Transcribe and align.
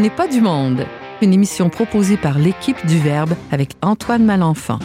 N'est 0.00 0.08
pas 0.08 0.28
du 0.28 0.40
monde. 0.40 0.86
Une 1.20 1.34
émission 1.34 1.68
proposée 1.68 2.16
par 2.16 2.38
l'équipe 2.38 2.86
du 2.86 2.98
Verbe 2.98 3.34
avec 3.52 3.72
Antoine 3.82 4.24
Malenfant. 4.24 4.78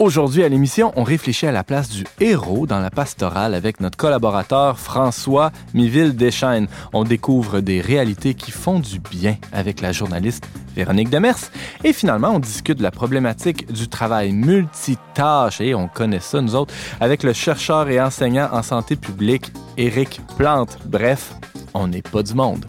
Aujourd'hui 0.00 0.42
à 0.42 0.48
l'émission, 0.48 0.92
on 0.96 1.04
réfléchit 1.04 1.46
à 1.46 1.52
la 1.52 1.62
place 1.62 1.90
du 1.90 2.04
héros 2.18 2.66
dans 2.66 2.80
la 2.80 2.90
pastorale 2.90 3.54
avec 3.54 3.78
notre 3.78 3.96
collaborateur 3.96 4.80
François 4.80 5.52
Miville 5.74 6.16
Deschaines. 6.16 6.66
On 6.92 7.04
découvre 7.04 7.60
des 7.60 7.80
réalités 7.80 8.34
qui 8.34 8.50
font 8.50 8.80
du 8.80 8.98
bien 8.98 9.36
avec 9.52 9.80
la 9.80 9.92
journaliste 9.92 10.48
Véronique 10.74 11.10
Demers. 11.10 11.52
Et 11.84 11.92
finalement, 11.92 12.30
on 12.30 12.40
discute 12.40 12.78
de 12.78 12.82
la 12.82 12.90
problématique 12.90 13.72
du 13.72 13.86
travail 13.86 14.32
multitâche, 14.32 15.60
et 15.60 15.76
on 15.76 15.86
connaît 15.86 16.18
ça 16.18 16.40
nous 16.40 16.56
autres, 16.56 16.74
avec 17.00 17.22
le 17.22 17.32
chercheur 17.32 17.88
et 17.88 18.00
enseignant 18.00 18.48
en 18.50 18.64
santé 18.64 18.96
publique 18.96 19.52
Éric 19.76 20.20
Plante. 20.36 20.78
Bref, 20.86 21.34
on 21.74 21.88
n'est 21.88 22.02
pas 22.02 22.22
du 22.22 22.34
monde. 22.34 22.66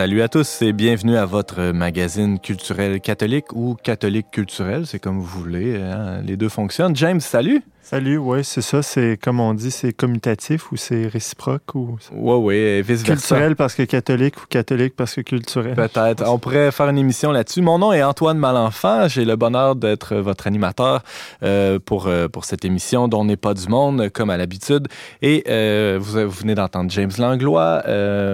Salut 0.00 0.22
à 0.22 0.28
tous 0.30 0.62
et 0.62 0.72
bienvenue 0.72 1.18
à 1.18 1.26
votre 1.26 1.72
magazine 1.72 2.38
culturel 2.38 3.02
catholique 3.02 3.52
ou 3.52 3.74
catholique 3.74 4.30
culturel, 4.30 4.86
c'est 4.86 4.98
comme 4.98 5.18
vous 5.18 5.40
voulez, 5.42 5.76
hein. 5.76 6.22
les 6.22 6.38
deux 6.38 6.48
fonctionnent. 6.48 6.96
James, 6.96 7.20
salut! 7.20 7.62
Salut, 7.90 8.18
oui, 8.18 8.44
c'est 8.44 8.62
ça. 8.62 8.82
C'est 8.82 9.18
comme 9.20 9.40
on 9.40 9.52
dit, 9.52 9.72
c'est 9.72 9.92
commutatif 9.92 10.70
ou 10.70 10.76
c'est 10.76 11.08
réciproque 11.08 11.74
ou. 11.74 11.96
Oui, 12.12 12.36
oui, 12.36 12.82
vice 12.82 13.02
versa. 13.02 13.34
Culturel 13.34 13.56
parce 13.56 13.74
que 13.74 13.82
catholique 13.82 14.40
ou 14.40 14.46
catholique 14.48 14.94
parce 14.94 15.16
que 15.16 15.22
culturel? 15.22 15.74
Peut-être. 15.74 16.22
On 16.24 16.38
pourrait 16.38 16.70
faire 16.70 16.88
une 16.88 16.98
émission 16.98 17.32
là-dessus. 17.32 17.62
Mon 17.62 17.80
nom 17.80 17.92
est 17.92 18.04
Antoine 18.04 18.38
Malenfant. 18.38 19.08
J'ai 19.08 19.24
le 19.24 19.34
bonheur 19.34 19.74
d'être 19.74 20.14
votre 20.14 20.46
animateur 20.46 21.02
euh, 21.42 21.80
pour, 21.84 22.06
euh, 22.06 22.28
pour 22.28 22.44
cette 22.44 22.64
émission 22.64 23.08
dont 23.08 23.24
n'est 23.24 23.36
pas 23.36 23.54
du 23.54 23.66
monde, 23.66 24.08
comme 24.10 24.30
à 24.30 24.36
l'habitude. 24.36 24.86
Et 25.20 25.42
euh, 25.48 25.98
vous, 26.00 26.20
vous, 26.28 26.40
venez 26.42 26.54
d'entendre 26.54 26.92
James 26.92 27.10
Langlois, 27.18 27.82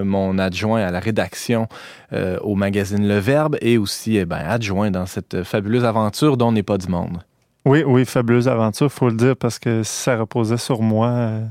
mon 0.05 0.39
adjoint 0.39 0.83
à 0.83 0.91
la 0.91 1.01
rédaction 1.01 1.67
au 2.13 2.57
magazine 2.57 3.09
Le 3.09 3.19
Verbe 3.19 3.57
et 3.63 3.79
aussi 3.79 4.19
eh 4.19 4.27
ben, 4.27 4.37
adjoint 4.47 4.91
dans 4.91 5.07
cette 5.07 5.45
fabuleuse 5.45 5.87
aventure 5.87 6.37
dont 6.37 6.53
n'est 6.53 6.63
pas 6.63 6.77
du 6.77 6.89
monde. 6.89 7.23
Oui, 7.67 7.83
oui, 7.85 8.05
fabuleuse 8.05 8.47
aventure, 8.47 8.93
faut 8.93 9.09
le 9.09 9.17
dire, 9.17 9.37
parce 9.37 9.59
que 9.59 9.83
si 9.83 10.03
ça 10.03 10.17
reposait 10.17 10.57
sur 10.57 10.83
moi, 10.83 11.09
euh, 11.09 11.45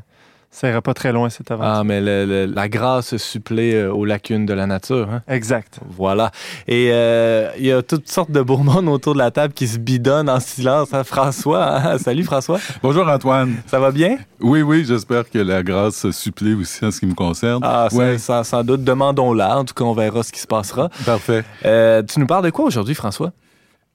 ça 0.50 0.70
irait 0.70 0.80
pas 0.80 0.94
très 0.94 1.12
loin, 1.12 1.30
cette 1.30 1.52
aventure. 1.52 1.74
Ah, 1.74 1.84
mais 1.84 2.00
la 2.00 2.70
grâce 2.70 3.18
supplée 3.18 3.74
euh, 3.74 3.92
aux 3.92 4.06
lacunes 4.06 4.46
de 4.46 4.54
la 4.54 4.66
nature. 4.66 5.10
Hein? 5.12 5.24
Exact. 5.28 5.82
Voilà. 5.90 6.32
Et 6.70 6.88
euh, 6.94 7.50
il 7.60 7.66
y 7.66 7.72
a 7.74 7.82
toutes 7.82 8.08
sortes 8.08 8.32
de 8.32 8.42
beaux 8.42 8.60
monde 8.60 8.88
autour 8.88 9.12
de 9.12 9.18
la 9.18 9.30
table 9.30 9.54
qui 9.54 9.68
se 9.68 9.78
bidonnent 9.78 10.30
en 10.30 10.40
silence. 10.40 10.94
Hein? 10.94 11.04
François, 11.04 11.80
hein? 11.80 11.98
salut 11.98 12.24
François. 12.24 12.62
Bonjour 12.82 13.06
Antoine. 13.10 13.58
Ça 13.68 13.82
va 13.82 13.92
bien? 13.92 14.18
Oui, 14.40 14.62
oui, 14.62 14.86
j'espère 14.88 15.30
que 15.30 15.40
la 15.40 15.64
grâce 15.64 16.10
supplée 16.12 16.54
aussi 16.54 16.86
en 16.86 16.92
ce 16.92 17.02
qui 17.02 17.08
me 17.08 17.14
concerne. 17.14 17.60
Ah, 17.62 17.90
ouais. 17.92 18.20
sans, 18.20 18.46
sans, 18.46 18.64
doute. 18.64 18.86
Demandons-la. 18.86 19.58
En 19.58 19.66
tout 19.66 19.74
cas, 19.74 19.84
on 19.84 19.94
verra 19.94 20.24
ce 20.24 20.32
qui 20.32 20.40
se 20.40 20.48
passera. 20.48 20.88
Parfait. 21.06 21.44
tu 21.62 22.20
nous 22.22 22.28
parles 22.28 22.46
de 22.46 22.52
quoi 22.52 22.64
aujourd'hui, 22.64 22.96
François? 22.96 23.34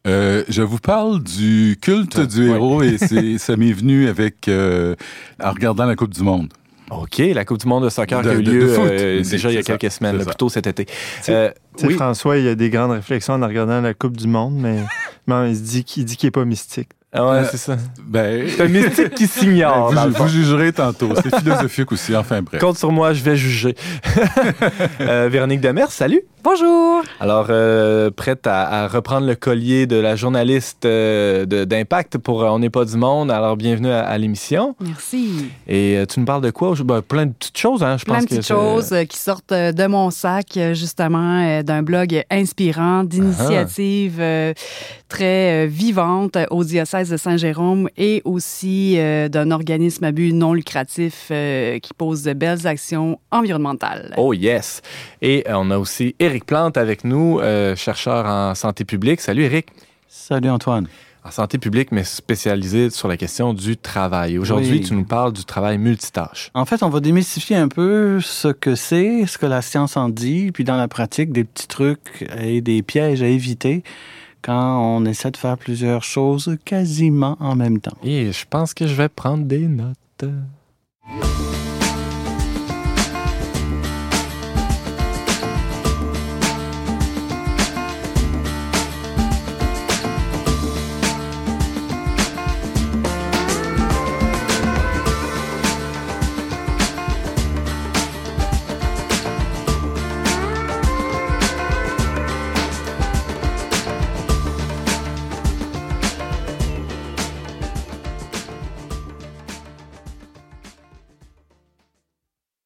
Euh, 0.06 0.44
je 0.48 0.62
vous 0.62 0.78
parle 0.78 1.22
du 1.22 1.76
culte 1.80 2.20
du 2.20 2.48
héros 2.48 2.82
et 2.82 2.96
ça 3.38 3.56
m'est 3.56 3.72
venu 3.72 4.08
avec 4.08 4.48
euh, 4.48 4.94
en 5.42 5.52
regardant 5.52 5.84
la 5.84 5.94
Coupe 5.94 6.14
du 6.14 6.22
Monde. 6.22 6.48
OK, 6.90 7.18
la 7.18 7.44
Coupe 7.44 7.58
du 7.58 7.68
monde 7.68 7.84
de 7.84 7.88
soccer 7.88 8.20
qui 8.20 8.28
a 8.28 8.34
eu 8.34 8.42
lieu 8.42 8.74
euh, 8.78 9.22
déjà 9.22 9.50
il 9.50 9.54
y 9.54 9.58
a 9.58 9.62
quelques 9.62 9.92
semaines, 9.92 10.24
plus 10.24 10.34
tôt 10.34 10.48
cet 10.48 10.66
été. 10.66 10.86
Euh, 11.28 11.50
oui. 11.84 11.94
François, 11.94 12.36
il 12.36 12.44
y 12.44 12.48
a 12.48 12.56
des 12.56 12.68
grandes 12.68 12.90
réflexions 12.90 13.34
en 13.34 13.46
regardant 13.46 13.80
la 13.80 13.94
Coupe 13.94 14.16
du 14.16 14.26
monde, 14.26 14.54
mais, 14.56 14.78
mais 15.26 15.52
il 15.52 15.62
dit 15.62 15.84
qu'il 15.84 16.04
n'est 16.04 16.30
pas 16.30 16.44
mystique. 16.44 16.88
Ah 17.12 17.28
ouais, 17.28 17.44
c'est 17.50 17.56
ça. 17.56 17.76
Ben... 18.04 18.48
C'est 18.56 18.62
un 18.62 18.68
mystique 18.68 19.14
qui 19.14 19.26
s'ignore. 19.26 19.92
Vous, 19.92 20.12
vous, 20.12 20.28
jugerez 20.28 20.72
tantôt. 20.72 21.08
C'est 21.20 21.34
philosophique 21.40 21.90
aussi, 21.90 22.14
enfin 22.14 22.40
bref. 22.40 22.60
Compte 22.60 22.78
sur 22.78 22.92
moi, 22.92 23.12
je 23.12 23.22
vais 23.24 23.36
juger. 23.36 23.74
euh, 25.00 25.28
Véronique 25.30 25.60
Demers, 25.60 25.90
salut. 25.90 26.22
Bonjour. 26.42 27.02
Alors, 27.18 27.48
euh, 27.50 28.10
prête 28.10 28.46
à, 28.46 28.84
à, 28.84 28.88
reprendre 28.88 29.26
le 29.26 29.34
collier 29.34 29.86
de 29.86 29.96
la 29.96 30.16
journaliste 30.16 30.86
euh, 30.86 31.44
d'Impact 31.44 32.16
pour 32.16 32.42
euh, 32.42 32.48
On 32.48 32.58
n'est 32.58 32.70
pas 32.70 32.86
du 32.86 32.96
monde. 32.96 33.30
Alors, 33.30 33.58
bienvenue 33.58 33.90
à, 33.90 34.00
à 34.00 34.16
l'émission. 34.16 34.74
Merci. 34.80 35.50
Et 35.68 36.02
tu 36.08 36.18
nous 36.18 36.24
parles 36.24 36.42
de 36.42 36.50
quoi? 36.50 36.72
Ben, 36.82 37.02
plein 37.02 37.26
de 37.26 37.32
petites 37.32 37.58
choses, 37.58 37.82
hein, 37.82 37.98
je 37.98 38.04
plein 38.04 38.14
pense. 38.14 38.24
Plein 38.24 38.36
de 38.36 38.40
petites 38.40 38.54
choses 38.54 38.94
qui 39.10 39.18
sortent 39.18 39.52
de 39.52 39.86
mon 39.86 40.10
sac, 40.10 40.58
justement, 40.72 41.62
d'un 41.62 41.82
blog 41.82 42.22
inspirant, 42.30 43.04
d'initiatives 43.04 44.22
très 45.08 45.66
vivantes 45.66 46.38
au 46.50 46.64
diocèse 46.64 47.10
de 47.10 47.16
Saint-Jérôme 47.18 47.88
et 47.98 48.22
aussi 48.24 48.96
d'un 49.28 49.50
organisme 49.50 50.04
à 50.04 50.12
but 50.12 50.32
non 50.32 50.54
lucratif 50.54 51.26
qui 51.28 51.94
pose 51.96 52.22
de 52.22 52.32
belles 52.32 52.66
actions 52.66 53.18
environnementales. 53.30 54.14
Oh 54.16 54.32
yes! 54.32 54.80
Et 55.20 55.44
on 55.48 55.70
a 55.70 55.78
aussi 55.78 56.14
Éric 56.30 56.46
Plante 56.46 56.76
avec 56.76 57.02
nous, 57.02 57.40
euh, 57.40 57.74
chercheur 57.74 58.24
en 58.24 58.54
santé 58.54 58.84
publique. 58.84 59.20
Salut 59.20 59.42
Éric. 59.42 59.66
Salut 60.08 60.48
Antoine. 60.48 60.86
En 61.24 61.32
santé 61.32 61.58
publique, 61.58 61.90
mais 61.90 62.04
spécialisé 62.04 62.88
sur 62.90 63.08
la 63.08 63.16
question 63.16 63.52
du 63.52 63.76
travail. 63.76 64.38
Aujourd'hui, 64.38 64.78
oui. 64.78 64.80
tu 64.80 64.94
nous 64.94 65.04
parles 65.04 65.32
du 65.32 65.44
travail 65.44 65.76
multitâche. 65.76 66.50
En 66.54 66.64
fait, 66.64 66.84
on 66.84 66.88
va 66.88 67.00
démystifier 67.00 67.56
un 67.56 67.66
peu 67.66 68.20
ce 68.20 68.46
que 68.46 68.76
c'est, 68.76 69.26
ce 69.26 69.38
que 69.38 69.46
la 69.46 69.60
science 69.60 69.96
en 69.96 70.08
dit, 70.08 70.52
puis 70.52 70.62
dans 70.62 70.76
la 70.76 70.86
pratique, 70.86 71.32
des 71.32 71.42
petits 71.42 71.66
trucs 71.66 72.24
et 72.38 72.60
des 72.60 72.82
pièges 72.82 73.22
à 73.22 73.26
éviter 73.26 73.82
quand 74.40 74.80
on 74.80 75.04
essaie 75.06 75.32
de 75.32 75.36
faire 75.36 75.58
plusieurs 75.58 76.04
choses 76.04 76.56
quasiment 76.64 77.36
en 77.40 77.56
même 77.56 77.80
temps. 77.80 77.96
Et 78.04 78.30
je 78.30 78.46
pense 78.48 78.72
que 78.72 78.86
je 78.86 78.94
vais 78.94 79.08
prendre 79.08 79.44
des 79.44 79.66
notes. 79.66 80.24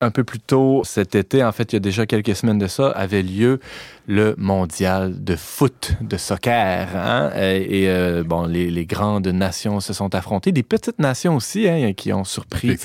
Un 0.05 0.11
peu 0.11 0.25
plus 0.25 0.41
tôt 0.41 0.83
cet 0.85 1.15
été, 1.15 1.43
en 1.43 1.53
fait, 1.53 1.73
il 1.73 1.77
y 1.77 1.79
a 1.79 1.81
déjà 1.81 2.07
quelques 2.07 2.37
semaines 2.37 2.59
de 2.59 2.67
ça, 2.67 2.91
avait 2.91 3.23
lieu 3.23 3.61
le 4.07 4.35
mondial 4.37 5.25
de 5.25 5.35
foot, 5.35 5.93
de 6.01 6.17
soccer. 6.17 6.89
Hein? 6.95 7.31
Et, 7.35 7.89
euh, 7.89 8.23
bon, 8.23 8.47
les, 8.47 8.71
les, 8.71 8.85
grandes 8.85 9.27
nations 9.29 9.81
se 9.81 9.93
sont 9.93 10.15
affrontées, 10.15 10.53
des 10.53 10.63
petites 10.63 10.99
nations 10.99 11.37
aussi, 11.37 11.69
hein, 11.69 11.93
qui 11.95 12.13
ont 12.13 12.25
surpris 12.25 12.77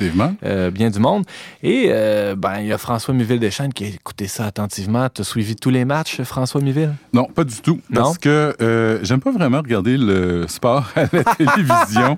euh, 0.44 0.72
bien 0.72 0.90
du 0.90 1.00
monde. 1.00 1.26
Et 1.62 1.88
euh, 1.90 2.36
ben, 2.36 2.60
il 2.60 2.68
y 2.68 2.74
a 2.74 2.78
François 2.78 3.14
Miville 3.14 3.40
Deschênes 3.40 3.74
qui 3.74 3.84
a 3.84 3.88
écouté 3.88 4.28
ça 4.28 4.46
attentivement. 4.46 5.10
Tu 5.10 5.22
as 5.22 5.26
suivi 5.26 5.56
tous 5.56 5.70
les 5.70 5.84
matchs, 5.84 6.22
François 6.22 6.62
Miville? 6.62 6.94
Non, 7.14 7.26
pas 7.26 7.44
du 7.44 7.60
tout. 7.62 7.82
Parce 7.94 8.18
que 8.18 8.56
euh, 8.62 9.00
j'aime 9.04 9.20
pas 9.20 9.32
vraiment 9.32 9.58
regarder 9.58 9.98
le 9.98 10.48
sport 10.48 10.88
à 10.96 11.02
la 11.12 11.24
télévision. 11.36 12.18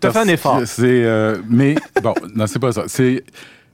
tu 0.00 0.06
as 0.06 0.10
fait 0.10 0.18
un 0.18 0.28
effort. 0.28 0.62
C'est, 0.64 1.04
mais 1.48 1.74
bon, 2.02 2.14
non, 2.34 2.46
c'est 2.46 2.58
pas 2.58 2.72
ça. 2.72 2.84
C'est 2.86 3.24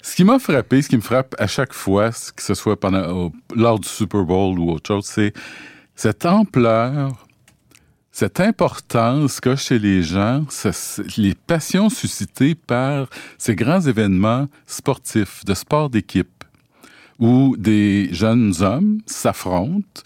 ce 0.05 0.17
qui 0.17 0.25
m'a 0.25 0.39
frappé, 0.39 0.83
ce 0.83 0.91
qui 0.91 0.97
me 0.99 1.03
frappe 1.03 1.35
à 1.39 1.47
chaque 1.47 1.73
fois, 1.73 2.11
que 2.11 2.43
ce 2.43 2.53
soit 2.53 2.79
pendant, 2.79 3.33
lors 3.57 3.81
du 3.81 3.89
Super 3.89 4.23
Bowl 4.25 4.59
ou 4.59 4.71
autre 4.73 4.89
chose, 4.89 5.07
c'est 5.07 5.33
cette 5.97 6.27
ampleur, 6.27 7.27
cette 8.13 8.39
importance 8.39 9.41
qu'a 9.41 9.57
chez 9.57 9.79
les 9.79 10.03
gens, 10.03 10.45
les 11.17 11.35
passions 11.35 11.89
suscitées 11.89 12.55
par 12.55 13.09
ces 13.39 13.57
grands 13.57 13.81
événements 13.81 14.47
sportifs, 14.67 15.43
de 15.47 15.55
sport 15.55 15.89
d'équipe, 15.89 16.45
où 17.19 17.57
des 17.57 18.11
jeunes 18.13 18.53
hommes 18.61 19.01
s'affrontent, 19.07 20.03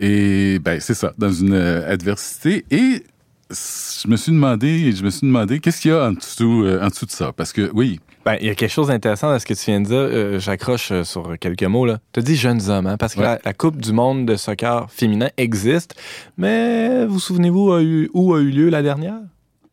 et 0.00 0.58
ben 0.58 0.80
c'est 0.80 0.94
ça, 0.94 1.14
dans 1.18 1.30
une 1.32 1.54
adversité, 1.54 2.64
et 2.72 3.04
je 3.48 4.08
me 4.08 4.16
suis 4.16 4.32
demandé, 4.32 4.90
je 4.90 5.04
me 5.04 5.10
suis 5.10 5.24
demandé, 5.24 5.60
qu'est-ce 5.60 5.82
qu'il 5.82 5.92
y 5.92 5.94
a 5.94 6.08
en 6.08 6.12
dessous, 6.14 6.64
euh, 6.64 6.82
en 6.82 6.88
dessous 6.88 7.06
de 7.06 7.12
ça? 7.12 7.32
Parce 7.32 7.52
que 7.52 7.70
oui, 7.72 8.00
ben, 8.26 8.36
il 8.40 8.48
y 8.48 8.50
a 8.50 8.56
quelque 8.56 8.72
chose 8.72 8.88
d'intéressant 8.88 9.30
dans 9.30 9.38
ce 9.38 9.46
que 9.46 9.54
tu 9.54 9.70
viens 9.70 9.80
de 9.80 9.86
dire. 9.86 9.96
Euh, 9.96 10.40
J'accroche 10.40 10.90
euh, 10.90 11.04
sur 11.04 11.38
quelques 11.38 11.62
mots. 11.62 11.86
Tu 12.12 12.20
as 12.20 12.22
dit 12.22 12.34
jeunes 12.34 12.68
hommes, 12.68 12.88
hein, 12.88 12.96
parce 12.96 13.14
que 13.14 13.20
ouais. 13.20 13.26
la, 13.26 13.38
la, 13.44 13.52
Coupe 13.54 13.76
du 13.76 13.92
monde 13.92 14.26
de 14.26 14.34
soccer 14.34 14.90
féminin 14.90 15.30
existe, 15.36 15.94
mais 16.36 17.06
vous 17.06 17.20
souvenez-vous 17.20 18.08
où 18.12 18.34
a 18.34 18.40
eu 18.40 18.50
lieu 18.50 18.68
la 18.68 18.82
dernière? 18.82 19.20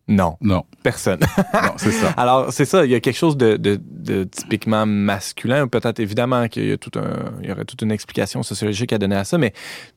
Non. 0.07 0.37
Non. 0.39 0.65
Personne. 0.83 1.21
non, 1.53 1.71
c'est 1.77 1.91
ça. 1.91 2.11
Alors, 2.17 2.53
c'est 2.53 2.65
ça, 2.65 2.85
il 2.85 2.91
y 2.91 2.95
a 2.95 2.99
quelque 2.99 3.17
chose 3.17 3.37
de, 3.37 3.57
de, 3.57 3.79
de 3.81 4.25
typiquement 4.25 4.85
masculin, 4.85 5.67
peut-être 5.67 5.99
évidemment 5.99 6.47
qu'il 6.47 6.67
y, 6.67 6.71
a 6.71 6.77
tout 6.77 6.91
un, 6.99 7.33
il 7.41 7.49
y 7.49 7.51
aurait 7.51 7.65
toute 7.65 7.81
une 7.81 7.91
explication 7.91 8.43
sociologique 8.43 8.93
à 8.93 8.99
donner 8.99 9.15
à 9.15 9.23
ça, 9.23 9.39
mais 9.39 9.53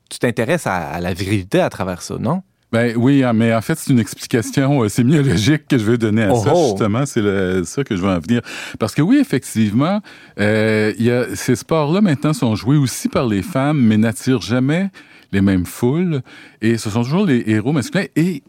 tu 0.09 0.17
t'intéresses 0.17 0.65
à, 0.65 0.77
à 0.77 0.99
la 0.99 1.13
virilité 1.13 1.59
à 1.59 1.69
travers 1.69 2.01
ça, 2.01 2.17
non? 2.17 2.41
Ben 2.71 2.95
oui, 2.97 3.23
hein, 3.23 3.31
mais 3.31 3.53
en 3.53 3.61
fait, 3.61 3.77
c'est 3.77 3.93
une 3.93 3.99
explication 3.99 4.83
euh, 4.83 4.89
sémiologique 4.89 5.67
que 5.69 5.77
je 5.77 5.89
vais 5.89 5.97
donner 5.97 6.23
à 6.23 6.33
Oh 6.33 6.43
ça, 6.43 6.51
oh. 6.53 6.69
justement. 6.69 7.05
C'est 7.05 7.63
ça 7.63 7.83
que 7.83 7.95
je 7.95 8.01
veux 8.01 8.09
en 8.09 8.19
venir. 8.19 8.41
Parce 8.77 8.93
que 8.93 9.01
oui, 9.01 9.17
effectivement, 9.19 10.01
euh, 10.39 10.93
il 10.97 11.05
y 11.05 11.11
a, 11.11 11.33
ces 11.35 11.55
sports-là, 11.55 12.01
maintenant, 12.01 12.33
sont 12.33 12.55
joués 12.55 12.77
aussi 12.77 13.07
par 13.07 13.25
les 13.25 13.41
femmes, 13.41 13.79
mais 13.79 13.97
n'attirent 13.97 14.41
jamais 14.41 14.89
les 15.31 15.41
mêmes 15.41 15.65
foules. 15.65 16.21
Et 16.61 16.77
ce 16.77 16.89
sont 16.89 17.03
toujours 17.03 17.25
les 17.25 17.43
héros 17.47 17.71
masculins. 17.71 18.07
Et 18.17 18.43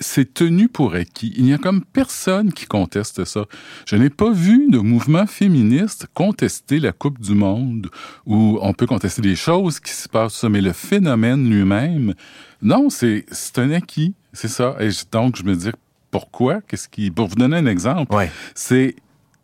c'est 0.00 0.32
tenu 0.34 0.68
pour 0.68 0.94
acquis. 0.94 1.32
Il 1.36 1.44
n'y 1.44 1.52
a 1.52 1.58
comme 1.58 1.84
personne 1.84 2.52
qui 2.52 2.66
conteste 2.66 3.24
ça. 3.24 3.44
Je 3.86 3.96
n'ai 3.96 4.10
pas 4.10 4.30
vu 4.32 4.68
de 4.70 4.78
mouvement 4.78 5.26
féministe 5.26 6.06
contester 6.14 6.80
la 6.80 6.92
Coupe 6.92 7.20
du 7.20 7.34
Monde 7.34 7.88
où 8.26 8.58
on 8.62 8.72
peut 8.72 8.86
contester 8.86 9.20
des 9.22 9.36
choses 9.36 9.78
qui 9.78 9.92
se 9.92 10.08
passent, 10.08 10.44
mais 10.44 10.60
le 10.62 10.72
phénomène 10.72 11.48
lui-même, 11.50 12.14
non, 12.62 12.88
c'est 12.90 13.24
un 13.56 13.70
acquis. 13.72 14.14
C'est 14.32 14.48
ça. 14.48 14.76
Et 14.80 14.88
donc, 15.12 15.36
je 15.36 15.42
me 15.44 15.54
dis, 15.54 15.70
pourquoi? 16.10 16.60
Qu'est-ce 16.62 16.88
qui... 16.88 17.10
Pour 17.10 17.28
vous 17.28 17.36
donner 17.36 17.56
un 17.58 17.66
exemple, 17.66 18.14
Ouais. 18.14 18.30
c'est 18.54 18.96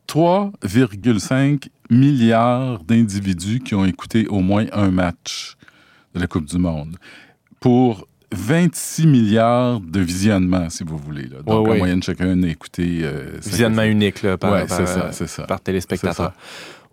3,5 0.08 1.68
milliards 1.90 2.82
d'individus 2.84 3.60
qui 3.60 3.74
ont 3.74 3.84
écouté 3.84 4.26
au 4.28 4.40
moins 4.40 4.66
un 4.72 4.90
match 4.90 5.56
de 6.14 6.20
la 6.20 6.26
Coupe 6.26 6.46
du 6.46 6.58
Monde. 6.58 6.96
Pour 7.60 8.06
26 8.32 9.06
milliards 9.06 9.80
de 9.80 10.00
visionnements, 10.00 10.68
si 10.70 10.84
vous 10.84 10.96
voulez. 10.98 11.24
là. 11.28 11.38
Donc, 11.44 11.68
en 11.68 11.76
moyenne, 11.76 12.02
chacun 12.02 12.42
a 12.42 12.46
écouté... 12.48 13.00
euh, 13.02 13.38
Visionnement 13.44 13.82
unique 13.82 14.22
là, 14.22 14.36
par, 14.36 14.52
Ouais, 14.52 14.66
par, 14.66 14.86
ça, 14.88 15.06
euh, 15.06 15.26
ça. 15.26 15.42
par 15.44 15.60
téléspectateur. 15.60 16.32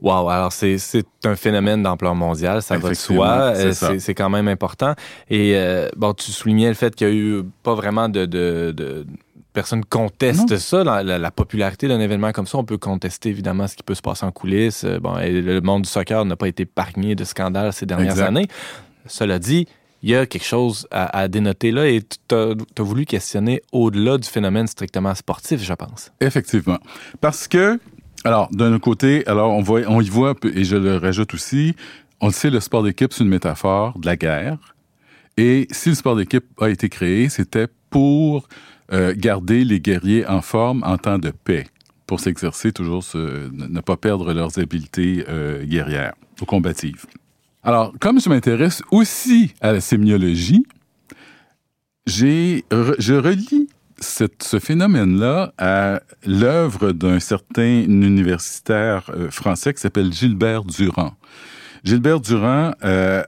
Wow, 0.01 0.29
alors 0.29 0.51
c'est 0.51 0.77
un 1.23 1.35
phénomène 1.35 1.81
d'ampleur 1.81 2.13
mondiale, 2.13 2.61
ça 2.61 2.77
va 2.77 2.89
de 2.89 2.93
soi, 2.93 3.53
c'est 3.55 3.83
euh, 3.85 3.99
c'est 3.99 4.13
quand 4.13 4.29
même 4.29 4.49
important. 4.49 4.95
Et 5.29 5.53
euh, 5.55 5.87
bon, 5.95 6.13
tu 6.13 6.29
soulignais 6.31 6.67
le 6.67 6.73
fait 6.73 6.93
qu'il 6.93 7.07
y 7.07 7.09
a 7.09 7.13
eu 7.13 7.43
pas 7.63 7.73
vraiment 7.73 8.09
de, 8.09 8.25
de, 8.25 8.73
de 8.75 9.05
personnes 9.53 9.85
contestent 9.85 10.51
Non. 10.51 10.57
ça, 10.57 10.83
la, 10.83 11.03
la- 11.03 11.17
la 11.19 11.31
popularité 11.31 11.87
d'un 11.87 12.01
événement 12.01 12.33
comme 12.33 12.47
ça. 12.47 12.57
On 12.57 12.65
peut 12.65 12.77
contester 12.77 13.29
évidemment 13.29 13.65
ce 13.67 13.77
qui 13.77 13.83
peut 13.83 13.95
se 13.95 14.01
passer 14.01 14.25
en 14.25 14.31
coulisses. 14.31 14.83
Bon, 15.01 15.17
et 15.19 15.41
le 15.41 15.61
monde 15.61 15.83
du 15.83 15.89
soccer 15.89 16.25
n'a 16.25 16.35
pas 16.35 16.49
été 16.49 16.63
épargné 16.63 17.15
de 17.15 17.23
scandales 17.23 17.71
ces 17.71 17.85
dernières 17.85 18.11
Exact. 18.11 18.27
années. 18.27 18.47
Cela 19.05 19.39
dit, 19.39 19.67
il 20.03 20.09
y 20.09 20.15
a 20.15 20.25
quelque 20.25 20.45
chose 20.45 20.85
à, 20.91 21.27
dénoter 21.29 21.71
là 21.71 21.87
et 21.87 22.01
tu 22.01 22.35
as, 22.35 22.83
voulu 22.83 23.05
questionner 23.05 23.61
au-delà 23.71 24.17
du 24.17 24.27
phénomène 24.27 24.67
strictement 24.67 25.15
sportif, 25.15 25.63
je 25.63 25.73
pense. 25.73 26.11
Effectivement. 26.19 26.77
Parce 27.21 27.47
que, 27.47 27.79
alors, 28.25 28.49
d'un 28.51 28.77
côté, 28.79 29.25
alors 29.27 29.51
on, 29.51 29.61
voit, 29.61 29.81
on 29.87 30.01
y 30.01 30.09
voit, 30.09 30.35
et 30.53 30.65
je 30.65 30.75
le 30.75 30.97
rajoute 30.97 31.33
aussi, 31.33 31.73
on 32.19 32.27
le 32.27 32.33
sait, 32.33 32.49
le 32.49 32.59
sport 32.59 32.83
d'équipe, 32.83 33.13
c'est 33.13 33.23
une 33.23 33.29
métaphore 33.29 33.97
de 33.97 34.05
la 34.05 34.17
guerre. 34.17 34.57
Et 35.37 35.67
si 35.71 35.89
le 35.89 35.95
sport 35.95 36.17
d'équipe 36.17 36.45
a 36.59 36.69
été 36.69 36.89
créé, 36.89 37.29
c'était 37.29 37.67
pour 37.89 38.49
euh, 38.91 39.13
garder 39.15 39.63
les 39.63 39.79
guerriers 39.79 40.27
en 40.27 40.41
forme 40.41 40.83
en 40.85 40.97
temps 40.97 41.17
de 41.17 41.31
paix, 41.31 41.65
pour 42.07 42.19
s'exercer 42.19 42.73
toujours, 42.73 43.05
ne 43.15 43.79
pas 43.79 43.95
perdre 43.95 44.33
leurs 44.33 44.59
habiletés 44.59 45.23
euh, 45.29 45.63
guerrières 45.63 46.13
ou 46.41 46.45
combatives. 46.45 47.05
Alors, 47.63 47.93
comme 47.99 48.19
je 48.19 48.27
m'intéresse 48.27 48.83
aussi 48.91 49.53
à 49.61 49.71
la 49.71 49.79
sémiologie, 49.79 50.65
je 52.05 53.13
relis 53.13 53.69
ce 54.01 54.59
phénomène-là 54.59 55.53
à 55.57 56.01
l'œuvre 56.25 56.91
d'un 56.91 57.21
certain 57.21 57.83
universitaire 57.83 59.09
euh, 59.15 59.31
français 59.31 59.73
qui 59.73 59.79
s'appelle 59.79 60.11
Gilbert 60.11 60.65
Durand. 60.65 61.13
Gilbert 61.85 62.19
Durand, 62.19 62.73
euh, 62.83 63.23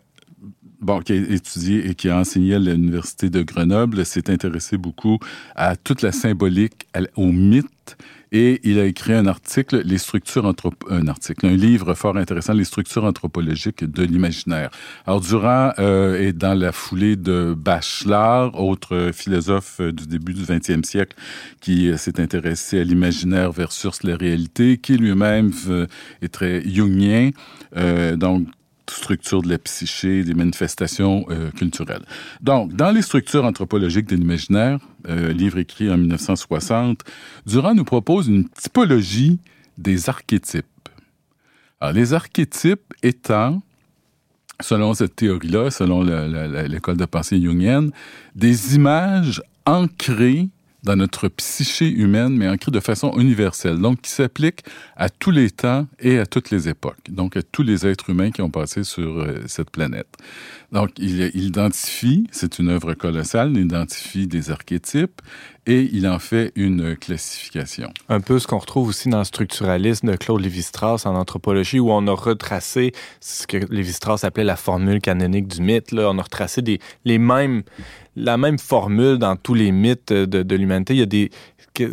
bon, 0.82 1.00
qui 1.00 1.14
a 1.14 1.16
étudié 1.16 1.90
et 1.90 1.96
qui 1.96 2.10
a 2.10 2.18
enseigné 2.18 2.56
à 2.56 2.60
l'université 2.60 3.30
de 3.30 3.42
Grenoble, 3.42 4.06
s'est 4.06 4.30
intéressé 4.30 4.78
beaucoup 4.78 5.18
à 5.56 5.78
toute 5.78 6.02
la 6.02 6.12
symbolique, 6.12 6.88
au 7.16 7.32
mythe, 7.32 7.96
et 8.36 8.60
il 8.64 8.80
a 8.80 8.86
écrit 8.86 9.14
un 9.14 9.28
article, 9.28 9.82
les 9.86 9.98
structures 9.98 10.54
un 10.90 11.08
article, 11.08 11.46
un 11.46 11.56
livre 11.56 11.94
fort 11.94 12.18
intéressant, 12.18 12.52
les 12.52 12.66
structures 12.66 13.06
anthropologiques 13.06 13.86
de 13.86 14.04
l'imaginaire. 14.04 14.72
Alors 15.08 15.22
Durand 15.22 15.72
euh, 15.80 16.20
est 16.20 16.34
dans 16.34 16.54
la 16.54 16.74
foulée 16.74 17.16
de 17.16 17.56
Bachelard, 17.58 18.60
autre 18.60 19.12
philosophe 19.14 19.78
euh, 19.80 19.94
du 19.94 20.06
début 20.06 20.34
du 20.34 20.44
20e 20.44 20.84
siècle 20.84 21.16
qui 21.62 21.90
euh, 21.90 21.96
s'est 21.96 22.20
intéressé 22.20 22.82
à 22.82 22.84
l'imaginaire 22.84 23.54
versus 23.54 24.04
la 24.04 24.18
réalité, 24.18 24.80
qui 24.80 24.98
lui-même 24.98 25.52
euh, 25.70 25.88
est 26.22 26.34
très 26.34 26.62
jungien, 26.68 27.30
euh, 27.78 28.18
donc 28.18 28.48
structure 28.90 29.42
de 29.42 29.50
la 29.50 29.58
psyché, 29.58 30.24
des 30.24 30.34
manifestations 30.34 31.26
euh, 31.30 31.52
culturelles. 31.52 32.06
Donc, 32.42 32.74
dans 32.74 32.92
les 32.92 33.02
structures 33.02 33.46
anthropologiques 33.46 34.08
de 34.08 34.16
l'imaginaire, 34.16 34.80
euh, 35.08 35.32
livre 35.32 35.58
écrit 35.58 35.90
en 35.92 35.98
1960, 35.98 37.04
Durand 37.46 37.76
nous 37.76 37.84
propose 37.84 38.28
une 38.28 38.48
typologie 38.50 39.40
des 39.78 40.10
archétypes. 40.10 40.66
Alors, 41.80 41.94
les 41.94 42.14
archétypes 42.14 42.94
étant, 43.04 43.62
selon 44.62 44.94
cette 44.94 45.16
théorie-là, 45.16 45.70
selon 45.70 46.04
l'école 46.04 46.98
de 46.98 47.06
pensée 47.06 47.42
jungienne, 47.42 47.92
des 48.36 48.76
images 48.76 49.42
ancrées 49.66 50.50
dans 50.86 50.96
notre 50.96 51.28
psyché 51.28 51.90
humaine, 51.90 52.38
mais 52.38 52.48
ancrées 52.48 52.72
de 52.72 52.80
façon 52.80 53.12
universelle, 53.18 53.80
donc 53.80 54.02
qui 54.02 54.12
s'appliquent 54.12 54.64
à 54.96 55.10
tous 55.10 55.32
les 55.32 55.50
temps 55.50 55.88
et 56.00 56.20
à 56.20 56.26
toutes 56.26 56.52
les 56.52 56.70
époques, 56.70 57.10
donc 57.10 57.36
à 57.36 57.42
tous 57.42 57.64
les 57.64 57.86
êtres 57.88 58.12
humains 58.12 58.32
qui 58.32 58.42
ont 58.42 58.52
passé 58.52 58.84
sur 58.84 59.20
euh, 59.20 59.42
cette 59.48 59.72
planète. 59.72 60.16
Donc, 60.72 60.92
il, 60.98 61.32
il 61.34 61.46
identifie, 61.46 62.28
c'est 62.32 62.60
une 62.60 62.70
œuvre 62.70 62.94
colossale, 62.94 63.52
il 63.54 63.66
identifie 63.66 64.28
des 64.28 64.52
archétypes 64.52 65.22
et 65.68 65.90
il 65.92 66.08
en 66.08 66.20
fait 66.20 66.52
une 66.56 66.96
classification. 66.96 67.92
Un 68.10 68.22
peu 68.22 68.40
ce 68.40 68.48
qu'on 68.48 68.58
retrouve 68.58 68.90
aussi 68.90 69.10
dans 69.10 69.20
le 69.20 69.24
structuralisme 69.24 70.12
de 70.12 70.16
Claude 70.16 70.42
Lévi-Strauss 70.42 71.06
en 71.06 71.16
anthropologie, 71.16 71.80
où 71.80 71.92
on 71.92 72.06
a 72.08 72.14
retracé 72.14 72.92
ce 73.20 73.48
que 73.48 73.58
Lévi-Strauss 73.58 74.24
appelait 74.24 74.44
la 74.44 74.56
formule 74.56 75.02
canonique 75.02 75.48
du 75.48 75.62
mythe. 75.62 75.92
Là. 75.92 76.10
On 76.10 76.18
a 76.20 76.22
retracé 76.22 76.62
les 77.06 77.18
mêmes, 77.18 77.64
la 78.16 78.38
même 78.38 78.60
formule 78.60 79.18
dans 79.18 79.36
tous 79.36 79.54
les 79.54 79.72
mythes 79.72 80.13
de, 80.13 80.44
de 80.44 80.56
l'humanité. 80.56 80.94
Il 80.94 81.00
y 81.00 81.04
a 81.04 81.08
des 81.08 81.32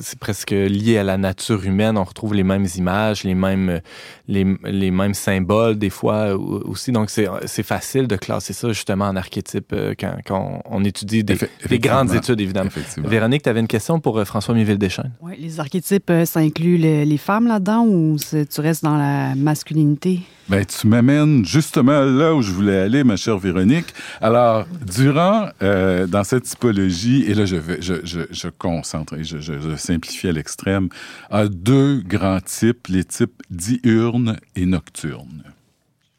c'est 0.00 0.18
presque 0.18 0.50
lié 0.50 0.98
à 0.98 1.04
la 1.04 1.16
nature 1.18 1.64
humaine. 1.64 1.96
On 1.98 2.04
retrouve 2.04 2.34
les 2.34 2.42
mêmes 2.42 2.66
images, 2.76 3.24
les 3.24 3.34
mêmes, 3.34 3.80
les, 4.28 4.46
les 4.64 4.90
mêmes 4.90 5.14
symboles 5.14 5.78
des 5.78 5.90
fois 5.90 6.34
euh, 6.34 6.38
aussi. 6.38 6.92
Donc 6.92 7.10
c'est 7.10 7.26
c'est 7.46 7.62
facile 7.62 8.06
de 8.06 8.16
classer 8.16 8.52
ça 8.52 8.68
justement 8.68 9.06
en 9.06 9.16
archétype 9.16 9.72
euh, 9.72 9.94
quand, 9.98 10.16
quand 10.26 10.62
on 10.64 10.84
étudie 10.84 11.24
des, 11.24 11.38
grandes 11.78 12.14
études 12.14 12.40
évidemment. 12.40 12.70
Véronique, 12.98 13.42
tu 13.42 13.48
avais 13.48 13.60
une 13.60 13.66
question 13.68 14.00
pour 14.00 14.18
euh, 14.18 14.24
François 14.24 14.54
Miville-Deschênes? 14.54 15.12
Ouais, 15.20 15.36
les 15.38 15.60
archétypes, 15.60 16.10
euh, 16.10 16.24
ça 16.24 16.40
inclut 16.40 16.78
le- 16.78 17.04
les 17.04 17.18
femmes 17.18 17.46
là-dedans 17.46 17.84
ou 17.86 18.16
tu 18.18 18.60
restes 18.60 18.84
dans 18.84 18.96
la 18.96 19.34
masculinité? 19.34 20.20
Ben, 20.48 20.64
tu 20.64 20.88
m'amènes 20.88 21.44
justement 21.46 22.00
là 22.00 22.34
où 22.34 22.42
je 22.42 22.50
voulais 22.50 22.78
aller, 22.78 23.04
ma 23.04 23.16
chère 23.16 23.38
Véronique. 23.38 23.94
Alors, 24.20 24.66
durant, 24.84 25.48
euh, 25.62 26.06
dans 26.06 26.24
cette 26.24 26.44
typologie, 26.44 27.24
et 27.28 27.34
là, 27.34 27.46
je, 27.46 27.56
vais, 27.56 27.80
je, 27.80 27.94
je, 28.04 28.22
je 28.28 28.48
concentre 28.48 29.14
et 29.14 29.24
je, 29.24 29.76
simplifie 29.76 30.28
à 30.28 30.32
l'extrême, 30.32 30.88
à 31.30 31.46
deux 31.46 32.00
grands 32.00 32.40
types, 32.40 32.88
les 32.88 33.04
types 33.04 33.42
diurnes 33.50 34.36
et 34.56 34.66
nocturnes. 34.66 35.44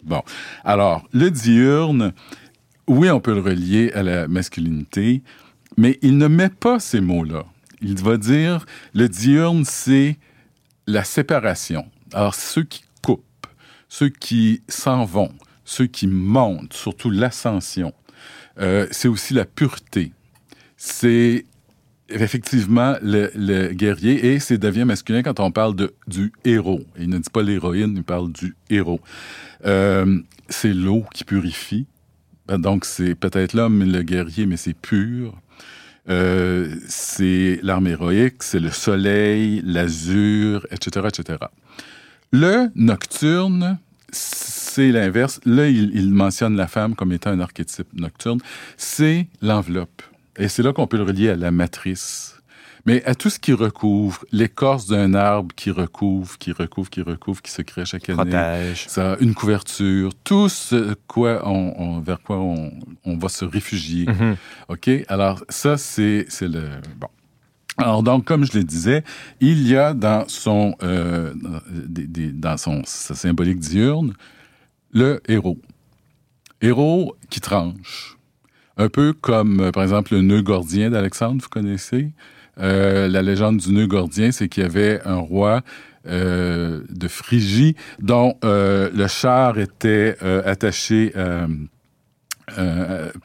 Bon. 0.04 0.22
Alors, 0.64 1.06
le 1.12 1.30
diurne, 1.30 2.14
oui, 2.88 3.10
on 3.10 3.20
peut 3.20 3.34
le 3.34 3.42
relier 3.42 3.92
à 3.94 4.04
la 4.04 4.28
masculinité, 4.28 5.22
mais 5.78 6.00
il 6.02 6.18
ne 6.18 6.28
met 6.28 6.50
pas 6.50 6.80
ces 6.80 7.02
mots-là. 7.02 7.46
Il 7.82 8.02
va 8.02 8.18
dire, 8.18 8.66
le 8.94 9.10
diurne, 9.10 9.66
c'est 9.66 10.18
la 10.88 11.04
séparation. 11.04 11.86
Alors, 12.14 12.36
ceux 12.36 12.64
qui 12.64 12.83
ceux 13.94 14.10
qui 14.10 14.64
s'en 14.68 15.06
vont, 15.06 15.32
ceux 15.66 15.86
qui 15.86 16.08
montent, 16.08 16.74
surtout 16.74 17.12
l'ascension. 17.12 17.94
Euh, 18.60 18.88
c'est 18.90 19.08
aussi 19.08 19.36
la 19.36 19.46
pureté. 19.46 20.14
C'est 20.78 21.46
effectivement 22.10 22.96
le, 23.04 23.72
guerrier 23.74 24.34
et 24.34 24.40
c'est 24.40 24.58
devient 24.58 24.86
masculin 24.86 25.22
quand 25.22 25.40
on 25.40 25.52
parle 25.52 25.76
de, 25.76 25.94
du 26.08 26.34
héros. 26.44 26.82
Il 26.98 27.08
ne 27.10 27.20
dit 27.20 27.30
pas 27.32 27.44
l'héroïne, 27.44 27.94
il 27.96 28.04
parle 28.04 28.32
du 28.32 28.56
héros. 28.72 29.00
Euh, 29.64 30.20
c'est 30.50 30.74
l'eau 30.74 31.06
qui 31.14 31.24
purifie. 31.24 31.86
Ben, 32.48 32.58
Donc 32.58 32.86
c'est 32.86 33.14
peut-être 33.14 33.54
l'homme, 33.54 33.84
le 33.84 34.02
guerrier, 34.02 34.48
mais 34.48 34.58
c'est 34.58 34.74
pur. 34.74 35.40
Euh, 36.10 36.76
c'est 36.88 37.60
l'arme 37.62 37.86
héroïque, 37.86 38.42
c'est 38.42 38.60
le 38.60 38.72
soleil, 38.72 39.62
l'azur, 39.64 40.66
etc., 40.72 41.10
etc. 41.10 41.38
Le 42.34 42.70
nocturne, 42.76 43.78
c'est 44.12 44.92
l'inverse. 44.92 45.40
Là, 45.46 45.68
il, 45.70 45.92
il 45.96 46.12
mentionne 46.12 46.56
la 46.58 46.68
femme 46.68 46.96
comme 46.96 47.12
étant 47.12 47.30
un 47.30 47.40
archétype 47.40 47.88
nocturne. 47.94 48.40
C'est 48.76 49.28
l'enveloppe. 49.42 50.02
Et 50.38 50.48
c'est 50.48 50.64
là 50.64 50.74
qu'on 50.74 50.88
peut 50.88 50.98
le 50.98 51.04
relier 51.04 51.30
à 51.30 51.36
la 51.36 51.52
matrice. 51.52 52.32
mais 52.86 53.04
à 53.06 53.14
tout 53.16 53.30
ce 53.30 53.38
qui 53.40 53.54
recouvre, 53.54 54.26
l'écorce 54.32 54.88
d'un 54.88 55.14
arbre 55.14 55.54
qui 55.56 55.70
recouvre, 55.72 56.38
qui 56.40 56.52
recouvre, 56.52 56.90
qui 56.90 57.02
recouvre, 57.02 57.42
qui 57.42 57.52
se 57.52 57.62
crée 57.62 57.86
chaque 57.86 58.10
année. 58.10 58.18
Protège. 58.32 58.86
Ça, 58.90 59.16
une 59.22 59.36
couverture, 59.36 60.10
tout 60.24 60.50
ce 60.50 60.96
quoi 61.08 61.48
on, 61.48 61.74
on- 61.78 62.00
vers 62.02 62.20
quoi 62.20 62.40
on, 62.40 62.74
on 63.06 63.16
va 63.18 63.30
se 63.30 63.46
réfugier. 63.46 64.06
Mhm. 64.08 64.36
OK? 64.70 64.90
Alors, 65.08 65.44
ça, 65.50 65.78
c'est 65.78 66.26
c'est 66.30 66.48
le... 66.50 66.64
Bon. 67.00 67.08
Alors, 67.78 68.04
donc, 68.04 68.26
comme 68.26 68.46
je 68.46 68.58
le 68.58 68.64
disais, 68.64 69.04
il 69.40 69.68
y 69.68 69.76
a 69.76 69.94
dans 69.94 70.28
son, 70.28 70.76
euh, 70.84 71.34
dans, 71.36 72.58
son 72.58 72.82
sa 72.86 73.16
symbolique 73.16 73.60
diurne 73.60 74.14
le 74.92 75.22
héros. 75.28 75.58
Héros 76.62 77.16
qui 77.30 77.42
tranche. 77.42 78.18
Un 78.78 78.90
peu 78.90 79.14
comme, 79.14 79.60
euh, 79.60 79.72
par 79.72 79.84
exemple, 79.84 80.14
le 80.14 80.22
nœud 80.22 80.42
gordien 80.42 80.90
d'Alexandre, 80.90 81.42
vous 81.42 81.50
connaissez. 81.50 82.12
Euh, 82.60 83.08
la 83.08 83.22
légende 83.24 83.58
du 83.58 83.72
nœud 83.74 83.88
gordien, 83.88 84.32
c'est 84.32 84.48
qu'il 84.48 84.64
y 84.64 84.66
avait 84.66 85.02
un 85.06 85.18
roi 85.18 85.64
euh, 86.06 86.82
de 86.90 87.08
Phrygie 87.08 87.78
dont 88.00 88.36
euh, 88.44 88.90
le 88.94 89.08
char 89.08 89.58
était 89.58 90.18
euh, 90.22 90.42
attaché 90.46 91.14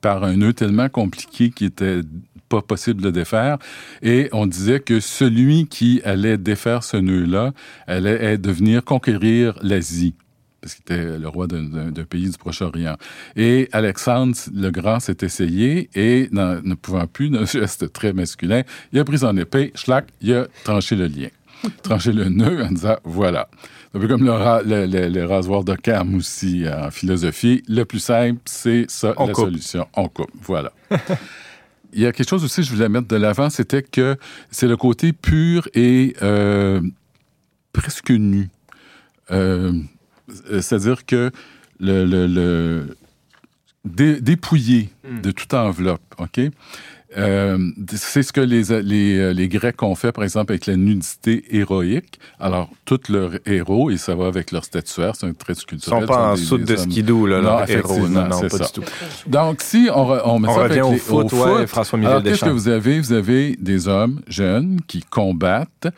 par 0.01 0.23
un 0.23 0.37
nœud 0.37 0.53
tellement 0.53 0.89
compliqué 0.89 1.51
qu'il 1.51 1.67
était 1.67 2.03
pas 2.49 2.63
possible 2.63 3.03
de 3.03 3.11
défaire. 3.11 3.59
Et 4.03 4.29
on 4.33 4.47
disait 4.47 4.81
que 4.81 5.01
celui 5.01 5.67
qui 5.67 6.01
allait 6.05 6.39
défaire 6.39 6.83
ce 6.83 6.97
nœud-là 6.97 7.53
allait 7.87 8.19
allait 8.19 8.39
devenir 8.39 8.85
conquérir 8.85 9.59
l'Asie 9.63 10.15
parce 10.61 10.75
qu'il 10.75 10.83
était 10.97 11.19
le 11.19 11.29
roi 11.29 11.47
d'un- 11.47 11.93
pays 12.11 12.29
du 12.31 12.37
Proche-Orient. 12.37 12.97
Et 13.37 13.69
Alexandre 13.73 14.35
le 14.53 14.71
Grand 14.71 14.99
s'est 14.99 15.19
essayé 15.23 15.89
et, 15.95 16.29
ne 16.33 16.75
pouvant 16.75 17.07
plus, 17.07 17.31
d'un 17.31 17.45
geste 17.47 17.93
très 17.93 18.13
masculin, 18.13 18.63
il 18.93 18.99
a 18.99 19.05
pris 19.05 19.19
son 19.19 19.37
épée, 19.37 19.71
schlac, 19.77 20.09
il 20.21 20.35
a 20.35 20.47
tranché 20.65 20.97
le 20.97 21.07
lien. 21.07 21.29
tranché 21.85 22.13
le 22.13 22.25
nœud 22.29 22.65
en 22.65 22.73
disant, 22.73 22.97
voilà. 23.05 23.49
C'est 23.93 23.99
un 23.99 24.01
peu 24.01 24.09
comme 24.09 24.25
le, 24.25 24.33
ra- 24.33 24.63
le- 24.63 24.87
le- 24.87 25.09
le 25.09 25.25
rasoir 25.27 25.63
de 25.63 25.75
Cam 25.77 26.15
aussi 26.17 26.65
en 26.69 26.91
philosophie. 26.91 27.63
Le 27.69 27.85
plus 27.85 28.01
simple, 28.01 28.41
c'est 28.45 28.85
ça, 28.91 29.15
On 29.17 29.29
la 29.29 29.33
coupe. 29.33 29.45
solution. 29.47 29.87
On 29.95 30.09
coupe, 30.09 30.31
voilà. 30.43 30.73
Il 31.93 32.01
y 32.01 32.07
a 32.07 32.13
quelque 32.13 32.29
chose 32.29 32.45
aussi 32.45 32.61
que 32.61 32.67
je 32.67 32.73
voulais 32.73 32.89
mettre 32.89 33.09
de 33.09 33.17
l'avant, 33.17 33.49
c'était 33.51 33.83
que 33.83 34.17
c'est 34.51 34.69
le 34.69 34.77
côté 34.77 35.13
pur 35.13 35.69
et 35.75 36.15
euh, 36.23 36.81
presque 37.73 38.11
nu. 38.11 38.49
Euh, 39.31 39.73
C'est-à-dire 40.61 41.07
que 41.07 41.31
le, 41.81 42.05
le, 42.05 42.27
le- 42.27 42.97
dé- 43.85 44.21
dépouillé 44.21 44.91
de 45.23 45.31
toute 45.31 45.55
enveloppe, 45.55 46.03
OK? 46.19 46.41
Euh, 47.17 47.59
c'est 47.95 48.23
ce 48.23 48.33
que 48.35 48.41
les, 48.43 48.65
les, 48.83 49.33
les 49.33 49.49
Grecs 49.49 49.83
ont 49.83 49.95
fait, 49.95 50.13
par 50.13 50.25
exemple, 50.25 50.53
avec 50.53 50.67
la 50.67 50.77
nudité 50.77 51.43
héroïque. 51.57 52.19
Alors, 52.39 52.69
tous 52.85 53.01
leurs 53.09 53.33
héros, 53.47 53.91
et 53.91 53.97
ça 53.97 54.15
va 54.15 54.27
avec 54.27 54.53
leur 54.53 54.63
statuaire, 54.65 55.17
c'est 55.17 55.25
un 55.27 55.33
trait 55.33 55.55
Ils 55.55 55.65
culturel. 55.65 56.01
sont 56.03 56.07
pas 56.07 56.33
en 56.33 56.37
soute 56.37 56.65
de 56.65 56.75
hommes. 56.77 56.91
skidoo, 56.91 57.27
là, 57.27 57.37
Non, 57.41 57.43
leurs 57.59 57.71
héros. 57.71 58.09
Non, 58.09 58.25
non, 58.29 58.41
pas 58.41 58.49
ça. 58.51 58.65
du 58.67 58.73
tout. 58.73 58.83
Donc, 59.27 59.63
si 59.63 59.89
on, 59.93 60.05
re- 60.05 60.21
on 60.27 60.39
met 60.39 60.49
On 60.49 60.55
ça 60.55 60.61
avec 60.67 60.71
revient 60.73 60.83
au 60.83 60.93
les- 60.93 60.99
foot, 60.99 61.33
ouais, 61.33 61.67
François 61.67 61.99
Mivel 61.99 62.11
alors, 62.13 62.23
qu'est-ce 62.23 62.41
que 62.41 62.45
Deschamps? 62.45 62.55
vous 62.55 62.69
avez? 62.69 63.01
Vous 63.01 63.13
avez 63.13 63.57
des 63.59 63.89
hommes 63.89 64.21
jeunes 64.29 64.81
qui 64.87 65.01
combattent 65.03 65.89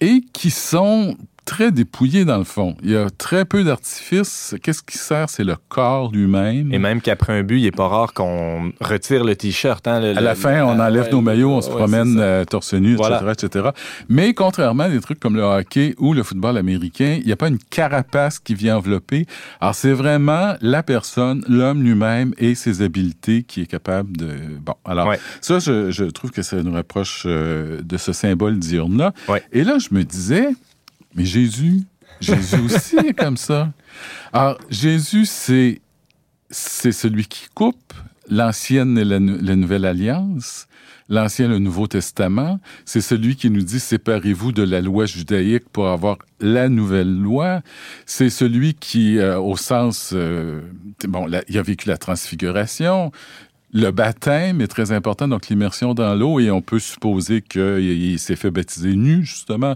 et 0.00 0.22
qui 0.32 0.50
sont 0.50 1.16
très 1.44 1.72
dépouillés 1.72 2.24
dans 2.24 2.38
le 2.38 2.44
fond. 2.44 2.76
Il 2.82 2.90
y 2.90 2.96
a 2.96 3.10
très 3.10 3.44
peu 3.44 3.64
d'artifices. 3.64 4.54
Qu'est-ce 4.62 4.82
qui 4.82 4.96
sert? 4.98 5.28
C'est 5.28 5.44
le 5.44 5.56
corps 5.68 6.10
lui-même. 6.12 6.72
Et 6.72 6.78
même 6.78 7.00
qu'après 7.00 7.38
un 7.38 7.42
but, 7.42 7.58
il 7.60 7.66
est 7.66 7.70
pas 7.76 7.88
rare 7.88 8.12
qu'on 8.14 8.72
retire 8.80 9.24
le 9.24 9.34
t-shirt. 9.36 9.86
Hein, 9.88 10.02
À 10.02 10.20
la 10.20 10.30
le- 10.30 10.34
fin, 10.36 10.62
on 10.62 10.78
euh, 10.78 10.82
enlève 10.86 11.04
ouais, 11.04 11.10
nos 11.10 11.20
maillots, 11.20 11.50
on 11.50 11.60
se 11.60 11.68
ouais, 11.70 11.76
promène 11.76 12.16
euh, 12.20 12.44
torse 12.44 12.74
nu, 12.74 12.94
etc., 12.94 13.08
Voilà. 13.18 13.32
etc. 13.32 13.68
Mais 14.08 14.34
contrairement 14.34 14.84
à 14.84 14.88
des 14.88 15.00
trucs 15.00 15.18
comme 15.20 15.36
le 15.36 15.42
hockey 15.42 15.94
ou 15.98 16.14
le 16.14 16.22
football 16.22 16.56
américain, 16.56 17.16
il 17.20 17.26
n'y 17.26 17.32
a 17.32 17.36
pas 17.36 17.48
une 17.48 17.58
carapace 17.58 18.38
qui 18.38 18.54
vient 18.54 18.76
envelopper. 18.76 19.26
Alors, 19.60 19.74
c'est 19.74 19.92
vraiment 19.92 20.54
la 20.60 20.82
personne, 20.82 21.44
l'homme 21.48 21.82
lui-même 21.82 22.32
et 22.38 22.54
ses 22.54 22.82
habiletés 22.82 23.42
qui 23.42 23.62
est 23.62 23.66
capable 23.66 24.16
de... 24.16 24.28
Bon, 24.64 24.74
alors, 24.84 25.08
Ouais. 25.08 25.18
ça, 25.40 25.58
je, 25.58 25.90
je 25.90 26.04
trouve 26.04 26.30
que 26.30 26.42
ça 26.42 26.62
nous 26.62 26.72
rapproche 26.72 27.24
euh, 27.26 27.80
de 27.82 27.96
ce 27.96 28.12
symbole 28.12 28.58
diurne-là. 28.58 29.12
Et 29.52 29.64
là, 29.64 29.78
je 29.78 29.88
me 29.94 30.04
disais, 30.04 30.48
mais 31.14 31.24
Jésus, 31.24 31.82
Jésus 32.20 32.56
aussi 32.64 32.96
est 32.96 33.14
comme 33.18 33.36
ça. 33.36 33.72
Alors, 34.32 34.58
Jésus, 34.70 35.26
c'est 35.26 35.80
c'est 36.50 36.92
celui 36.92 37.24
qui 37.26 37.46
coupe 37.54 37.94
l'ancienne 38.28 38.98
et 38.98 39.04
la, 39.04 39.18
nou- 39.18 39.38
la 39.40 39.56
nouvelle 39.56 39.84
alliance, 39.86 40.66
l'ancien 41.08 41.46
et 41.46 41.48
le 41.48 41.58
Nouveau 41.58 41.86
Testament. 41.86 42.60
C'est 42.84 43.00
celui 43.00 43.36
qui 43.36 43.48
nous 43.50 43.62
dit 43.62 43.80
séparez-vous 43.80 44.52
de 44.52 44.62
la 44.62 44.80
loi 44.82 45.06
judaïque 45.06 45.68
pour 45.72 45.88
avoir 45.88 46.18
la 46.40 46.68
nouvelle 46.68 47.12
loi. 47.12 47.62
C'est 48.06 48.30
celui 48.30 48.74
qui, 48.74 49.18
euh, 49.18 49.38
au 49.40 49.56
sens, 49.56 50.10
euh, 50.12 50.60
bon, 51.08 51.26
la- 51.26 51.42
il 51.48 51.56
a 51.58 51.62
vécu 51.62 51.88
la 51.88 51.96
transfiguration. 51.96 53.12
Le 53.72 53.90
baptême 53.90 54.60
est 54.60 54.68
très 54.68 54.92
important, 54.92 55.26
donc 55.28 55.48
l'immersion 55.48 55.94
dans 55.94 56.14
l'eau, 56.14 56.38
et 56.38 56.50
on 56.50 56.60
peut 56.60 56.78
supposer 56.78 57.40
qu'il 57.40 57.80
il 57.80 58.18
s'est 58.18 58.36
fait 58.36 58.50
baptiser 58.50 58.94
nu, 58.94 59.24
justement. 59.24 59.74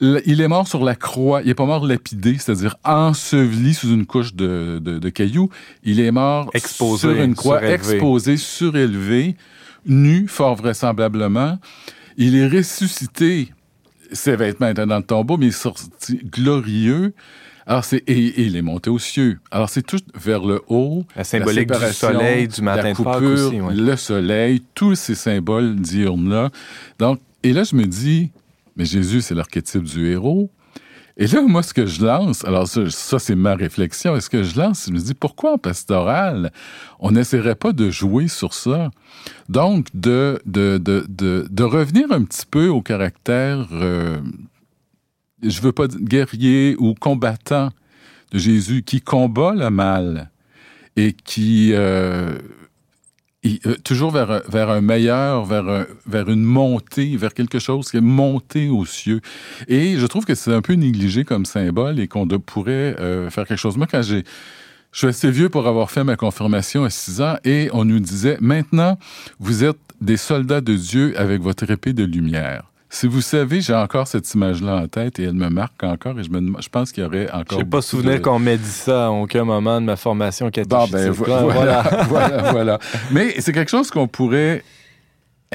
Il 0.00 0.40
est 0.40 0.46
mort 0.48 0.68
sur 0.68 0.84
la 0.84 0.94
croix. 0.94 1.42
Il 1.42 1.48
n'est 1.48 1.54
pas 1.54 1.66
mort 1.66 1.84
lapidé, 1.84 2.36
c'est-à-dire 2.38 2.76
enseveli 2.84 3.74
sous 3.74 3.88
une 3.92 4.06
couche 4.06 4.34
de, 4.34 4.80
de- 4.82 4.98
de 4.98 5.08
cailloux. 5.08 5.50
Il 5.82 5.98
est 6.00 6.12
mort 6.12 6.50
Exposé, 6.54 7.00
sur 7.00 7.10
une 7.22 7.34
croix, 7.34 7.58
surélevé. 7.58 7.74
exposé, 7.74 8.36
surélevé, 8.36 9.36
nu, 9.86 10.28
fort 10.28 10.54
vraisemblablement. 10.54 11.58
Il 12.16 12.36
est 12.36 12.46
ressuscité. 12.46 13.52
Ses 14.12 14.36
vêtements 14.36 14.68
étaient 14.68 14.86
dans 14.86 14.98
le 14.98 15.02
tombeau, 15.02 15.36
mais 15.36 15.46
il 15.46 15.48
est 15.48 15.52
sorti 15.52 16.20
glorieux. 16.24 17.12
Alors 17.66 17.84
c'est 17.84 18.02
et, 18.06 18.12
et 18.18 18.42
il 18.44 18.56
est 18.56 18.62
monté 18.62 18.88
aux 18.90 18.98
cieux. 18.98 19.40
Alors 19.50 19.68
c'est 19.68 19.82
tout 19.82 19.98
vers 20.14 20.42
le 20.44 20.62
haut. 20.68 21.04
La 21.16 21.24
symbolique 21.24 21.70
du 21.70 21.92
soleil, 21.92 22.48
du 22.48 22.62
matin 22.62 22.82
la 22.84 22.90
de 22.92 22.96
coupure, 22.96 23.48
aussi. 23.48 23.60
ouais. 23.60 23.74
le 23.74 23.96
soleil, 23.96 24.62
tous 24.74 24.94
ces 24.94 25.14
symboles 25.14 25.74
diurnes-là. 25.76 26.50
Donc, 26.98 27.20
et 27.42 27.52
là, 27.52 27.64
je 27.64 27.76
me 27.76 27.84
dis, 27.84 28.30
mais 28.78 28.86
Jésus, 28.86 29.20
c'est 29.20 29.34
l'archétype 29.34 29.82
du 29.82 30.10
héros. 30.10 30.50
Et 31.18 31.26
là, 31.26 31.42
moi, 31.42 31.64
ce 31.64 31.74
que 31.74 31.84
je 31.84 32.04
lance, 32.04 32.44
alors 32.44 32.68
ça, 32.68 33.18
c'est 33.18 33.34
ma 33.34 33.56
réflexion, 33.56 34.16
et 34.16 34.20
ce 34.20 34.30
que 34.30 34.44
je 34.44 34.56
lance, 34.56 34.86
je 34.86 34.92
me 34.92 35.00
dis, 35.00 35.14
pourquoi 35.14 35.54
en 35.54 35.58
pastoral, 35.58 36.52
on 37.00 37.10
n'essaierait 37.10 37.56
pas 37.56 37.72
de 37.72 37.90
jouer 37.90 38.28
sur 38.28 38.54
ça? 38.54 38.90
Donc, 39.48 39.88
de, 39.94 40.40
de, 40.46 40.78
de, 40.78 41.04
de, 41.08 41.48
de 41.50 41.64
revenir 41.64 42.12
un 42.12 42.22
petit 42.22 42.46
peu 42.48 42.68
au 42.68 42.80
caractère, 42.82 43.66
euh, 43.72 44.20
je 45.42 45.60
veux 45.60 45.72
pas 45.72 45.88
dire 45.88 45.98
guerrier 46.00 46.76
ou 46.78 46.94
combattant 46.94 47.70
de 48.30 48.38
Jésus, 48.38 48.82
qui 48.84 49.00
combat 49.00 49.54
le 49.54 49.70
mal 49.70 50.30
et 50.96 51.12
qui... 51.12 51.72
euh, 51.72 52.38
euh, 53.66 53.74
toujours 53.84 54.10
vers, 54.10 54.30
un- 54.30 54.42
vers 54.48 54.70
un 54.70 54.80
meilleur, 54.80 55.44
vers, 55.44 55.68
un- 55.68 55.86
vers 56.06 56.28
une 56.28 56.42
montée, 56.42 57.16
vers 57.16 57.34
quelque 57.34 57.58
chose 57.58 57.90
qui 57.90 57.96
est 57.96 58.02
monté 58.02 58.68
aux 58.68 58.84
cieux. 58.86 59.20
Et 59.68 59.96
je 59.96 60.06
trouve 60.06 60.24
que 60.24 60.34
c'est 60.34 60.52
un 60.52 60.62
peu 60.62 60.74
négligé 60.74 61.24
comme 61.24 61.44
symbole 61.44 61.98
et 62.00 62.08
qu'on 62.08 62.26
pourrait 62.26 62.96
euh, 63.00 63.30
faire 63.30 63.46
quelque 63.46 63.58
chose. 63.58 63.76
Moi, 63.76 63.86
quand 63.90 64.02
j'ai... 64.02 64.24
Je 64.90 65.00
suis 65.00 65.06
assez 65.08 65.30
vieux 65.30 65.50
pour 65.50 65.66
avoir 65.66 65.90
fait 65.90 66.02
ma 66.02 66.16
confirmation 66.16 66.82
à 66.84 66.88
6 66.90 67.20
ans 67.20 67.36
et 67.44 67.68
on 67.74 67.84
nous 67.84 68.00
disait, 68.00 68.38
maintenant, 68.40 68.98
vous 69.38 69.62
êtes 69.62 69.76
des 70.00 70.16
soldats 70.16 70.62
de 70.62 70.74
Dieu 70.74 71.12
avec 71.20 71.42
votre 71.42 71.70
épée 71.70 71.92
de 71.92 72.04
lumière. 72.04 72.67
Si 72.90 73.06
vous 73.06 73.20
savez, 73.20 73.60
j'ai 73.60 73.74
encore 73.74 74.06
cette 74.08 74.32
image-là 74.32 74.76
en 74.76 74.88
tête 74.88 75.18
et 75.18 75.24
elle 75.24 75.34
me 75.34 75.50
marque 75.50 75.82
encore 75.84 76.18
et 76.18 76.24
je, 76.24 76.30
me, 76.30 76.60
je 76.60 76.68
pense 76.70 76.90
qu'il 76.90 77.02
y 77.04 77.06
aurait 77.06 77.30
encore... 77.30 77.58
J'ai 77.58 77.64
pas 77.64 77.70
beaucoup 77.70 77.82
souvenir 77.82 78.14
de- 78.14 78.18
qu'on 78.18 78.38
m'ait 78.38 78.56
dit 78.56 78.64
ça 78.70 79.06
à 79.06 79.10
aucun 79.10 79.44
moment 79.44 79.78
de 79.80 79.84
ma 79.86 79.96
formation 79.96 80.46
Bon, 80.46 80.50
catéchistique. 80.50 80.92
ben, 80.94 81.10
vo- 81.10 81.26
là, 81.26 81.42
voilà, 81.42 81.82
voilà, 82.08 82.50
voilà. 82.52 82.78
Mais 83.10 83.34
c'est 83.40 83.52
quelque 83.52 83.70
chose 83.70 83.90
qu'on 83.90 84.08
pourrait 84.08 84.62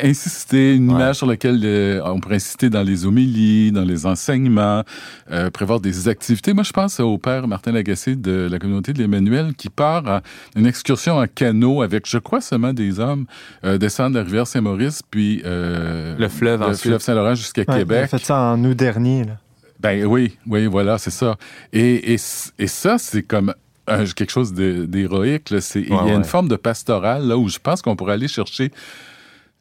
insister, 0.01 0.75
une 0.75 0.89
Ouais. 0.89 0.95
image 0.95 1.17
sur 1.17 1.27
laquelle 1.27 1.59
euh, 1.63 2.01
on 2.05 2.19
pourrait 2.19 2.35
insister 2.37 2.69
dans 2.69 2.81
les 2.81 3.05
homélies, 3.05 3.71
dans 3.71 3.83
les 3.83 4.05
enseignements, 4.05 4.83
euh, 5.31 5.49
prévoir 5.51 5.79
des 5.79 6.07
activités. 6.07 6.53
Moi, 6.53 6.63
je 6.63 6.71
pense 6.71 6.99
au 6.99 7.17
père 7.17 7.47
Martin 7.47 7.71
Lagacé 7.71 8.15
de 8.15 8.47
la 8.49 8.57
communauté 8.59 8.91
de 8.93 8.99
l'Emmanuel 8.99 9.53
qui 9.55 9.69
part 9.69 10.07
à 10.07 10.21
une 10.55 10.65
excursion 10.65 11.17
en 11.17 11.27
canot 11.27 11.81
avec, 11.83 12.07
je 12.09 12.17
crois, 12.17 12.41
seulement 12.41 12.73
des 12.73 12.99
hommes, 12.99 13.25
euh, 13.63 13.77
descendre 13.77 14.15
la 14.17 14.23
rivière 14.23 14.47
Saint-Maurice, 14.47 15.01
puis 15.09 15.41
euh, 15.45 16.15
Le 16.17 16.27
fleuve 16.27 16.61
le 16.61 16.65
ensuite. 16.67 16.81
fleuve 16.89 17.01
Saint-Laurent 17.01 17.35
jusqu'à 17.35 17.61
Ouais, 17.61 17.67
On 17.69 17.73
a 17.73 17.77
Québec. 17.79 18.09
fait 18.09 18.23
ça 18.25 18.39
en 18.39 18.63
août 18.63 18.75
dernier. 18.75 19.25
Là. 19.25 19.37
Ben 19.79 20.05
oui, 20.05 20.37
oui, 20.47 20.65
voilà, 20.65 20.97
c'est 20.97 21.11
ça. 21.11 21.35
Et, 21.71 22.13
et, 22.13 22.17
et 22.57 22.67
ça, 22.67 22.97
c'est 22.97 23.21
comme 23.23 23.53
euh, 23.89 24.07
quelque 24.15 24.31
chose 24.31 24.53
de- 24.53 24.85
d'héroïque. 24.85 25.51
Il 25.75 25.89
y 25.89 25.93
a 25.93 26.03
Ouais, 26.05 26.13
une 26.13 26.23
forme 26.23 26.47
de 26.47 26.55
pastoral 26.55 27.27
là 27.27 27.37
où 27.37 27.49
je 27.49 27.59
pense 27.59 27.81
qu'on 27.81 27.95
pourrait 27.97 28.13
aller 28.13 28.29
chercher 28.29 28.71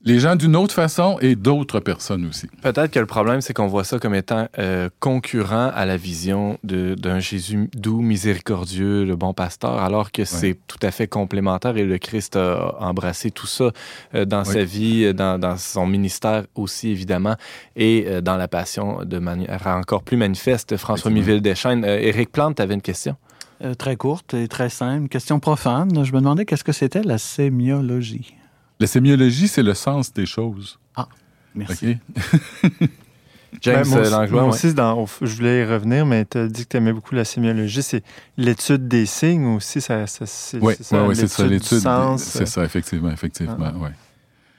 les 0.04 0.18
gens 0.18 0.36
d'une 0.36 0.56
autre 0.56 0.74
façon 0.74 1.18
et 1.20 1.36
d'autres 1.36 1.80
personnes 1.80 2.26
aussi. 2.26 2.48
Peut-être 2.60 2.90
que 2.90 2.98
le 2.98 3.06
problème, 3.06 3.40
c'est 3.40 3.52
qu'on 3.52 3.68
voit 3.68 3.84
ça 3.84 3.98
comme 3.98 4.14
étant 4.14 4.48
euh, 4.58 4.88
concurrent 5.00 5.70
à 5.74 5.86
la 5.86 5.96
vision 5.96 6.58
d'un 6.64 7.20
Jésus 7.20 7.70
doux, 7.74 8.00
miséricordieux, 8.00 9.04
le 9.04 9.16
bon 9.16 9.32
pasteur, 9.32 9.78
alors 9.78 10.10
que 10.10 10.24
c'est 10.24 10.58
tout 10.66 10.78
à 10.82 10.90
fait 10.90 11.06
complémentaire 11.06 11.76
et 11.76 11.84
le 11.84 11.98
Christ 11.98 12.36
a 12.36 12.76
embrassé 12.80 13.30
tout 13.30 13.46
ça 13.46 13.70
euh, 14.14 14.24
dans 14.24 14.44
sa 14.44 14.64
vie, 14.64 15.14
dans, 15.14 15.38
dans, 15.38 15.56
son 15.56 15.86
ministère 15.86 16.44
aussi, 16.54 16.90
évidemment, 16.90 17.36
et 17.76 18.04
euh, 18.06 18.20
dans 18.20 18.36
la 18.36 18.48
passion 18.48 19.04
de 19.04 19.18
manière 19.18 19.66
encore 19.66 20.02
plus 20.02 20.16
manifeste. 20.16 20.76
François 20.76 21.10
Miville-Deschaines. 21.10 21.84
Éric 21.84 22.32
Plante, 22.32 22.56
tu 22.56 22.62
avais 22.62 22.74
une 22.74 22.82
question? 22.82 23.16
très 23.78 23.94
courte 23.94 24.34
et 24.34 24.48
très 24.48 24.68
simple. 24.68 25.06
Question 25.06 25.38
profane. 25.38 26.04
Je 26.04 26.12
me 26.12 26.18
demandais 26.18 26.44
qu'est-ce 26.44 26.64
que 26.64 26.72
c'était 26.72 27.04
la 27.04 27.16
sémiologie? 27.16 28.34
La 28.82 28.88
sémiologie, 28.88 29.46
c'est 29.46 29.62
le 29.62 29.74
sens 29.74 30.12
des 30.12 30.26
choses. 30.26 30.80
Ah, 30.96 31.06
merci. 31.54 31.98
James 33.60 33.86
ben, 33.88 34.10
Langlois. 34.10 34.42
Moi 34.42 34.50
aussi, 34.50 34.74
dans, 34.74 35.06
je 35.06 35.36
voulais 35.36 35.60
y 35.60 35.64
revenir, 35.64 36.04
mais 36.04 36.24
tu 36.24 36.36
as 36.36 36.48
dit 36.48 36.64
que 36.64 36.70
tu 36.70 36.76
aimais 36.78 36.92
beaucoup 36.92 37.14
la 37.14 37.24
sémiologie. 37.24 37.80
C'est 37.80 38.02
l'étude 38.36 38.88
des 38.88 39.06
signes 39.06 39.54
aussi. 39.54 39.80
Ça, 39.80 40.08
ça, 40.08 40.26
c'est 40.26 40.58
oui, 40.60 40.74
ça, 40.80 41.06
c'est 41.14 41.28
ça, 41.28 41.46
l'étude. 41.46 41.78
C'est 41.78 42.42
euh. 42.42 42.46
ça, 42.46 42.64
effectivement, 42.64 43.12
effectivement, 43.12 43.56
ah. 43.60 43.90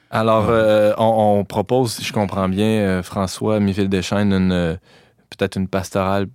Alors, 0.10 0.46
euh, 0.48 0.94
on, 0.98 1.44
propose, 1.44 1.96
si 1.96 2.06
je 2.06 2.14
comprends 2.14 2.48
bien, 2.48 2.80
euh, 2.80 3.04
François 3.04 3.60
Miville-Deschaines, 3.60 4.32
une, 4.32 4.80
peut-être 5.32 5.58
une 5.58 5.68
pastorale 5.68 6.28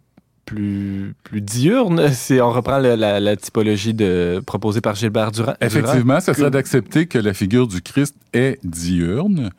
plus, 0.48 1.14
plus 1.24 1.40
diurne, 1.40 2.08
si 2.12 2.40
on 2.40 2.50
reprend 2.50 2.78
la, 2.78 3.36
typologie 3.36 3.94
de, 3.94 4.42
proposée 4.46 4.80
par 4.80 4.94
Gilbert 4.94 5.30
Durand. 5.30 5.54
Effectivement, 5.60 6.20
ça 6.20 6.34
serait 6.34 6.50
d'accepter 6.50 7.06
que 7.06 7.18
la 7.18 7.34
figure 7.34 7.66
du 7.66 7.82
Christ 7.82 8.16
est 8.32 8.58
diurne 8.64 9.50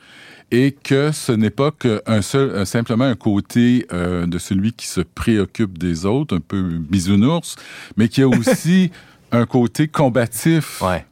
et 0.51 0.71
que 0.71 1.11
ce 1.11 1.31
n'est 1.31 1.51
pas 1.51 1.71
qu'un 1.71 2.21
seul, 2.21 2.65
simplement 2.65 3.05
un 3.05 3.15
côté 3.15 3.85
euh, 3.93 4.25
de 4.25 4.39
celui 4.39 4.73
qui 4.73 4.87
se 4.87 5.01
préoccupe 5.01 5.77
des 5.77 6.07
autres, 6.07 6.35
un 6.35 6.39
peu 6.39 6.61
bisounours, 6.61 7.55
mais 7.95 8.07
qui 8.07 8.23
a 8.23 8.27
aussi 8.27 8.91
un 9.31 9.45
côté 9.45 9.87
combatif. 9.87 10.81
Ouais. 10.81 11.05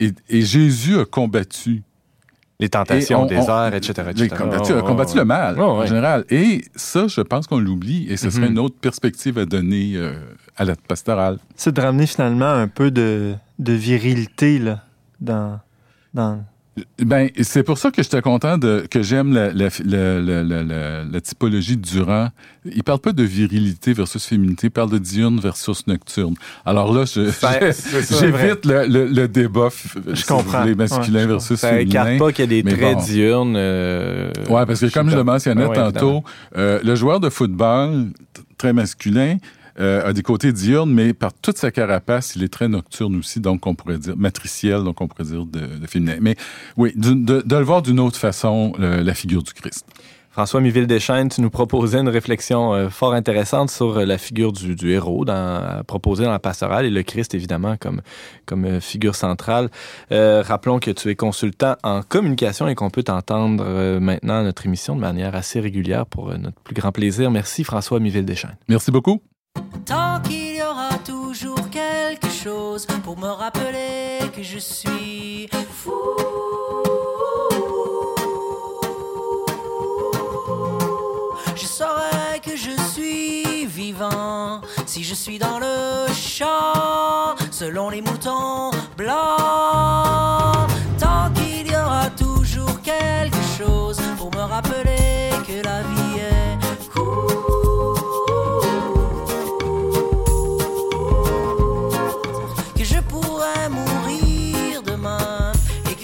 Et, 0.00 0.12
et 0.30 0.42
Jésus 0.42 0.98
a 0.98 1.04
combattu 1.04 1.82
les 2.58 2.68
tentations, 2.68 3.22
on, 3.22 3.26
désert, 3.26 3.74
etc. 3.74 4.08
etc. 4.10 4.34
Combattu, 4.36 4.72
combattu 4.82 5.16
le 5.16 5.24
mal, 5.24 5.60
en 5.60 5.84
général. 5.84 6.24
Et 6.30 6.64
ça, 6.74 7.06
je 7.06 7.20
pense 7.20 7.46
qu'on 7.46 7.58
l'oublie, 7.58 8.06
et 8.08 8.16
ce 8.16 8.30
serait 8.30 8.46
mhm. 8.46 8.52
une 8.52 8.58
autre 8.58 8.76
perspective 8.80 9.38
à 9.38 9.44
donner 9.44 9.92
euh, 9.96 10.14
à 10.56 10.64
la 10.64 10.74
pastorale. 10.76 11.38
C'est 11.54 11.74
de 11.74 11.80
ramener 11.80 12.06
finalement 12.06 12.50
un 12.50 12.68
peu 12.68 12.90
de, 12.90 13.34
de 13.58 13.72
virilité 13.72 14.58
là, 14.58 14.82
dans, 15.20 15.60
dans, 16.14 16.42
ben, 16.98 17.30
c'est 17.40 17.62
pour 17.62 17.78
ça 17.78 17.90
que 17.90 18.02
j'étais 18.02 18.20
content 18.20 18.58
de, 18.58 18.86
que 18.90 19.02
j'aime 19.02 19.32
la, 19.32 19.50
la, 19.50 19.68
la, 19.82 21.04
la, 21.04 21.20
typologie 21.22 21.78
de 21.78 21.82
Durand. 21.82 22.28
Il 22.66 22.82
parle 22.82 22.98
pas 22.98 23.12
de 23.12 23.22
virilité 23.22 23.94
versus 23.94 24.26
féminité, 24.26 24.66
il 24.66 24.70
parle 24.70 24.90
de 24.90 24.98
diurne 24.98 25.40
versus 25.40 25.86
nocturne. 25.86 26.34
Alors 26.66 26.92
là, 26.92 27.04
je, 27.06 27.30
j'évite 28.20 28.66
le, 28.66 29.06
le, 29.06 29.28
débat. 29.28 29.68
Je 30.06 30.26
comprends. 30.26 30.64
Les 30.64 30.74
masculins 30.74 31.26
versus 31.26 31.58
ça 31.58 31.70
féminins. 31.70 32.18
Ça 32.18 32.18
pas 32.18 32.32
qu'il 32.32 32.52
y 32.52 32.58
a 32.58 32.62
des 32.62 32.76
traits 32.76 32.98
diurnes. 32.98 33.54
Euh, 33.56 34.30
ouais, 34.50 34.66
parce 34.66 34.80
que 34.80 34.92
comme 34.92 35.08
je 35.08 35.16
le 35.16 35.24
mentionnais 35.24 35.68
tantôt, 35.72 36.24
euh, 36.56 36.80
le 36.82 36.94
joueur 36.94 37.20
de 37.20 37.30
football 37.30 38.10
très 38.58 38.74
masculin, 38.74 39.36
euh, 39.78 40.08
a 40.08 40.12
des 40.12 40.22
côtés 40.22 40.52
diurnes, 40.52 40.90
mais 40.90 41.12
par 41.12 41.32
toute 41.32 41.58
sa 41.58 41.70
carapace, 41.70 42.34
il 42.36 42.42
est 42.42 42.52
très 42.52 42.68
nocturne 42.68 43.16
aussi, 43.16 43.40
donc 43.40 43.66
on 43.66 43.74
pourrait 43.74 43.98
dire 43.98 44.16
matriciel, 44.16 44.84
donc 44.84 45.00
on 45.00 45.08
pourrait 45.08 45.24
dire 45.24 45.44
de, 45.44 45.78
de 45.78 45.86
féminin. 45.86 46.16
Mais 46.20 46.36
oui, 46.76 46.92
de, 46.96 47.12
de, 47.12 47.56
le 47.56 47.64
voir 47.64 47.82
d'une 47.82 48.00
autre 48.00 48.18
façon, 48.18 48.72
la 48.78 49.14
figure 49.14 49.42
du 49.42 49.52
Christ. 49.52 49.86
François 50.30 50.60
Miville-Deschênes, 50.60 51.30
tu 51.30 51.40
nous 51.40 51.48
proposais 51.48 51.98
une 51.98 52.10
réflexion 52.10 52.74
euh, 52.74 52.90
fort 52.90 53.14
intéressante 53.14 53.70
sur 53.70 53.96
euh, 53.96 54.04
la 54.04 54.18
figure 54.18 54.52
du, 54.52 54.74
du 54.74 54.92
héros 54.92 55.24
dans, 55.24 55.82
proposée 55.86 56.24
dans 56.24 56.30
la 56.30 56.38
pastorale 56.38 56.84
et 56.84 56.90
le 56.90 57.02
Christ, 57.02 57.34
évidemment, 57.34 57.76
comme, 57.78 58.02
comme 58.44 58.82
figure 58.82 59.14
centrale. 59.14 59.70
rappelons 60.10 60.78
que 60.78 60.90
tu 60.90 61.08
es 61.08 61.16
consultant 61.16 61.76
en 61.82 62.02
communication 62.02 62.68
et 62.68 62.74
qu'on 62.74 62.90
peut 62.90 63.02
t'entendre 63.02 63.98
maintenant 63.98 64.40
à 64.40 64.42
notre 64.42 64.66
émission 64.66 64.94
de 64.94 65.00
manière 65.00 65.34
assez 65.34 65.58
régulière 65.58 66.04
pour 66.04 66.36
notre 66.38 66.60
plus 66.60 66.74
grand 66.74 66.92
plaisir. 66.92 67.30
Merci 67.30 67.64
François 67.64 67.98
Miville-Deschênes. 67.98 68.56
Merci 68.68 68.90
beaucoup. 68.90 69.22
Tant 69.84 70.20
qu'il 70.20 70.56
y 70.56 70.62
aura 70.62 70.98
toujours 71.04 71.70
quelque 71.70 72.28
chose 72.28 72.86
pour 73.04 73.16
me 73.18 73.28
rappeler 73.28 74.18
que 74.34 74.42
je 74.42 74.58
suis 74.58 75.48
fou. 75.72 75.92
Je 81.54 81.66
saurai 81.66 82.40
que 82.42 82.56
je 82.56 82.72
suis 82.92 83.66
vivant 83.66 84.60
si 84.86 85.04
je 85.04 85.14
suis 85.14 85.38
dans 85.38 85.58
le 85.58 86.12
champ 86.12 87.34
selon 87.50 87.90
les 87.90 88.02
moutons 88.02 88.70
blancs. 88.96 89.16
Tant 90.98 91.30
qu'il 91.34 91.70
y 91.70 91.76
aura 91.76 92.10
toujours 92.10 92.80
quelque 92.82 93.42
chose 93.58 93.98
pour 94.18 94.30
me 94.34 94.42
rappeler 94.42 95.30
que 95.46 95.64
la 95.64 95.82
vie 95.82 96.20
est 96.20 96.88
cool. 96.92 97.55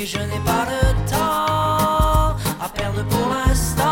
Je 0.06 0.18
n'ai 0.18 0.40
pas 0.44 0.66
le 0.66 1.10
temps 1.10 2.36
à 2.60 2.68
perdre 2.74 3.04
pour 3.04 3.28
l'instant. 3.28 3.82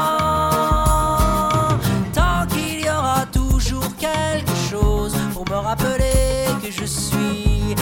Tant 2.12 2.46
qu'il 2.49 2.85
y 2.85 2.88
aura 2.88 3.27
toujours 3.27 3.96
quelque 3.96 4.55
chose 4.70 5.14
pour 5.33 5.49
me 5.49 5.57
rappeler 5.57 6.46
que 6.62 6.70
je 6.70 6.85
suis 6.85 7.75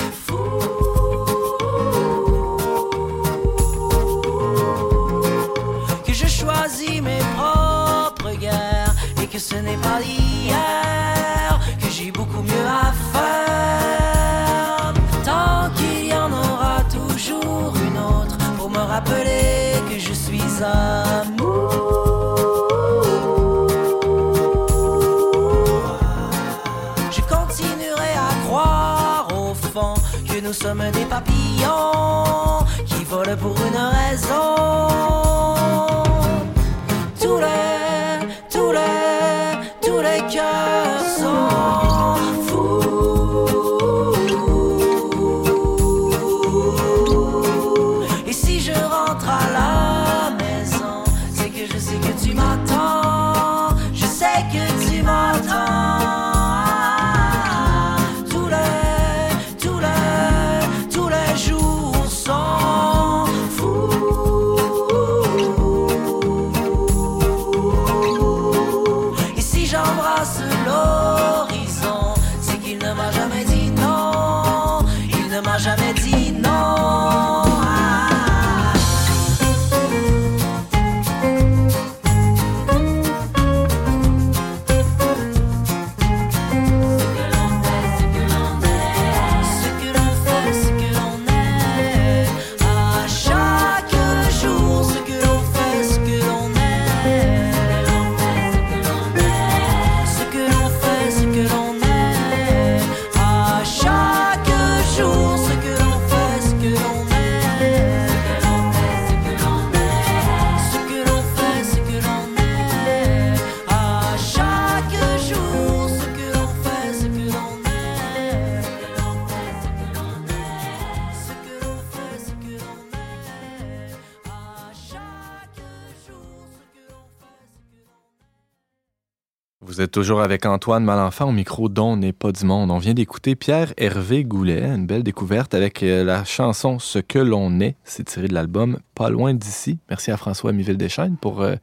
Vous 129.78 129.84
êtes 129.84 129.92
toujours 129.92 130.22
avec 130.22 130.44
Antoine 130.44 130.82
Malenfant 130.82 131.28
au 131.28 131.32
micro 131.32 131.68
dont 131.68 131.96
n'est 131.96 132.12
pas 132.12 132.32
du 132.32 132.44
monde. 132.44 132.72
On 132.72 132.78
vient 132.78 132.94
d'écouter 132.94 133.36
Pierre 133.36 133.74
Hervé 133.76 134.24
Goulet, 134.24 134.64
une 134.64 134.88
belle 134.88 135.04
découverte 135.04 135.54
avec 135.54 135.84
euh, 135.84 136.02
la 136.02 136.24
chanson 136.24 136.80
Ce 136.80 136.98
que 136.98 137.20
l'on 137.20 137.60
est. 137.60 137.76
C'est 137.84 138.02
tiré 138.02 138.26
de 138.26 138.34
l'album 138.34 138.80
Pas 138.96 139.08
loin 139.08 139.34
d'ici. 139.34 139.78
Merci 139.88 140.10
à 140.10 140.16
François 140.16 140.52
Miville-Deschênes 140.52 141.16
pour 141.16 141.42
euh, 141.42 141.54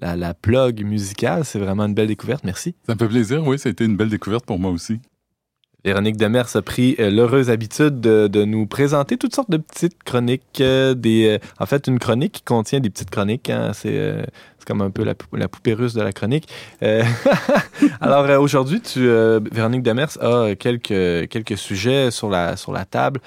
la, 0.00 0.16
la 0.16 0.34
plug 0.34 0.84
musicale. 0.84 1.46
C'est 1.46 1.58
vraiment 1.58 1.86
une 1.86 1.94
belle 1.94 2.08
découverte. 2.08 2.44
Merci. 2.44 2.74
Ça 2.86 2.92
me 2.92 2.98
fait 2.98 3.08
plaisir, 3.08 3.42
oui, 3.46 3.58
ça 3.58 3.70
a 3.70 3.72
été 3.72 3.86
une 3.86 3.96
belle 3.96 4.10
découverte 4.10 4.44
pour 4.44 4.58
moi 4.58 4.70
aussi. 4.70 5.00
Véronique 5.86 6.16
Demers 6.16 6.56
a 6.56 6.62
pris 6.62 6.96
euh, 6.98 7.10
l'heureuse 7.10 7.48
habitude 7.48 8.00
de, 8.00 8.26
de, 8.26 8.44
nous 8.44 8.66
présenter 8.66 9.16
toutes 9.16 9.36
sortes 9.36 9.52
de 9.52 9.56
petites 9.56 10.02
chroniques. 10.02 10.60
Euh, 10.60 10.94
des, 10.94 11.28
euh, 11.28 11.38
en 11.60 11.66
fait, 11.66 11.86
une 11.86 12.00
chronique 12.00 12.32
qui 12.32 12.42
contient 12.42 12.80
des 12.80 12.90
petites 12.90 13.10
chroniques. 13.10 13.48
Hein, 13.50 13.70
c'est 13.72 14.26
comme 14.66 14.82
un 14.82 14.90
peu 14.90 15.04
la, 15.04 15.48
poupée 15.48 15.72
russe 15.72 15.94
de 15.94 16.02
la 16.02 16.12
chronique. 16.12 16.48
Euh, 16.82 17.02
alors 18.00 18.24
euh, 18.24 18.38
aujourd'hui, 18.38 18.80
tu, 18.80 19.08
euh, 19.08 19.40
Véronique 19.52 19.82
Demers 19.82 20.20
a 20.20 20.54
quelques, 20.56 21.28
quelques 21.28 21.56
sujets 21.56 22.10
sur 22.10 22.28
la, 22.28 22.56
sur 22.56 22.72
la 22.72 22.84
table 22.84 23.20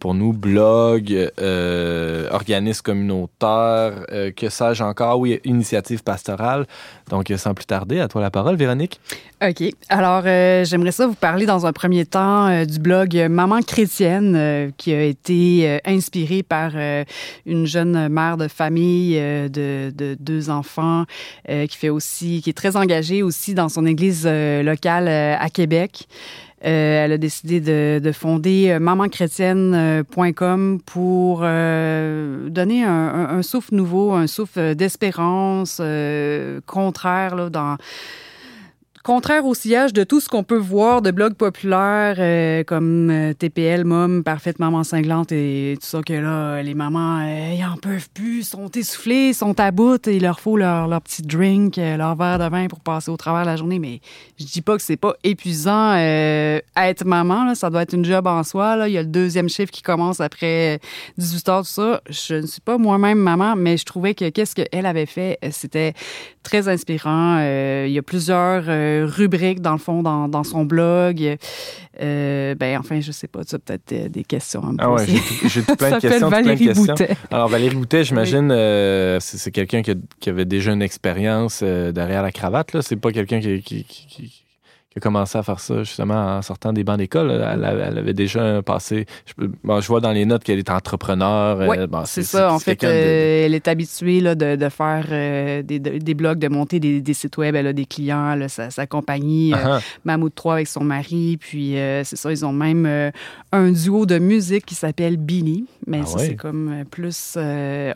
pour 0.00 0.14
nous, 0.14 0.32
blog, 0.32 1.12
euh, 1.40 2.28
organisme 2.30 2.82
communautaire, 2.82 4.04
que 4.36 4.48
sais-je 4.48 4.82
encore, 4.82 5.20
oui, 5.20 5.40
initiative 5.44 6.02
pastorale. 6.02 6.66
Donc 7.10 7.32
sans 7.36 7.54
plus 7.54 7.66
tarder, 7.66 8.00
à 8.00 8.08
toi 8.08 8.22
la 8.22 8.30
parole, 8.30 8.56
Véronique. 8.56 9.00
OK. 9.42 9.62
Alors, 9.88 10.22
j'aimerais 10.64 10.92
ça 10.92 11.06
vous 11.06 11.14
parler 11.14 11.46
dans 11.46 11.66
un 11.66 11.72
premier 11.72 12.06
temps 12.06 12.64
du 12.64 12.78
blog 12.78 13.14
Maman 13.28 13.60
chrétienne 13.60 14.72
qui 14.76 14.92
a 14.92 15.02
été 15.02 15.80
inspiré 15.84 16.42
par 16.42 16.72
une 17.46 17.66
jeune 17.66 18.08
mère 18.08 18.36
de 18.36 18.48
famille 18.48 19.16
de, 19.16 19.92
de 19.94 20.16
deux 20.18 20.50
enfants 20.50 20.63
euh, 21.48 21.66
qui 21.66 21.76
fait 21.76 21.88
aussi, 21.88 22.42
qui 22.42 22.50
est 22.50 22.54
très 22.54 22.76
engagée 22.76 23.22
aussi 23.22 23.54
dans 23.54 23.68
son 23.68 23.86
église 23.86 24.24
euh, 24.26 24.62
locale 24.62 25.08
euh, 25.08 25.36
à 25.38 25.48
Québec. 25.50 26.06
elle 26.60 27.12
a 27.12 27.18
décidé 27.18 27.60
de, 27.60 28.00
de 28.02 28.12
fonder 28.12 28.78
mamanchrétienne.com 28.80 30.80
pour 30.86 31.40
donner 31.40 32.84
un, 32.84 33.28
un, 33.30 33.42
souffle 33.42 33.74
nouveau, 33.74 34.12
un 34.12 34.26
souffle 34.26 34.74
d'espérance 34.74 35.80
contraire 36.66 37.36
là, 37.36 37.50
dans 37.50 37.76
Contraire 39.04 39.44
au 39.44 39.52
sillage 39.52 39.92
de 39.92 40.02
tout 40.02 40.18
ce 40.18 40.30
qu'on 40.30 40.44
peut 40.44 40.56
voir 40.56 41.02
de 41.02 41.10
blogs 41.10 41.34
populaires 41.34 42.16
euh, 42.18 42.64
comme 42.64 43.10
euh, 43.10 43.34
TPL, 43.34 43.84
Mom, 43.84 44.24
Parfaite 44.24 44.58
Maman 44.58 44.82
Cinglante 44.82 45.30
et 45.30 45.76
tout 45.78 45.86
ça, 45.86 46.00
que 46.00 46.14
là, 46.14 46.62
les 46.62 46.72
mamans, 46.72 47.18
euh, 47.20 47.54
ils 47.54 47.64
en 47.66 47.76
peuvent 47.76 48.08
plus, 48.14 48.48
sont 48.48 48.70
essoufflées, 48.70 49.34
sont 49.34 49.60
à 49.60 49.72
bout, 49.72 50.08
et 50.08 50.16
il 50.16 50.22
leur 50.22 50.40
faut 50.40 50.56
leur, 50.56 50.88
leur 50.88 51.02
petit 51.02 51.20
drink, 51.20 51.76
euh, 51.76 51.98
leur 51.98 52.16
verre 52.16 52.38
de 52.38 52.48
vin 52.48 52.66
pour 52.66 52.80
passer 52.80 53.10
au 53.10 53.18
travers 53.18 53.42
de 53.42 53.48
la 53.48 53.56
journée. 53.56 53.78
Mais 53.78 54.00
je 54.40 54.46
dis 54.46 54.62
pas 54.62 54.74
que 54.74 54.82
c'est 54.82 54.96
pas 54.96 55.12
épuisant 55.22 55.92
être 55.94 57.04
maman, 57.04 57.54
ça 57.54 57.68
doit 57.68 57.82
être 57.82 57.92
une 57.92 58.06
job 58.06 58.26
en 58.26 58.42
soi. 58.42 58.88
Il 58.88 58.94
y 58.94 58.98
a 58.98 59.02
le 59.02 59.08
deuxième 59.08 59.50
chiffre 59.50 59.70
qui 59.70 59.82
commence 59.82 60.20
après 60.20 60.80
18 61.18 61.48
heures, 61.50 61.60
tout 61.60 61.68
ça. 61.68 62.00
Je 62.08 62.36
ne 62.36 62.46
suis 62.46 62.62
pas 62.62 62.78
moi-même 62.78 63.18
maman, 63.18 63.54
mais 63.54 63.76
je 63.76 63.84
trouvais 63.84 64.14
que 64.14 64.30
qu'est-ce 64.30 64.54
qu'elle 64.54 64.86
avait 64.86 65.04
fait, 65.04 65.38
c'était 65.50 65.92
très 66.42 66.68
inspirant. 66.68 67.38
il 67.40 67.92
y 67.92 67.98
a 67.98 68.02
plusieurs 68.02 68.64
rubrique, 69.02 69.60
dans 69.60 69.72
le 69.72 69.78
fond, 69.78 70.02
dans, 70.02 70.28
dans 70.28 70.44
son 70.44 70.64
blog. 70.64 71.36
Euh, 72.00 72.54
ben, 72.54 72.78
enfin, 72.78 73.00
je 73.00 73.12
sais 73.12 73.28
pas, 73.28 73.44
tu 73.44 73.54
as 73.54 73.58
peut-être 73.58 73.92
euh, 73.92 74.08
des 74.08 74.24
questions 74.24 74.62
à 74.62 74.72
me 74.72 74.76
ah 74.78 74.92
ouais, 74.92 75.06
j'ai 75.46 75.62
tout 75.62 75.76
plein 75.76 75.92
de 75.96 76.00
questions. 76.00 76.28
Valérie 76.28 76.64
plein 76.64 76.72
de 76.72 76.78
Boutet. 76.78 77.06
questions. 77.06 77.26
Alors, 77.30 77.48
Valérie 77.48 77.74
Boutet, 77.74 78.04
j'imagine, 78.04 78.46
oui. 78.50 78.56
euh, 78.56 79.18
c'est 79.20 79.50
quelqu'un 79.52 79.82
qui, 79.82 79.92
qui, 80.20 80.30
avait 80.30 80.44
déjà 80.44 80.72
une 80.72 80.82
expérience 80.82 81.60
euh, 81.62 81.92
derrière 81.92 82.22
la 82.22 82.32
cravate. 82.32 82.72
là. 82.72 82.82
C'est 82.82 82.96
pas 82.96 83.12
quelqu'un 83.12 83.40
qui, 83.40 83.62
qui, 83.62 83.84
qui 83.84 84.43
qui 84.94 84.98
a 84.98 85.00
commencé 85.00 85.36
à 85.36 85.42
faire 85.42 85.58
ça 85.58 85.82
justement 85.82 86.36
en 86.36 86.42
sortant 86.42 86.72
des 86.72 86.84
bancs 86.84 86.98
d'école. 86.98 87.32
Elle, 87.32 87.64
elle, 87.64 87.98
avait 87.98 88.14
déjà 88.14 88.62
passé. 88.62 89.06
Je, 89.26 89.46
bon, 89.64 89.80
je 89.80 89.88
vois 89.88 90.00
dans 90.00 90.12
les 90.12 90.24
notes 90.24 90.44
qu'elle 90.44 90.60
est 90.60 90.70
entrepreneur. 90.70 91.68
Oui, 91.68 91.78
euh, 91.78 91.88
bon, 91.88 92.04
c'est 92.04 92.22
ça. 92.22 92.52
En 92.52 92.60
fait, 92.60 92.84
euh, 92.84 93.44
elle 93.44 93.54
est 93.54 93.66
habituée 93.66 94.20
là, 94.20 94.36
de, 94.36 94.54
de 94.54 94.68
faire 94.68 95.06
euh, 95.10 95.62
des, 95.62 95.80
des, 95.80 96.14
blogs, 96.14 96.38
de 96.38 96.46
monter 96.46 96.78
des, 96.78 97.00
des, 97.00 97.12
sites 97.12 97.36
web. 97.38 97.56
Elle 97.56 97.66
a 97.66 97.72
des 97.72 97.86
clients, 97.86 98.34
elle 98.34 98.44
a 98.44 98.48
sa, 98.48 98.70
sa 98.70 98.86
compagnie, 98.86 99.50
uh 99.52 99.56
-huh. 99.56 99.82
Mammouth 100.04 100.34
3 100.36 100.54
avec 100.54 100.68
son 100.68 100.84
mari. 100.84 101.38
Puis 101.40 101.74
c'est 102.04 102.16
ça, 102.16 102.30
ils 102.30 102.44
ont 102.46 102.52
même 102.52 102.86
un 103.50 103.72
duo 103.72 104.06
de 104.06 104.20
musique 104.20 104.64
qui 104.64 104.76
s'appelle 104.76 105.16
Billy. 105.16 105.64
Mais 105.88 106.02
ah 106.02 106.06
ça, 106.06 106.18
c'est 106.18 106.36
comme 106.36 106.84
plus 106.88 107.36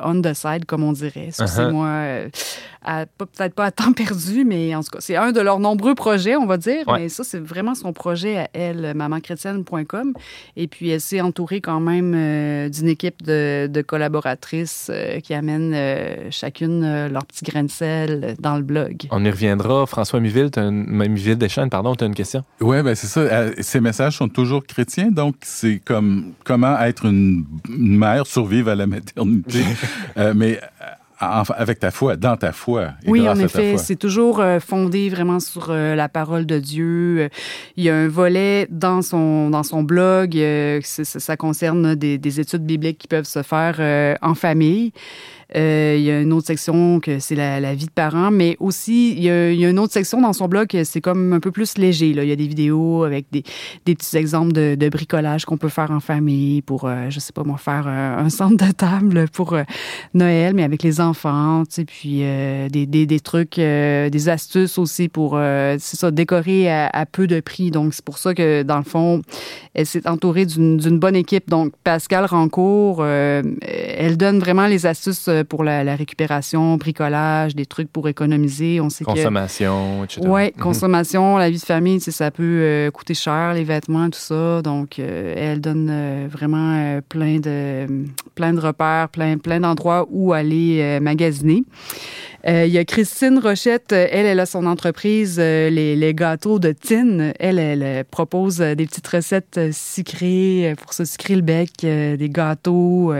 on 0.00 0.20
the 0.20 0.34
side, 0.34 0.64
comme 0.66 0.82
on 0.82 0.92
dirait. 0.92 1.30
Ça, 1.30 1.44
uh 1.44 1.46
-huh. 1.46 1.54
c'est 1.54 1.70
moi 1.70 1.92
peut-être 3.18 3.54
pas 3.54 3.66
à 3.66 3.70
temps 3.70 3.92
perdu, 4.04 4.44
mais 4.44 4.74
en 4.74 4.82
tout 4.82 4.90
cas, 4.90 5.00
c'est 5.00 5.16
un 5.16 5.32
de 5.32 5.40
leurs 5.40 5.60
nombreux 5.60 5.94
projets, 5.94 6.36
on 6.36 6.46
va 6.46 6.56
dire. 6.56 6.84
Ouais. 6.88 7.00
Mais 7.00 7.08
ça, 7.08 7.24
c'est 7.24 7.40
vraiment 7.40 7.74
son 7.74 7.92
projet 7.92 8.38
à 8.38 8.48
elle, 8.52 8.94
mamanchrétienne.com. 8.94 10.12
Et 10.56 10.66
puis, 10.66 10.90
elle 10.90 11.00
s'est 11.00 11.20
entourée 11.20 11.60
quand 11.60 11.80
même 11.80 12.14
euh, 12.14 12.68
d'une 12.68 12.88
équipe 12.88 13.22
de, 13.22 13.66
de 13.66 13.82
collaboratrices 13.82 14.90
euh, 14.90 15.20
qui 15.20 15.34
amènent 15.34 15.74
euh, 15.74 16.30
chacune 16.30 17.08
leur 17.08 17.26
petit 17.26 17.44
grain 17.44 17.64
de 17.64 17.70
sel 17.70 18.36
dans 18.38 18.56
le 18.56 18.62
blog. 18.62 19.06
On 19.10 19.24
y 19.24 19.30
reviendra. 19.30 19.86
François 19.86 20.20
Miville, 20.20 20.50
Miville 20.56 21.36
Deschênes, 21.36 21.70
pardon, 21.70 21.94
tu 21.94 22.04
as 22.04 22.06
une 22.06 22.14
question? 22.14 22.44
Oui, 22.60 22.82
ben 22.82 22.94
c'est 22.94 23.06
ça. 23.06 23.52
Ces 23.60 23.80
messages 23.80 24.16
sont 24.16 24.28
toujours 24.28 24.64
chrétiens, 24.64 25.10
donc 25.10 25.36
c'est 25.42 25.80
comme 25.84 26.32
comment 26.44 26.78
être 26.80 27.04
une, 27.04 27.44
une 27.68 27.96
mère, 27.96 28.26
survivre 28.26 28.70
à 28.70 28.74
la 28.74 28.86
maternité? 28.86 29.62
mais 30.34 30.60
avec 31.18 31.80
ta 31.80 31.90
foi, 31.90 32.16
dans 32.16 32.36
ta 32.36 32.52
foi. 32.52 32.90
Et 33.04 33.10
oui, 33.10 33.28
en 33.28 33.38
effet, 33.38 33.76
c'est 33.76 33.96
toujours 33.96 34.40
euh, 34.40 34.60
fondé 34.60 35.08
vraiment 35.08 35.40
sur 35.40 35.68
euh, 35.70 35.94
la 35.94 36.08
parole 36.08 36.46
de 36.46 36.58
Dieu. 36.58 37.28
Il 37.76 37.84
y 37.84 37.90
a 37.90 37.96
un 37.96 38.08
volet 38.08 38.66
dans 38.70 39.02
son, 39.02 39.50
dans 39.50 39.62
son 39.62 39.82
blog, 39.82 40.36
euh, 40.36 40.80
ça, 40.82 41.04
ça, 41.04 41.36
concerne 41.36 41.94
des, 41.94 42.18
des, 42.18 42.40
études 42.40 42.64
bibliques 42.64 42.98
qui 42.98 43.08
peuvent 43.08 43.24
se 43.24 43.42
faire 43.42 43.76
euh, 43.80 44.14
en 44.22 44.34
famille. 44.34 44.92
Euh, 45.56 45.96
il 45.98 46.04
y 46.04 46.10
a 46.10 46.20
une 46.20 46.32
autre 46.34 46.46
section 46.46 47.00
que 47.00 47.20
c'est 47.20 47.34
la, 47.34 47.74
vie 47.74 47.86
de 47.86 47.90
parents, 47.90 48.30
mais 48.30 48.56
aussi 48.60 49.12
il 49.12 49.22
y, 49.22 49.30
a, 49.30 49.50
une 49.50 49.78
autre 49.78 49.92
section 49.94 50.20
dans 50.20 50.32
son 50.34 50.46
blog 50.46 50.68
c'est 50.84 51.00
comme 51.00 51.32
un 51.32 51.40
peu 51.40 51.50
plus 51.50 51.78
léger. 51.78 52.12
Là. 52.12 52.22
Il 52.22 52.28
y 52.28 52.32
a 52.32 52.36
des 52.36 52.46
vidéos 52.46 53.04
avec 53.04 53.26
des, 53.32 53.42
petits 53.84 54.16
exemples 54.16 54.52
de, 54.52 54.88
bricolage 54.88 55.44
qu'on 55.44 55.56
peut 55.56 55.68
faire 55.68 55.90
en 55.90 56.00
famille 56.00 56.62
pour, 56.62 56.84
euh, 56.84 57.10
je 57.10 57.20
sais 57.20 57.32
pas 57.32 57.44
moi, 57.44 57.58
faire 57.58 57.84
euh, 57.86 58.18
un 58.18 58.30
centre 58.30 58.64
de 58.66 58.72
table 58.72 59.26
pour 59.32 59.52
euh, 59.52 59.62
Noël, 60.14 60.54
mais 60.54 60.62
avec 60.62 60.82
les 60.82 61.00
enfants, 61.00 61.64
tu 61.64 61.74
sais, 61.76 61.84
puis 61.84 62.22
des, 62.70 63.20
trucs, 63.20 63.56
des 63.56 64.28
astuces 64.28 64.78
aussi 64.78 65.08
pour, 65.08 65.38
c'est 65.78 65.96
ça, 65.96 66.10
décorer 66.10 66.70
à, 66.70 66.88
à, 66.92 67.06
peu 67.06 67.26
de 67.26 67.40
prix. 67.40 67.70
Donc 67.70 67.94
c'est 67.94 68.04
pour 68.04 68.18
ça 68.18 68.34
que 68.34 68.62
dans 68.62 68.78
le 68.78 68.84
fond, 68.84 69.22
elle 69.74 69.86
s'est 69.86 70.08
entourée 70.08 70.46
d'une 70.46 70.98
bonne 70.98 71.16
équipe. 71.16 71.48
Donc 71.48 71.72
Pascal 71.84 72.24
Rancourt, 72.24 73.04
elle 73.04 74.16
donne 74.16 74.38
vraiment 74.38 74.66
les 74.66 74.86
astuces 74.86 75.28
pour 75.44 75.64
la, 75.64 75.84
la, 75.84 75.96
récupération, 75.96 76.76
bricolage, 76.76 77.54
des 77.54 77.66
trucs 77.66 77.90
pour 77.90 78.08
économiser. 78.08 78.80
On 78.80 78.90
sait 78.90 79.04
consommation, 79.04 80.00
que, 80.00 80.04
etc. 80.04 80.20
Oui, 80.28 80.52
consommation, 80.52 81.36
la 81.36 81.50
vie 81.50 81.58
de 81.58 81.62
famille, 81.62 82.00
ça 82.00 82.30
peut 82.30 82.42
euh, 82.42 82.90
coûter 82.90 83.14
cher, 83.14 83.54
les 83.54 83.64
vêtements, 83.64 84.10
tout 84.10 84.18
ça. 84.18 84.62
Donc, 84.62 84.98
euh, 84.98 85.34
elle 85.36 85.60
donne 85.60 85.88
euh, 85.90 86.28
vraiment 86.30 87.00
plein, 87.08 87.38
de, 87.38 87.86
plein 88.34 88.52
de 88.52 88.60
repères, 88.60 89.08
plein, 89.08 89.38
plein 89.38 89.60
d'endroits 89.60 90.06
où 90.10 90.32
aller 90.32 90.98
magasiner. 91.00 91.64
Euh, 92.46 92.66
il 92.66 92.72
y 92.72 92.78
a 92.78 92.84
Christine 92.84 93.38
Rochette, 93.38 93.92
elle, 93.92 94.26
elle 94.26 94.40
a 94.40 94.46
son 94.46 94.64
entreprise, 94.66 95.38
euh, 95.40 95.70
les, 95.70 95.96
les, 95.96 96.14
gâteaux 96.14 96.58
de 96.58 96.72
Tine. 96.72 97.32
Elle, 97.38 97.58
elle 97.58 98.04
propose 98.04 98.58
des 98.58 98.86
petites 98.86 99.08
recettes 99.08 99.60
sucrées 99.72 100.74
pour 100.80 100.92
se 100.92 101.04
sucrer 101.04 101.34
le 101.34 101.42
bec, 101.42 101.70
des 101.80 102.30
gâteaux, 102.30 103.12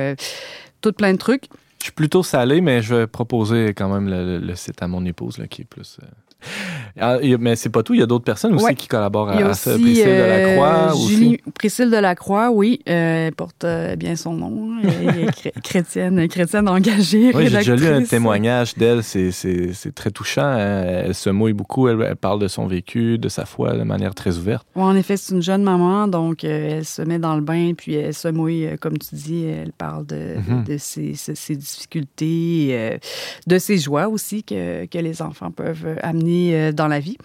tout 0.81 0.93
plein 0.93 1.13
de 1.13 1.19
trucs. 1.19 1.45
Je 1.79 1.85
suis 1.85 1.93
plutôt 1.93 2.23
salé, 2.23 2.61
mais 2.61 2.83
je 2.83 2.95
vais 2.95 3.07
proposer 3.07 3.69
quand 3.69 3.89
même 3.89 4.09
le, 4.09 4.55
site 4.55 4.83
à 4.83 4.89
mon 4.89 5.05
épouse, 5.05 5.39
là, 5.39 5.47
qui 5.47 5.63
est 5.63 5.65
plus. 5.65 5.99
Euh... 6.03 6.07
Ah, 7.01 7.19
mais 7.39 7.55
c'est 7.57 7.69
pas 7.69 7.83
tout, 7.83 7.95
il 7.95 8.01
y 8.01 8.03
a 8.03 8.07
d'autres 8.07 8.25
personnes 8.25 8.55
aussi 8.55 8.65
ouais. 8.65 8.75
qui 8.75 8.89
collaborent 8.89 9.31
à 9.31 9.55
ça. 9.55 9.75
Priscille 9.75 10.03
euh, 10.05 10.47
Delacroix 10.57 10.95
Julie, 10.97 11.27
aussi. 11.29 11.53
Priscille 11.55 11.91
Delacroix, 11.91 12.51
oui, 12.51 12.81
euh, 12.89 13.29
elle 13.29 13.35
porte 13.35 13.65
euh, 13.65 13.97
bien 13.97 14.17
son 14.17 14.33
nom. 14.35 14.79
Elle 14.83 15.29
est 15.29 15.61
chrétienne, 15.63 16.27
chrétienne 16.29 16.69
engagée, 16.69 17.31
oui, 17.35 17.49
j'ai 17.49 17.59
déjà 17.59 17.77
lu 17.77 17.87
un 17.87 18.03
témoignage 18.03 18.75
d'elle, 18.75 19.03
c'est 19.05 19.95
très 19.95 20.11
touchant. 20.11 20.57
Elle 20.59 21.15
se 21.15 21.31
mouille 21.31 21.53
beaucoup, 21.53 21.89
elle, 21.89 22.03
elle, 22.03 22.17
parle 22.17 22.41
de 22.41 22.49
son 22.49 22.67
vécu, 22.67 23.19
de 23.19 23.29
sa 23.29 23.45
foi 23.45 23.75
de 23.75 23.85
manière 23.85 24.15
très 24.15 24.37
ouverte. 24.37 24.67
En 24.75 24.97
effet, 24.97 25.17
c'est 25.17 25.35
une 25.35 25.43
jeune 25.43 25.63
maman, 25.63 26.09
donc 26.09 26.43
euh, 26.45 26.79
elle 26.79 26.85
se 26.85 27.03
met 27.03 27.19
dans 27.19 27.37
le 27.37 27.43
bain, 27.43 27.75
puis 27.77 27.95
elle 27.95 28.15
se 28.15 28.29
mouille, 28.29 28.67
euh, 28.67 28.77
comme 28.77 28.99
tu 28.99 29.15
dis, 29.15 29.45
elle 29.45 29.73
parle 29.73 30.07
de, 30.07 30.17
mm 30.17 30.41
-hmm. 30.41 30.65
de, 30.67 30.73
de 30.73 30.79
ses, 30.79 31.15
ses, 31.15 31.57
difficultés, 31.57 32.99
de 33.47 33.59
ses 33.59 33.79
joies 33.79 34.09
aussi 34.09 34.43
que, 34.43 34.87
que 34.87 34.99
les 34.99 35.23
enfants 35.23 35.53
peuvent 35.53 35.97
amener 36.03 36.28
dans 36.73 36.89
la 36.89 37.01
vie. 37.01 37.17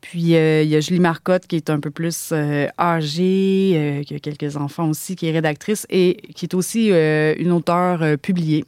Puis, 0.00 0.34
euh, 0.34 0.62
il 0.62 0.68
y 0.68 0.76
a 0.76 0.80
Julie 0.80 1.00
Marcotte 1.00 1.46
qui 1.46 1.56
est 1.56 1.68
un 1.68 1.78
peu 1.78 1.90
plus 1.90 2.30
euh, 2.32 2.68
âgée, 2.78 3.72
euh, 3.74 4.02
qui 4.02 4.14
a 4.14 4.18
quelques 4.18 4.56
enfants 4.56 4.88
aussi, 4.88 5.14
qui 5.14 5.28
est 5.28 5.32
rédactrice 5.32 5.86
et 5.90 6.16
qui 6.34 6.46
est 6.46 6.54
aussi 6.54 6.88
une 6.90 7.52
auteure 7.52 8.18
publiée. 8.18 8.64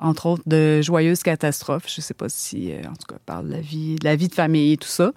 entre 0.00 0.26
autres 0.26 0.44
de 0.46 0.80
joyeuses 0.80 1.24
catastrophes. 1.24 1.86
Je 1.88 2.00
ne 2.00 2.02
sais 2.02 2.14
pas 2.14 2.28
si, 2.28 2.72
en 2.86 2.94
tout 2.94 3.06
cas, 3.08 3.18
parle 3.26 3.48
de 3.48 3.52
la 3.52 3.60
vie, 3.60 3.96
de 3.96 4.04
la 4.04 4.14
vie 4.14 4.28
de 4.28 4.34
famille 4.34 4.74
et 4.74 4.76
tout 4.76 4.88
ça. 4.88 5.12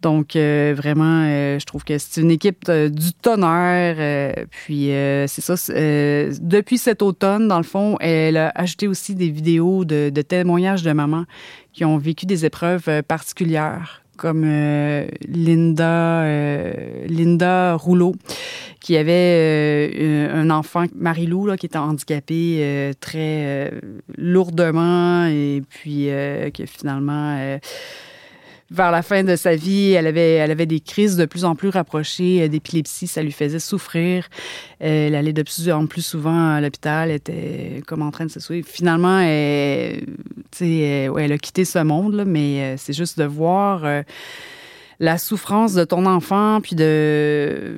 Donc, 0.00 0.34
vraiment, 0.34 1.26
je 1.58 1.64
trouve 1.66 1.84
que 1.84 1.98
c'est 1.98 2.22
une 2.22 2.30
équipe 2.30 2.70
du 2.70 3.12
tonnerre. 3.12 4.46
puis, 4.50 4.86
c'est 4.86 5.42
ça. 5.42 5.54
depuis 6.40 6.78
cet 6.78 7.02
automne, 7.02 7.48
dans 7.48 7.58
le 7.58 7.64
fond, 7.64 7.98
elle 8.00 8.38
a 8.38 8.50
ajouté 8.54 8.88
aussi 8.88 9.14
des 9.14 9.28
vidéos 9.28 9.84
de, 9.84 10.10
de 10.10 10.22
témoignages 10.22 10.82
de 10.82 10.92
mamans 10.92 11.26
qui 11.74 11.84
ont 11.84 11.98
vécu 11.98 12.24
des 12.24 12.46
épreuves 12.46 13.02
particulières 13.02 14.04
comme 14.16 14.44
euh, 14.46 15.06
Linda, 15.28 16.22
euh, 16.22 17.06
Linda 17.06 17.74
Rouleau, 17.74 18.14
qui 18.80 18.96
avait 18.96 19.92
euh, 19.94 20.32
un 20.32 20.50
enfant, 20.50 20.86
Marie-Lou, 20.94 21.54
qui 21.56 21.66
était 21.66 21.78
handicapée 21.78 22.92
très 23.00 23.72
lourdement 24.16 25.26
et 25.26 25.62
puis 25.68 26.08
que 26.54 26.66
finalement 26.66 27.58
vers 28.70 28.90
la 28.90 29.02
fin 29.02 29.22
de 29.24 29.36
sa 29.36 29.54
vie, 29.56 29.92
elle 29.92 30.06
avait, 30.06 30.32
elle 30.34 30.50
avait 30.50 30.66
des 30.66 30.80
crises 30.80 31.16
de 31.16 31.26
plus 31.26 31.44
en 31.44 31.54
plus 31.54 31.68
rapprochées 31.68 32.42
euh, 32.42 32.48
d'épilepsie. 32.48 33.06
Ça 33.06 33.22
lui 33.22 33.32
faisait 33.32 33.58
souffrir. 33.58 34.28
Elle 34.80 35.14
allait 35.14 35.32
de 35.32 35.42
plus 35.42 35.70
en 35.70 35.86
plus 35.86 36.04
souvent 36.04 36.54
à 36.54 36.60
l'hôpital. 36.60 37.10
Elle 37.10 37.16
était 37.16 37.82
comme 37.86 38.02
en 38.02 38.10
train 38.10 38.26
de 38.26 38.30
se 38.30 38.40
souiller. 38.40 38.62
Finalement, 38.62 39.20
elle, 39.20 40.04
elle 40.60 41.32
a 41.32 41.38
quitté 41.38 41.64
ce 41.64 41.78
monde, 41.80 42.24
mais 42.26 42.60
euh, 42.60 42.74
c'est 42.78 42.94
juste 42.94 43.18
de 43.18 43.24
voir 43.24 43.84
euh, 43.84 44.02
la 44.98 45.18
souffrance 45.18 45.74
de 45.74 45.84
ton 45.84 46.06
enfant, 46.06 46.60
puis 46.62 46.76
de 46.76 47.74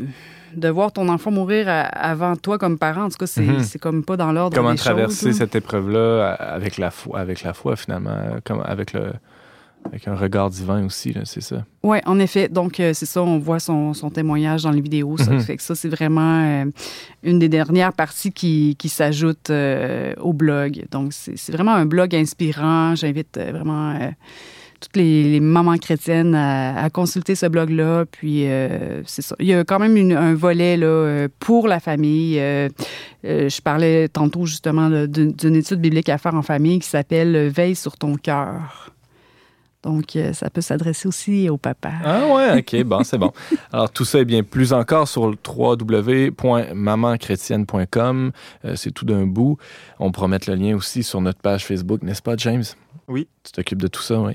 de 0.54 0.68
voir 0.70 0.90
ton 0.90 1.10
enfant 1.10 1.30
mourir 1.30 1.66
avant 1.68 2.34
toi 2.34 2.56
comme 2.56 2.78
parent. 2.78 3.02
En 3.02 3.08
tout 3.10 3.18
cas, 3.18 3.26
c'est 3.26 3.42
mhm. 3.42 3.62
comme 3.78 4.02
pas 4.02 4.16
dans 4.16 4.32
l'ordre 4.32 4.56
Comment 4.56 4.74
traverser 4.74 5.34
cette 5.34 5.54
épreuve-là 5.54 6.32
avec 6.32 6.78
la 6.78 6.90
foi, 6.90 7.20
avec 7.20 7.42
la 7.42 7.52
foi 7.52 7.76
finalement, 7.76 8.38
comme 8.42 8.62
avec 8.64 8.94
le 8.94 9.12
avec 9.90 10.08
un 10.08 10.14
regard 10.14 10.50
divin 10.50 10.84
aussi, 10.84 11.14
c'est 11.24 11.40
ça. 11.40 11.64
Oui, 11.82 11.98
en 12.04 12.18
effet. 12.18 12.48
Donc, 12.48 12.80
euh, 12.80 12.92
c'est 12.94 13.06
ça, 13.06 13.22
on 13.22 13.38
voit 13.38 13.60
son, 13.60 13.92
témoignage 14.12 14.64
dans 14.64 14.70
les 14.70 14.80
vidéos. 14.80 15.16
Ça 15.16 15.30
mhm. 15.30 15.40
fait 15.40 15.56
que 15.56 15.62
ça, 15.62 15.74
c'est 15.74 15.88
vraiment 15.88 16.42
euh, 16.42 16.64
une 17.22 17.38
des 17.38 17.48
dernières 17.48 17.92
parties 17.92 18.32
qui, 18.32 18.74
qui 18.76 18.88
s'ajoute 18.88 19.50
euh, 19.50 20.12
au 20.20 20.32
blog. 20.32 20.84
Donc, 20.90 21.12
c'est 21.12 21.52
vraiment 21.52 21.74
un 21.74 21.86
blog 21.86 22.14
inspirant. 22.14 22.94
J'invite 22.96 23.38
vraiment 23.38 23.94
toutes 24.80 24.96
les, 24.96 25.38
mamans 25.38 25.78
chrétiennes 25.78 26.34
à, 26.34 26.90
consulter 26.90 27.34
ce 27.36 27.46
blog-là. 27.46 28.04
Puis, 28.10 28.46
c'est 29.06 29.22
ça. 29.22 29.36
Il 29.38 29.46
y 29.46 29.54
a 29.54 29.64
quand 29.64 29.78
même 29.78 29.96
un 30.10 30.34
volet 30.34 30.76
là, 30.76 31.28
pour 31.38 31.68
la 31.68 31.78
famille. 31.78 32.34
je 33.22 33.60
parlais 33.60 34.08
tantôt 34.08 34.44
justement 34.44 34.90
d'une 35.06 35.56
étude 35.56 35.80
biblique 35.80 36.08
à 36.08 36.18
faire 36.18 36.34
en 36.34 36.42
famille 36.42 36.80
qui 36.80 36.88
s'appelle 36.88 37.48
Veille 37.48 37.76
sur 37.76 37.96
ton 37.96 38.16
cœur. 38.16 38.95
Donc, 39.82 40.16
euh, 40.16 40.32
ça 40.32 40.48
peut 40.50 40.62
s'adresser 40.62 41.06
aussi 41.06 41.48
au 41.48 41.58
papa. 41.58 41.92
Ah 42.04 42.26
ouais, 42.26 42.58
OK, 42.58 42.82
bon, 42.84 43.04
c'est 43.04 43.18
bon. 43.18 43.30
Alors, 43.72 43.88
tout 43.90 44.04
ça 44.04 44.18
est 44.18 44.24
bien 44.24 44.42
plus 44.42 44.72
encore 44.72 45.06
sur 45.06 45.28
le 45.28 45.36
www.mamanchrétienne.com. 45.46 48.32
Euh, 48.64 48.74
c'est 48.74 48.90
tout 48.90 49.04
d'un 49.04 49.26
bout. 49.26 49.58
On 50.00 50.10
promet 50.10 50.38
le 50.48 50.54
lien 50.54 50.74
aussi 50.74 51.04
sur 51.04 51.20
notre 51.20 51.38
page 51.40 51.64
Facebook, 51.64 52.02
n'est-ce 52.02 52.22
pas, 52.22 52.34
James? 52.36 52.64
Oui. 53.06 53.28
Tu 53.44 53.52
t'occupes 53.52 53.82
de 53.82 53.86
tout 53.86 54.02
ça, 54.02 54.18
oui. 54.18 54.32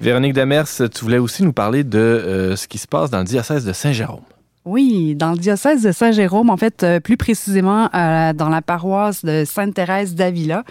Véronique 0.00 0.32
Demers, 0.32 0.66
tu 0.66 1.02
voulais 1.02 1.18
aussi 1.18 1.42
nous 1.42 1.52
parler 1.52 1.84
de 1.84 1.98
euh, 1.98 2.56
ce 2.56 2.66
qui 2.66 2.78
se 2.78 2.88
passe 2.88 3.10
dans 3.10 3.18
le 3.18 3.24
diocèse 3.24 3.66
de 3.66 3.74
Saint-Jérôme. 3.74 4.24
Oui, 4.64 5.14
dans 5.14 5.32
le 5.32 5.38
diocèse 5.38 5.82
de 5.82 5.92
Saint-Jérôme, 5.92 6.48
en 6.48 6.56
fait, 6.56 6.86
plus 7.02 7.18
précisément 7.18 7.90
dans 7.92 8.48
la 8.50 8.62
paroisse 8.62 9.22
de 9.24 9.44
Sainte-Thérèse 9.46 10.14
d'Avila, 10.14 10.64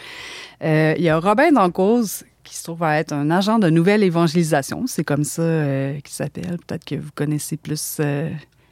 il 0.62 1.00
y 1.00 1.10
a 1.10 1.20
Robin 1.20 1.52
Dancause 1.52 2.24
qui 2.50 2.56
se 2.56 2.64
trouve 2.64 2.82
à 2.82 2.98
être 2.98 3.14
un 3.14 3.30
agent 3.30 3.60
de 3.60 3.70
nouvelle 3.70 4.04
évangélisation. 4.04 4.86
C'est 4.88 5.04
comme 5.04 5.24
ça 5.24 5.44
euh, 5.44 5.94
qu'il 6.00 6.14
s'appelle. 6.14 6.58
Peut-être 6.66 6.84
que 6.84 6.96
vous 6.96 7.12
connaissez 7.14 7.58
plus. 7.58 7.98
Euh, 8.00 8.30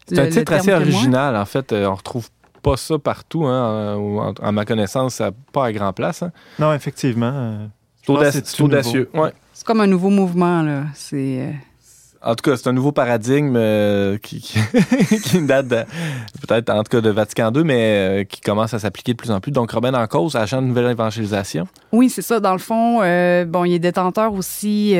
c'est 0.08 0.18
un 0.18 0.30
titre 0.30 0.54
assez 0.54 0.74
original, 0.74 1.36
en 1.36 1.46
fait. 1.46 1.72
Euh, 1.72 1.86
on 1.86 1.94
retrouve 1.94 2.28
pas 2.64 2.76
ça 2.76 2.98
partout, 2.98 3.46
hein, 3.46 4.34
à 4.42 4.52
ma 4.52 4.66
connaissance, 4.66 5.16
ça 5.16 5.32
pas 5.54 5.66
à 5.66 5.72
grand 5.72 5.94
place. 5.94 6.24
Hein. 6.24 6.32
Non, 6.58 6.74
effectivement. 6.74 7.70
c'est 8.04 8.62
audacieux. 8.62 9.10
Ouais. 9.14 9.32
C'est 9.54 9.66
comme 9.66 9.82
un 9.82 9.88
nouveau 9.88 10.10
mouvement, 10.10 10.64
là. 10.64 10.86
C'est. 10.96 11.54
En 12.28 12.36
tout 12.36 12.52
cas, 12.52 12.58
c'est 12.58 12.68
un 12.68 12.74
nouveau 12.74 12.92
paradigme 12.92 13.56
euh, 13.56 14.18
qui, 14.18 14.44
date 15.44 15.70
peut-être 16.46 16.70
en 16.70 16.84
tout 16.84 16.90
cas 16.90 17.00
de 17.00 17.10
Vatican 17.10 17.54
II, 17.56 17.64
mais 17.64 17.76
euh, 17.78 18.24
qui 18.26 18.42
commence 18.42 18.74
à 18.74 18.80
s'appliquer 18.80 19.14
de 19.14 19.18
plus 19.18 19.32
en 19.32 19.40
plus. 19.40 19.54
Donc, 19.54 19.72
Robin 19.72 19.94
en 19.94 20.06
cause, 20.08 20.36
agent 20.36 20.62
de 20.62 20.68
nouvelle 20.68 20.92
évangélisation. 20.92 21.70
Oui, 21.94 22.10
c'est 22.10 22.22
ça. 22.22 22.42
Dans 22.42 22.52
le 22.52 22.60
fond, 22.60 23.00
euh, 23.02 23.46
bon, 23.46 23.64
il 23.64 23.76
est 23.76 23.80
détenteur 23.80 24.34
aussi 24.34 24.98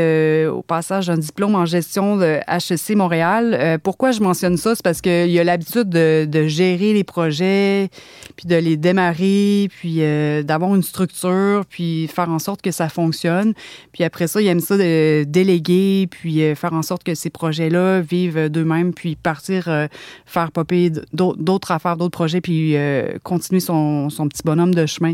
au 0.48 0.62
passage 0.62 1.08
d'un 1.08 1.18
diplôme 1.18 1.56
en 1.56 1.66
gestion 1.66 2.16
de 2.16 2.40
HEC 2.48 2.96
Montréal. 2.96 3.78
pourquoi 3.84 4.12
je 4.12 4.22
mentionne 4.22 4.56
ça? 4.56 4.76
C'est 4.76 4.84
parce 4.84 5.02
qu'il 5.02 5.38
a 5.38 5.44
l'habitude 5.44 5.90
de, 5.90 6.24
de, 6.24 6.48
gérer 6.48 6.94
les 6.94 7.04
projets, 7.04 7.90
puis 8.38 8.48
de 8.48 8.56
les 8.56 8.78
démarrer, 8.78 9.68
puis 9.78 10.00
d'avoir 10.46 10.74
une 10.76 10.84
structure, 10.84 11.66
puis 11.68 12.08
faire 12.08 12.30
en 12.30 12.40
sorte 12.40 12.62
que 12.62 12.72
ça 12.72 12.88
fonctionne. 12.88 13.54
Puis 13.92 14.06
après 14.06 14.28
ça, 14.28 14.40
il 14.40 14.48
aime 14.48 14.62
ça 14.62 14.78
de 14.78 15.26
déléguer, 15.26 16.08
puis 16.10 16.56
faire 16.56 16.72
en 16.72 16.84
sorte 16.84 17.04
que 17.04 17.17
ces 17.18 17.30
projets-là 17.30 18.02
vivent 18.02 18.50
d'eux-mêmes, 18.50 18.94
puis 18.94 19.16
partir 19.16 19.68
euh, 19.68 19.88
faire 20.26 20.52
popper 20.52 20.92
d'autres 21.14 21.72
affaires, 21.72 21.98
d'autres 21.98 22.18
projets, 22.18 22.42
puis 22.42 22.76
euh, 22.76 23.18
continuer 23.24 23.60
son, 23.60 24.10
son, 24.10 24.28
petit 24.28 24.44
bonhomme 24.46 24.74
de 24.74 24.86
chemin. 24.86 25.14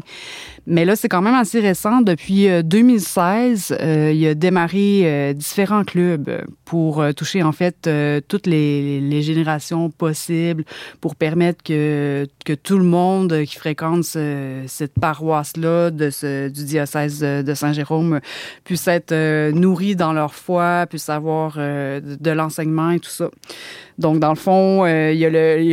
Mais 0.65 0.85
là, 0.85 0.95
c'est 0.95 1.09
quand 1.09 1.21
même 1.21 1.35
assez 1.35 1.59
récent. 1.59 2.01
Depuis 2.01 2.47
2016, 2.63 3.75
euh, 3.79 4.11
il 4.13 4.25
a 4.27 4.33
démarré 4.33 5.33
différents 5.33 5.83
clubs 5.83 6.43
pour 6.65 7.03
toucher 7.15 7.43
en 7.43 7.51
fait 7.51 7.89
toutes 8.27 8.47
les, 8.47 9.21
générations 9.21 9.89
possibles, 9.89 10.63
pour 10.99 11.15
permettre 11.15 11.63
que, 11.63 12.27
que 12.45 12.53
tout 12.53 12.77
le 12.77 12.83
monde 12.83 13.43
qui 13.43 13.55
fréquente 13.55 14.03
cette 14.03 14.93
paroisse-là 14.99 15.91
de 15.91 16.09
ce, 16.09 16.49
du 16.49 16.65
diocèse 16.65 17.19
de 17.19 17.53
Saint-Jérôme 17.53 18.19
puisse 18.63 18.87
être 18.87 19.13
nourri 19.51 19.95
dans 19.95 20.13
leur 20.13 20.33
foi, 20.33 20.87
puisse 20.89 21.09
avoir 21.09 21.57
de, 21.57 22.31
l'enseignement 22.31 22.91
et 22.91 22.99
tout 22.99 23.09
ça. 23.09 23.29
Donc, 23.97 24.19
dans 24.19 24.29
le 24.29 24.35
fond, 24.35 24.85
euh, 24.85 25.11
il, 25.13 25.19
y 25.19 25.25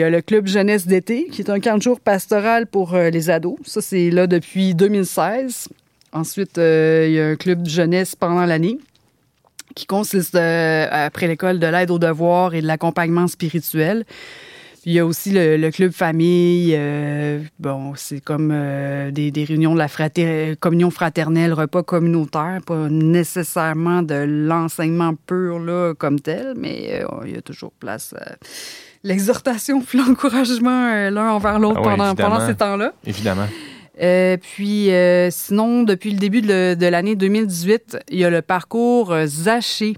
a 0.02 0.10
le, 0.10 0.20
club 0.20 0.46
jeunesse 0.46 0.86
d'été, 0.86 1.26
qui 1.30 1.40
est 1.40 1.50
un 1.50 1.60
camp 1.60 1.76
de 1.76 1.82
jour 1.82 2.00
pastoral 2.00 2.66
pour 2.66 2.94
euh, 2.94 3.10
les 3.10 3.30
ados. 3.30 3.56
Ça, 3.64 3.80
c'est 3.80 4.10
là 4.10 4.26
depuis 4.26 4.74
2016. 4.80 5.68
Ensuite, 6.12 6.58
euh, 6.58 7.06
il 7.08 7.12
y 7.14 7.20
a 7.20 7.28
un 7.28 7.36
club 7.36 7.62
de 7.62 7.68
jeunesse 7.68 8.16
pendant 8.16 8.44
l'année 8.44 8.78
qui 9.76 9.86
consiste, 9.86 10.34
après 10.34 11.28
l'école, 11.28 11.60
de 11.60 11.66
l'aide 11.66 11.92
aux 11.92 12.00
devoirs 12.00 12.54
et 12.54 12.60
de 12.60 12.66
l'accompagnement 12.66 13.28
spirituel 13.28 14.04
il 14.86 14.92
y 14.92 14.98
a 14.98 15.04
aussi 15.04 15.30
le, 15.32 15.70
club 15.70 15.92
famille. 15.92 16.74
Euh, 16.74 17.40
bon, 17.58 17.92
c'est 17.96 18.20
comme 18.20 18.50
euh, 18.52 19.10
des, 19.10 19.44
réunions 19.44 19.74
de 19.74 19.78
la 19.78 20.56
communion 20.56 20.90
fraternelle, 20.90 21.52
repas 21.52 21.82
communautaire, 21.82 22.60
pas 22.66 22.88
nécessairement 22.88 24.02
de 24.02 24.14
l'enseignement 24.14 25.14
pur 25.14 25.58
là, 25.58 25.92
comme 25.94 26.20
tel, 26.20 26.54
mais 26.56 27.02
euh, 27.02 27.24
il 27.26 27.34
y 27.34 27.36
a 27.36 27.42
toujours 27.42 27.72
place 27.72 28.14
à 28.18 28.36
l'exhortation 29.04 29.80
puis 29.80 29.98
l'encouragement 30.06 31.10
l'un 31.10 31.32
envers 31.32 31.58
l'autre 31.58 31.80
ah 31.84 31.88
pendant, 31.96 32.14
pendant, 32.14 32.46
ces 32.46 32.54
temps-là. 32.54 32.92
Évidemment. 33.04 33.46
Puis 34.40 34.90
sinon, 35.30 35.82
depuis 35.82 36.10
le 36.12 36.18
début 36.18 36.42
de, 36.42 36.86
l'année 36.86 37.16
2018, 37.16 37.98
il 38.10 38.18
y 38.18 38.24
a 38.24 38.30
le 38.30 38.42
parcours 38.42 39.14
Zaché 39.26 39.94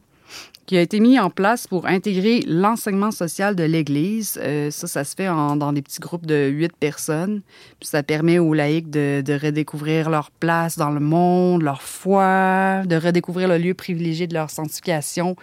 qui 0.66 0.76
a 0.76 0.80
été 0.80 1.00
mis 1.00 1.18
en 1.18 1.30
place 1.30 1.66
pour 1.66 1.86
intégrer 1.86 2.40
l'enseignement 2.46 3.10
social 3.10 3.56
de 3.56 3.64
l'Église. 3.64 4.38
Euh, 4.42 4.70
ça, 4.70 4.86
ça 4.86 5.04
se 5.04 5.14
fait 5.14 5.26
dans 5.26 5.72
des 5.72 5.82
petits 5.82 6.00
groupes 6.00 6.24
de 6.24 6.48
huit 6.48 6.72
personnes. 6.78 7.42
Puis 7.80 7.88
ça 7.88 8.02
permet 8.02 8.38
aux 8.38 8.54
laïcs 8.54 8.88
de, 8.88 9.22
redécouvrir 9.42 10.08
leur 10.08 10.30
place 10.30 10.78
dans 10.78 10.90
le 10.90 11.00
monde, 11.00 11.62
leur 11.62 11.82
foi, 11.82 12.82
de 12.86 12.96
redécouvrir 12.96 13.48
le 13.48 13.58
lieu 13.58 13.74
privilégié 13.74 14.26
de 14.26 14.34
leur 14.34 14.50
sanctification, 14.50 15.36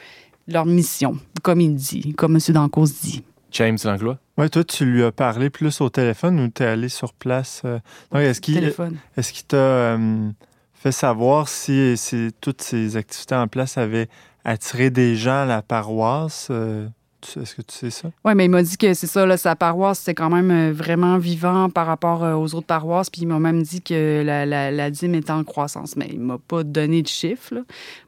leur 0.48 0.66
mission, 0.66 1.18
comme 1.44 1.62
il 1.62 1.76
dit, 1.76 2.14
comme 2.14 2.36
M. 2.36 2.54
Dancos 2.54 2.88
dit. 3.02 3.24
James 3.52 3.78
Langlois? 3.84 4.18
Oui, 4.38 4.50
toi, 4.50 4.64
tu 4.64 4.86
lui 4.86 5.04
as 5.04 5.12
parlé 5.12 5.50
plus 5.50 5.82
au 5.82 5.90
téléphone 5.90 6.40
ou 6.40 6.50
tu 6.50 6.64
es 6.64 6.66
allé 6.66 6.90
sur 6.90 7.14
place? 7.14 7.62
Euh? 7.66 7.80
est-ce 8.14 8.42
qu'il 8.42 8.64
est 8.64 9.48
t'a 9.48 9.58
euh, 9.58 10.30
fait 10.74 10.92
savoir 10.92 11.50
si, 11.50 11.98
si 11.98 12.32
toutes 12.40 12.62
ces 12.62 12.96
activités 12.98 13.36
en 13.36 13.48
place 13.48 13.78
avaient 13.78 14.08
attirer 14.46 14.90
des 14.90 15.16
gens 15.16 15.44
à 15.44 15.46
la 15.46 15.62
paroisse. 15.62 16.48
Euh, 16.52 16.88
est-ce 17.24 17.56
que 17.56 17.62
tu 17.62 17.76
sais 17.76 17.90
ça? 17.90 18.12
Oui, 18.24 18.34
mais 18.36 18.46
il 18.46 18.50
m'a 18.50 18.64
dit 18.64 18.78
que 18.78 18.94
c'est 18.94 19.08
ça, 19.08 19.26
là, 19.26 19.38
sa 19.38 19.56
paroisse, 19.56 20.00
c'est 20.00 20.14
quand 20.14 20.30
même 20.30 20.52
euh, 20.52 20.72
vraiment 20.74 21.18
vivant 21.18 21.70
par 21.70 21.88
rapport 21.88 22.24
euh, 22.24 22.36
aux 22.36 22.56
autres 22.56 22.68
paroisses. 22.68 23.10
Puis 23.10 23.22
il 23.22 23.28
m'a 23.28 23.40
même 23.40 23.64
dit 23.64 23.82
que 23.82 24.24
la, 24.24 24.46
la, 24.46 24.92
dîme 24.92 25.16
est 25.16 25.30
en 25.30 25.44
croissance, 25.44 25.96
mais 25.96 26.10
il 26.12 26.20
m'a 26.20 26.38
pas 26.38 26.64
donné 26.64 27.02
de 27.02 27.08
chiffres. 27.08 27.54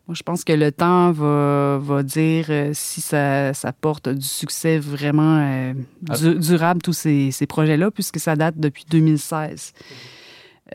Moi, 0.07 0.15
je 0.15 0.23
pense 0.23 0.43
que 0.43 0.53
le 0.53 0.71
temps 0.71 1.11
va, 1.11 1.79
va 1.81 2.03
dire 2.03 2.47
si 2.73 3.01
ça, 3.01 3.53
ça, 3.53 3.71
porte 3.71 4.09
du 4.09 4.27
succès 4.27 4.79
vraiment 4.79 5.73
ah. 6.09 6.17
durable, 6.17 6.81
tous 6.81 6.93
ces, 6.93 7.31
ces 7.31 7.45
projets-là, 7.45 7.91
puisque 7.91 8.19
ça 8.19 8.35
date 8.35 8.55
depuis 8.57 8.85
2016. 8.89 9.73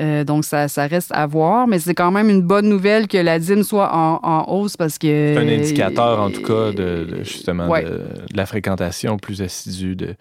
Euh, 0.01 0.25
donc, 0.25 0.45
ça, 0.45 0.69
ça, 0.69 0.87
reste 0.87 1.11
à 1.15 1.27
voir, 1.27 1.67
mais 1.67 1.79
c'est 1.79 1.95
quand 1.95 2.11
même 2.11 2.29
une 2.29 2.43
bonne 2.43 2.69
nouvelle 2.69 3.09
que 3.09 3.17
la 3.17 3.39
dîme 3.39 3.63
soit 3.63 3.91
en, 3.93 4.45
hausse 4.49 4.77
parce 4.77 4.99
que... 4.99 5.35
C'est 5.35 5.39
un 5.39 5.49
indicateur, 5.49 6.21
en 6.21 6.31
tout 6.31 6.43
cas, 6.43 6.73
de, 6.73 7.23
justement, 7.23 7.69
de, 7.69 8.03
la 8.35 8.47
fréquentation 8.47 9.17
plus 9.17 9.41
assidue 9.41 9.97
de, 9.97 10.15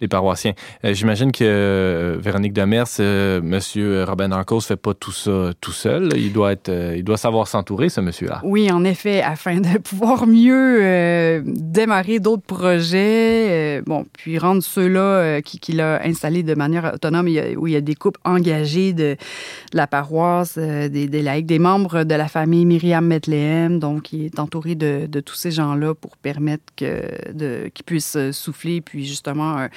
des 0.00 0.08
paroissiens. 0.08 0.54
Euh, 0.84 0.94
j'imagine 0.94 1.32
que 1.32 1.44
euh, 1.44 2.16
Véronique 2.20 2.52
Demers, 2.52 2.86
euh, 3.00 3.40
Monsieur 3.42 4.04
Robin 4.04 4.28
ne 4.28 4.60
fait 4.60 4.76
pas 4.76 4.94
tout 4.94 5.12
ça 5.12 5.52
tout 5.60 5.72
seul. 5.72 6.10
Il 6.16 6.32
doit 6.32 6.52
être, 6.52 6.70
il 6.96 7.04
doit 7.04 7.16
savoir 7.16 7.48
s'entourer, 7.48 7.88
ce 7.88 8.00
monsieur-là. 8.00 8.40
Oui, 8.44 8.70
en 8.70 8.84
effet, 8.84 9.22
afin 9.22 9.60
de 9.60 9.78
pouvoir 9.82 10.26
mieux 10.26 11.42
démarrer 11.44 12.18
d'autres 12.18 12.42
projets, 12.42 13.82
bon, 13.86 14.06
puis 14.12 14.38
rendre 14.38 14.62
ceux-là 14.62 15.40
qu'il 15.42 15.80
a 15.80 16.00
installés 16.04 16.42
de 16.42 16.54
manière 16.54 16.92
autonome, 16.94 17.26
où 17.56 17.66
il 17.66 17.72
y 17.72 17.76
a 17.76 17.80
des 17.80 17.94
couples 17.94 18.20
engagés 18.24 18.92
de, 18.92 19.16
la 19.72 19.86
paroisse, 19.86 20.58
des, 20.58 21.22
laïcs, 21.22 21.46
des 21.46 21.58
membres 21.58 22.04
de 22.04 22.14
la 22.14 22.28
famille 22.28 22.64
Myriam 22.64 23.06
Metlehem. 23.06 23.78
Donc, 23.78 24.12
il 24.12 24.26
est 24.26 24.38
entouré 24.38 24.74
de, 24.74 25.06
de 25.06 25.20
tous 25.20 25.34
ces 25.34 25.50
gens-là 25.50 25.94
pour 25.94 26.16
permettre 26.16 26.64
qu'ils 26.76 27.84
puissent 27.84 28.18
souffler, 28.32 28.80
puis 28.80 29.04
justement 29.06 29.68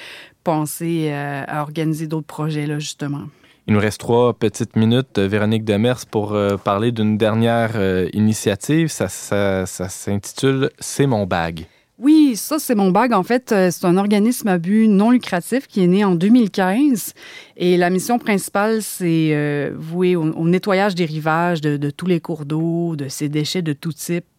penser 0.44 1.08
euh, 1.10 1.44
à 1.46 1.62
organiser 1.62 2.06
d'autres 2.06 2.26
projets, 2.26 2.66
là, 2.66 2.78
justement. 2.78 3.24
Il 3.66 3.74
nous 3.74 3.80
reste 3.80 4.00
trois 4.00 4.32
petites 4.32 4.76
minutes, 4.76 5.18
euh, 5.18 5.28
Véronique 5.28 5.64
Demers, 5.64 6.06
pour 6.10 6.32
euh, 6.32 6.56
parler 6.56 6.90
d'une 6.90 7.18
dernière 7.18 7.76
initiative. 8.14 8.88
Ça, 8.88 9.08
ça, 9.08 9.66
s'intitule 9.66 10.70
C'est 10.78 11.06
mon 11.06 11.26
bag. 11.26 11.66
Oui, 11.98 12.34
ça, 12.36 12.58
c'est 12.58 12.76
mon 12.76 12.90
bag. 12.92 13.12
En 13.12 13.24
fait, 13.24 13.52
c'est 13.70 13.84
un 13.84 13.96
organisme 13.96 14.46
à 14.48 14.56
but 14.56 14.86
non 14.86 15.10
lucratif 15.10 15.66
qui 15.66 15.82
est 15.82 15.88
né 15.88 16.04
en 16.04 16.14
2015. 16.14 17.12
Et 17.56 17.76
la 17.76 17.90
mission 17.90 18.18
principale, 18.18 18.82
c'est 18.82 19.72
vouée 19.74 20.14
au, 20.14 20.46
nettoyage 20.46 20.94
des 20.94 21.04
rivages 21.04 21.60
de, 21.60 21.76
de 21.76 21.90
tous 21.90 22.06
les 22.06 22.20
cours 22.20 22.44
d'eau, 22.44 22.94
de 22.94 23.08
ces 23.08 23.28
déchets 23.28 23.62
de 23.62 23.72
tout 23.72 23.92
type. 23.92 24.37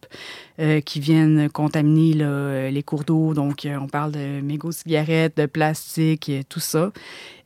Euh, 0.60 0.82
qui 0.82 1.00
viennent 1.00 1.48
contaminer 1.48 2.18
euh, 2.20 2.68
les 2.68 2.82
cours 2.82 3.04
d'eau. 3.04 3.32
Donc, 3.32 3.64
euh, 3.64 3.78
on 3.80 3.86
parle 3.86 4.12
de 4.12 4.42
mégots 4.42 4.72
cigarettes, 4.72 5.38
de 5.38 5.46
plastique, 5.46 6.30
tout 6.50 6.60
ça. 6.60 6.92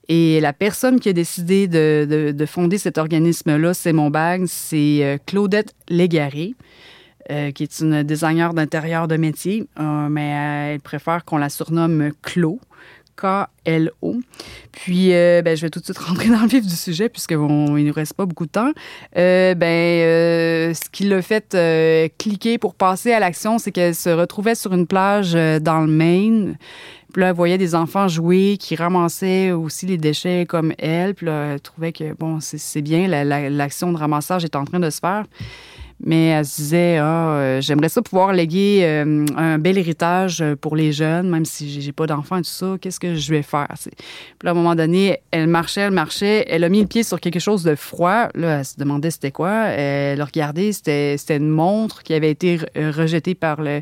Et 0.09 0.41
la 0.41 0.53
personne 0.53 0.99
qui 0.99 1.11
a 1.11 1.13
décidé 1.13 1.69
de, 1.69 2.45
fonder 2.47 2.77
cet 2.77 2.99
organisme-là, 2.99 3.73
c'est 3.73 3.93
mon 3.93 4.11
bag, 4.11 4.47
c'est 4.47 5.21
Claudette 5.27 5.75
Légaré. 5.89 6.55
qui 7.29 7.63
est 7.63 7.81
une 7.81 8.03
designer 8.03 8.53
d'intérieur 8.53 9.09
de 9.09 9.17
métier, 9.17 9.67
mais 9.79 10.73
elle 10.75 10.81
préfère 10.81 11.25
qu'on 11.25 11.39
la 11.39 11.49
surnomme 11.49 12.11
Clo. 12.21 12.61
K-L-O. 13.17 14.17
Puis, 14.73 15.13
euh, 15.13 15.43
ben, 15.43 15.57
je 15.57 15.63
vais 15.63 15.71
tout 15.71 15.81
de 15.81 15.85
suite 15.85 15.99
rentrer 15.99 16.29
dans 16.29 16.43
le 16.43 16.49
vif 16.49 16.67
du 16.67 16.75
sujet 16.75 17.09
puisqu'il 17.09 17.39
ne 17.39 17.79
nous 17.79 17.93
reste 17.93 18.15
pas 18.15 18.27
beaucoup 18.27 18.47
de 18.47 18.51
temps. 18.51 18.73
Euh, 19.17 19.55
ben, 19.55 19.67
euh, 19.67 20.75
ce 20.75 20.89
qui 20.91 21.05
l'a 21.05 21.23
fait 21.23 21.57
cliquer 22.19 22.59
pour 22.59 22.75
passer 22.75 23.13
à 23.13 23.21
l'action, 23.21 23.59
c'est 23.59 23.73
qu'elle 23.73 23.95
se 23.95 24.11
retrouvait 24.11 24.55
sur 24.55 24.73
une 24.73 24.87
plage 24.87 25.33
dans 25.33 25.81
le 25.81 25.89
Maine. 25.89 26.57
Puis 27.13 27.21
là, 27.21 27.29
elle 27.29 27.37
voyait 27.37 27.59
des 27.59 27.77
enfants 27.77 28.09
jouer 28.09 28.57
qui 28.59 28.75
ramassaient 28.75 29.53
aussi 29.53 29.87
les 29.87 29.99
déchets 29.99 30.47
comme 30.49 30.73
elle. 30.79 31.15
Puis 31.15 31.27
là, 31.27 31.53
elle 31.53 31.61
trouvait 31.61 31.93
que, 31.93 32.13
bon, 32.15 32.39
c'est 32.41 32.83
bien, 32.83 33.07
l'action 33.07 33.93
de 33.93 33.97
ramassage 33.97 34.45
est 34.45 34.57
en 34.57 34.65
train 34.65 34.81
de 34.81 34.91
se 34.91 34.99
faire 34.99 35.25
mais 36.01 36.29
elle 36.29 36.45
se 36.45 36.57
disait 36.57 36.99
ah, 36.99 37.37
euh, 37.37 37.61
j'aimerais 37.61 37.89
ça 37.89 38.03
pouvoir 38.03 38.33
léguer 38.33 38.81
euh, 38.83 39.25
un 39.37 39.59
bel 39.59 39.79
héritage 39.79 40.45
pour 40.61 40.77
les 40.77 40.93
jeunes, 40.93 41.29
même 41.29 41.45
si 41.45 41.81
j'ai 41.81 41.93
pas 41.93 42.07
d'enfants 42.07 42.37
et 42.37 42.43
tout 42.43 42.49
ça, 42.49 42.77
qu'est-ce 42.81 43.01
que 43.01 43.15
je 43.15 43.31
vais 43.31 43.43
faire? 43.43 43.69
Puis 44.39 44.49
à 44.49 44.51
un 44.51 44.55
moment 44.55 44.75
donné, 44.75 45.19
elle 45.31 45.47
marchait, 45.47 45.83
elle 45.83 45.93
marchait, 45.93 46.45
elle 46.49 46.65
a 46.65 46.69
mis 46.69 46.81
le 46.81 46.87
pied 46.87 47.03
sur 47.03 47.21
quelque 47.21 47.41
chose 47.41 47.63
de 47.63 47.75
froid. 47.75 48.29
Là, 48.35 48.59
elle 48.59 48.65
se 48.65 48.77
demandait 48.77 49.11
c'était 49.11 49.33
quoi. 49.33 49.67
Elle 49.69 50.21
a 50.21 50.25
regardé, 50.25 50.73
c'était 50.73 51.17
une 51.31 51.49
montre 51.49 52.03
qui 52.03 52.15
avait 52.15 52.31
été 52.31 52.59
rejetée 52.77 53.35
par 53.35 53.63
le, 53.63 53.81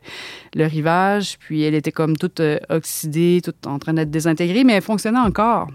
le 0.55 0.67
rivage, 0.67 1.39
puis 1.39 1.63
elle 1.63 1.75
était 1.75 1.93
comme 1.93 2.17
toute 2.17 2.41
euh, 2.41 2.59
oxydée, 2.69 3.41
toute 3.43 3.67
en 3.67 3.79
train 3.79 3.95
d'être 3.95 4.11
désintégrée, 4.11 4.65
mais 4.65 4.75
elle 4.75 4.83
fonctionnait 4.83 5.19
encore. 5.19 5.69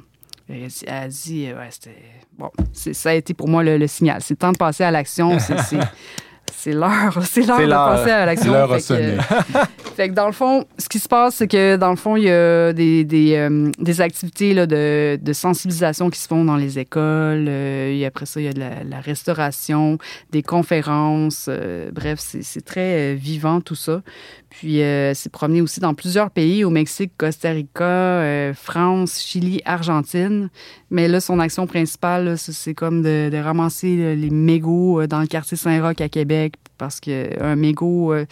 Elle 0.50 0.68
a 0.88 1.08
dit, 1.08 1.48
ouais, 1.48 1.68
c'était. 1.70 1.98
Bon, 2.38 2.52
ça 2.72 3.10
a 3.10 3.14
été 3.14 3.34
pour 3.34 3.50
moi 3.50 3.64
le, 3.64 3.78
le 3.78 3.88
signal. 3.88 4.22
C'est 4.22 4.36
temps 4.36 4.52
de 4.52 4.58
passer 4.58 4.84
à 4.84 4.92
l'action. 4.92 5.38
C'est 5.40 5.56
c'est 6.56 6.74
l'heure, 6.74 7.20
c'est 7.24 7.46
l'heure 7.46 7.60
de 7.60 7.70
passer 7.70 8.12
à 8.12 8.26
l'action. 8.26 8.52
L'heure 8.52 8.72
a 8.72 8.80
sonné. 8.80 9.18
fait 9.96 10.10
que 10.10 10.14
dans 10.14 10.28
le 10.28 10.34
fond, 10.34 10.66
ce 10.78 10.90
qui 10.90 11.00
se 11.00 11.08
passe, 11.08 11.36
c'est 11.36 11.48
que 11.48 11.76
dans 11.76 11.90
le 11.90 11.96
fond, 11.96 12.16
il 12.16 12.24
y 12.24 12.32
a 12.32 12.74
des, 12.74 13.04
des, 13.04 13.36
euh, 13.36 13.72
des 13.80 14.02
activités 14.02 14.54
là, 14.54 14.66
de, 14.66 15.18
de, 15.22 15.34
sensibilisation 15.34 16.10
qui 16.10 16.20
se 16.20 16.28
font 16.28 16.44
dans 16.44 16.56
les 16.56 16.80
écoles. 16.80 17.48
Euh, 17.48 17.92
et 17.92 18.06
après 18.06 18.26
ça, 18.26 18.40
il 18.40 18.46
y 18.46 18.50
a 18.50 18.54
de 18.54 18.60
la, 18.60 19.00
restauration, 19.00 19.98
des 20.32 20.44
conférences. 20.44 21.46
Euh, 21.48 21.90
bref, 21.92 22.20
c'est 22.20 22.66
très 22.66 23.16
vivant 23.16 23.62
tout 23.62 23.76
ça. 23.76 24.02
Puis, 24.50 24.82
c'est 25.14 25.32
promené 25.32 25.62
aussi 25.62 25.80
dans 25.80 25.94
plusieurs 25.94 26.32
pays, 26.32 26.64
au 26.64 26.70
Mexique, 26.70 27.12
Costa 27.18 27.52
Rica, 27.52 28.54
France, 28.54 29.22
Chili, 29.22 29.62
Argentine. 29.66 30.50
Mais 30.90 31.08
là, 31.08 31.20
son 31.20 31.40
action 31.40 31.68
principale, 31.68 32.38
c'est 32.38 32.74
comme 32.74 33.02
de, 33.02 33.30
de 33.30 33.38
ramasser 33.38 34.16
les 34.16 34.30
mégots 34.30 35.06
dans 35.08 35.20
le 35.20 35.28
quartier 35.28 35.58
Saint-Roch 35.58 36.00
à 36.00 36.10
Québec, 36.10 36.54
parce 36.78 37.00
qu'un 37.00 37.56
mégot, 37.56 38.14
euh, 38.14 38.26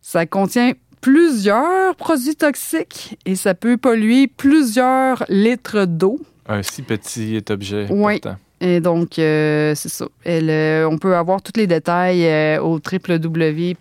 ça 0.00 0.26
contient 0.26 0.72
plusieurs 1.00 1.96
produits 1.96 2.36
toxiques 2.36 3.18
et 3.26 3.34
ça 3.34 3.54
peut 3.54 3.76
polluer 3.76 4.26
plusieurs 4.28 5.24
litres 5.28 5.86
d'eau. 5.86 6.20
Un 6.46 6.62
si 6.62 6.82
petit 6.82 7.42
objet. 7.48 7.86
Oui. 7.90 8.20
Et 8.62 8.80
donc, 8.80 9.18
euh, 9.18 9.74
c'est 9.74 9.88
ça. 9.88 10.06
Euh, 10.26 10.84
on 10.84 10.98
peut 10.98 11.16
avoir 11.16 11.40
tous 11.40 11.52
les 11.56 11.66
détails 11.66 12.58
au 12.58 12.78
www.cmonbag. 12.78 13.78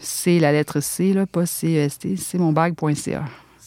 C'est 0.00 0.38
la 0.38 0.52
lettre 0.52 0.80
C, 0.80 1.12
là, 1.12 1.26
pas 1.26 1.44
C-E-S-T, 1.44 2.14
cmonbag.ca 2.32 3.24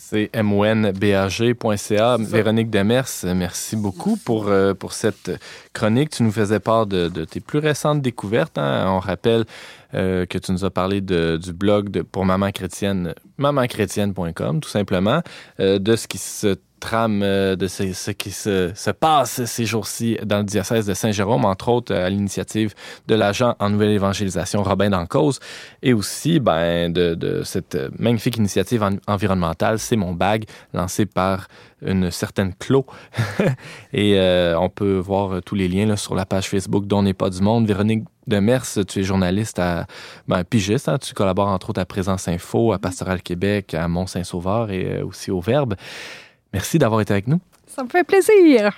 c'est 0.10 0.32
monbag.ca. 0.42 2.18
Véronique 2.18 2.72
Demers, 2.72 3.06
merci 3.36 3.76
beaucoup 3.76 4.18
pour, 4.18 4.48
euh, 4.48 4.74
pour 4.74 4.94
cette 4.94 5.32
chronique. 5.74 6.10
Tu 6.10 6.24
nous 6.24 6.32
faisais 6.32 6.60
part 6.60 6.88
de, 6.88 7.10
tes 7.26 7.40
plus 7.40 7.60
récentes 7.60 8.02
découvertes. 8.02 8.58
Hein. 8.58 8.86
On 8.88 8.98
rappelle 8.98 9.46
euh, 9.94 10.26
que 10.26 10.40
tu 10.40 10.52
nous 10.52 10.66
as 10.66 10.72
parlé 10.72 11.02
du 11.02 11.54
blog 11.54 11.90
de, 11.90 12.02
pour 12.02 12.26
Maman 12.26 12.52
Chrétienne, 12.52 13.14
mamanchrétienne.com, 13.38 14.62
tout 14.62 14.70
simplement, 14.70 15.22
euh, 15.60 15.78
de 15.78 15.96
ce 15.96 16.08
qui 16.08 16.18
se 16.18 16.56
trame 16.80 17.22
euh, 17.24 17.56
de 17.56 17.68
ce, 17.68 18.12
qui 18.12 18.32
se, 18.32 18.92
passe 18.92 19.46
ces 19.46 19.66
jours-ci 19.66 20.18
dans 20.26 20.40
le 20.40 20.44
diocèse 20.44 20.86
de 20.86 20.94
Saint-Jérôme, 20.94 21.46
entre 21.46 21.70
autres 21.70 21.94
à 21.94 22.10
l'initiative 22.10 22.74
de 23.08 23.16
l'agent 23.16 23.56
en 23.60 23.70
nouvelle 23.70 23.92
évangélisation 23.92 24.64
Robin 24.64 24.90
Dancause, 24.90 25.40
et 25.82 25.94
aussi 25.94 26.40
ben, 26.40 26.92
de, 26.92 27.42
cette 27.44 27.78
magnifique 27.98 28.38
initiative 28.38 28.88
environnementale, 29.08 29.80
C'est 29.80 29.96
mon 29.96 30.14
bag, 30.14 30.46
lancée 30.74 31.06
par 31.06 31.48
une 31.82 32.12
certaine 32.12 32.54
Clo. 32.60 32.86
et 33.94 34.20
euh, 34.20 34.60
on 34.60 34.70
peut 34.70 34.98
voir 34.98 35.42
tous 35.44 35.56
les 35.56 35.68
liens 35.68 35.86
là, 35.86 35.98
sur 35.98 36.16
la 36.16 36.26
page 36.26 36.50
Facebook 36.50 36.86
dont 36.88 37.04
n'est 37.04 37.14
pas 37.14 37.30
du 37.30 37.42
monde. 37.42 37.68
Véronique 37.68 38.04
Demers, 38.30 38.64
tu 38.88 39.00
es 39.00 39.04
journaliste 39.04 39.58
à 39.58 39.88
ben, 40.28 40.44
pigiste, 40.44 40.88
hein. 40.88 41.00
tu 41.00 41.14
collabores 41.14 41.48
entre 41.48 41.72
autres 41.72 41.82
à 41.82 41.86
Présence 41.86 42.28
Info, 42.28 42.72
à 42.74 42.78
Pastoral 42.78 43.24
Québec, 43.24 43.74
à 43.74 43.88
Mont-Saint-Sauveur 43.88 44.70
et 44.70 45.00
euh, 45.00 45.06
aussi 45.06 45.32
au 45.32 45.42
Verbe. 45.42 45.74
Merci 46.54 46.80
d'avoir 46.80 47.02
été 47.02 47.14
avec 47.14 47.28
nous. 47.28 47.40
Ça 47.68 47.84
me 47.84 47.90
fait 47.90 48.04
plaisir. 48.04 48.74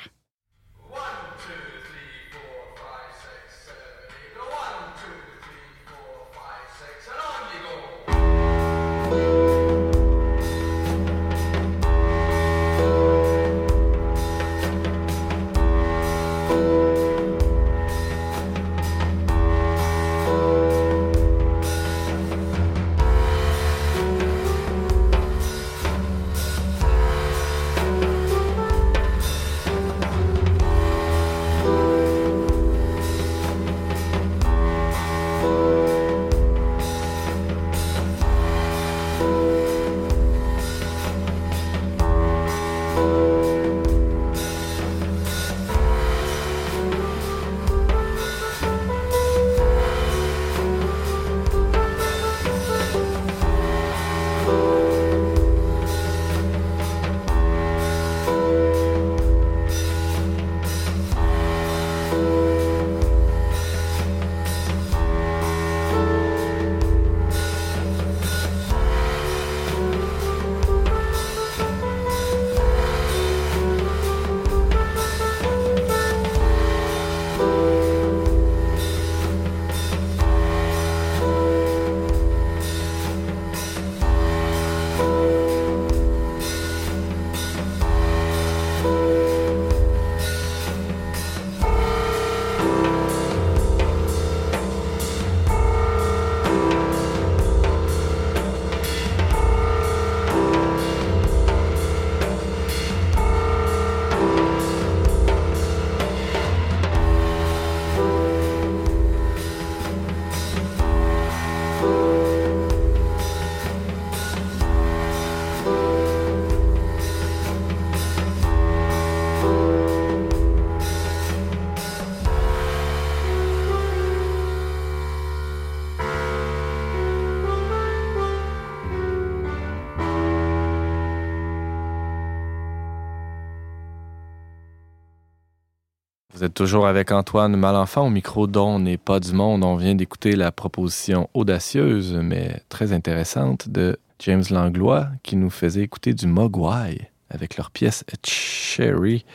Toujours 136.61 136.85
avec 136.85 137.11
Antoine 137.11 137.55
Malenfant 137.55 138.05
au 138.05 138.11
micro 138.11 138.45
dont 138.45 138.77
n'est 138.77 138.99
pas 138.99 139.19
du 139.19 139.33
monde. 139.33 139.63
On 139.63 139.77
vient 139.77 139.95
d'écouter 139.95 140.35
la 140.35 140.51
proposition 140.51 141.27
audacieuse 141.33 142.13
mais 142.13 142.61
très 142.69 142.93
intéressante 142.93 143.67
de 143.67 143.97
James 144.19 144.43
Langlois 144.51 145.07
qui 145.23 145.37
nous 145.37 145.49
faisait 145.49 145.81
écouter 145.81 146.13
du 146.13 146.27
Mogwai 146.27 147.09
avec 147.31 147.57
leur 147.57 147.71
pièce 147.71 148.05
Cherry 148.23 149.25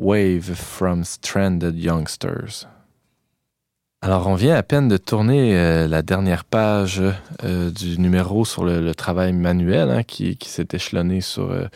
Wave 0.00 0.54
from 0.54 1.04
Stranded 1.04 1.78
Youngsters. 1.78 2.66
Alors, 4.04 4.26
on 4.26 4.34
vient 4.34 4.56
à 4.56 4.64
peine 4.64 4.88
de 4.88 4.96
tourner 4.96 5.56
euh, 5.56 5.86
la 5.86 6.02
dernière 6.02 6.44
page 6.44 7.00
euh, 7.44 7.70
du 7.70 8.00
numéro 8.00 8.44
sur 8.44 8.64
le, 8.64 8.92
travail 8.96 9.32
manuel 9.32 9.90
hein, 9.90 10.02
qui, 10.02 10.36
s'est 10.44 10.66
échelonné 10.72 11.20
sur 11.20 11.52
euh, 11.52 11.66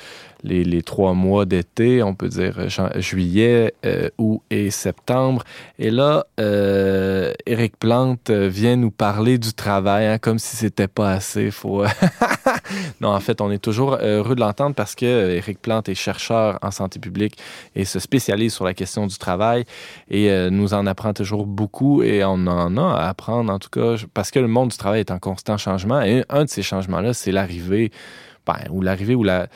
les, 0.47 0.82
trois 0.82 1.14
mois 1.14 1.44
d'été, 1.44 2.03
on 2.03 2.14
peut 2.14 2.28
dire 2.28 2.68
juillet, 2.97 3.74
euh, 3.84 4.09
août 4.18 4.42
et 4.51 4.70
septembre. 4.70 5.44
Et 5.78 5.90
là, 5.90 6.26
euh, 6.40 7.32
Éric 7.47 7.76
Plante 7.78 8.30
vient 8.30 8.76
nous 8.76 8.90
parler 8.90 9.38
du 9.38 9.53
travail, 9.53 10.07
hein, 10.07 10.18
comme 10.18 10.38
si 10.38 10.57
c'était 10.57 10.88
pas 10.88 11.12
assez. 11.12 11.51
Faut... 11.51 11.84
non, 13.01 13.11
en 13.11 13.20
fait, 13.20 13.40
on 13.40 13.51
est 13.51 13.59
toujours 13.59 13.99
heureux 14.01 14.34
de 14.34 14.40
l'entendre 14.40 14.74
parce 14.74 14.94
que 14.94 15.07
euh, 15.07 15.36
Éric 15.36 15.61
Plante 15.61 15.88
est 15.88 15.94
chercheur 15.94 16.59
en 16.62 16.70
santé 16.70 16.99
publique 16.99 17.36
et 17.74 17.84
se 17.84 17.99
spécialise 17.99 18.55
sur 18.55 18.64
la 18.64 18.74
question 18.74 19.07
du 19.07 19.18
travail 19.18 19.64
et 20.11 20.30
euh, 20.30 20.51
nous 20.51 20.74
en 20.74 20.86
apprend 20.86 21.12
toujours 21.12 21.47
beaucoup 21.47 22.03
et 22.03 22.24
on 22.24 22.47
en 22.47 22.76
a 22.76 22.94
à 22.97 23.09
apprendre 23.09 23.53
en 23.53 23.59
tout 23.59 23.70
cas 23.70 23.97
parce 24.14 24.30
que 24.30 24.38
le 24.38 24.49
monde 24.49 24.70
du 24.70 24.76
travail 24.76 25.01
est 25.01 25.11
en 25.11 25.18
constant 25.18 25.57
changement 25.57 26.01
et 26.03 26.24
un 26.28 26.44
de 26.44 26.51
ces 26.51 26.62
changements-là, 26.62 27.14
c'est 27.14 27.32
l'arrivée, 27.32 27.90
ben, 28.47 28.59
ou 28.70 28.82
l'arrivée 28.82 29.14
ou 29.14 29.24
la 29.24 29.49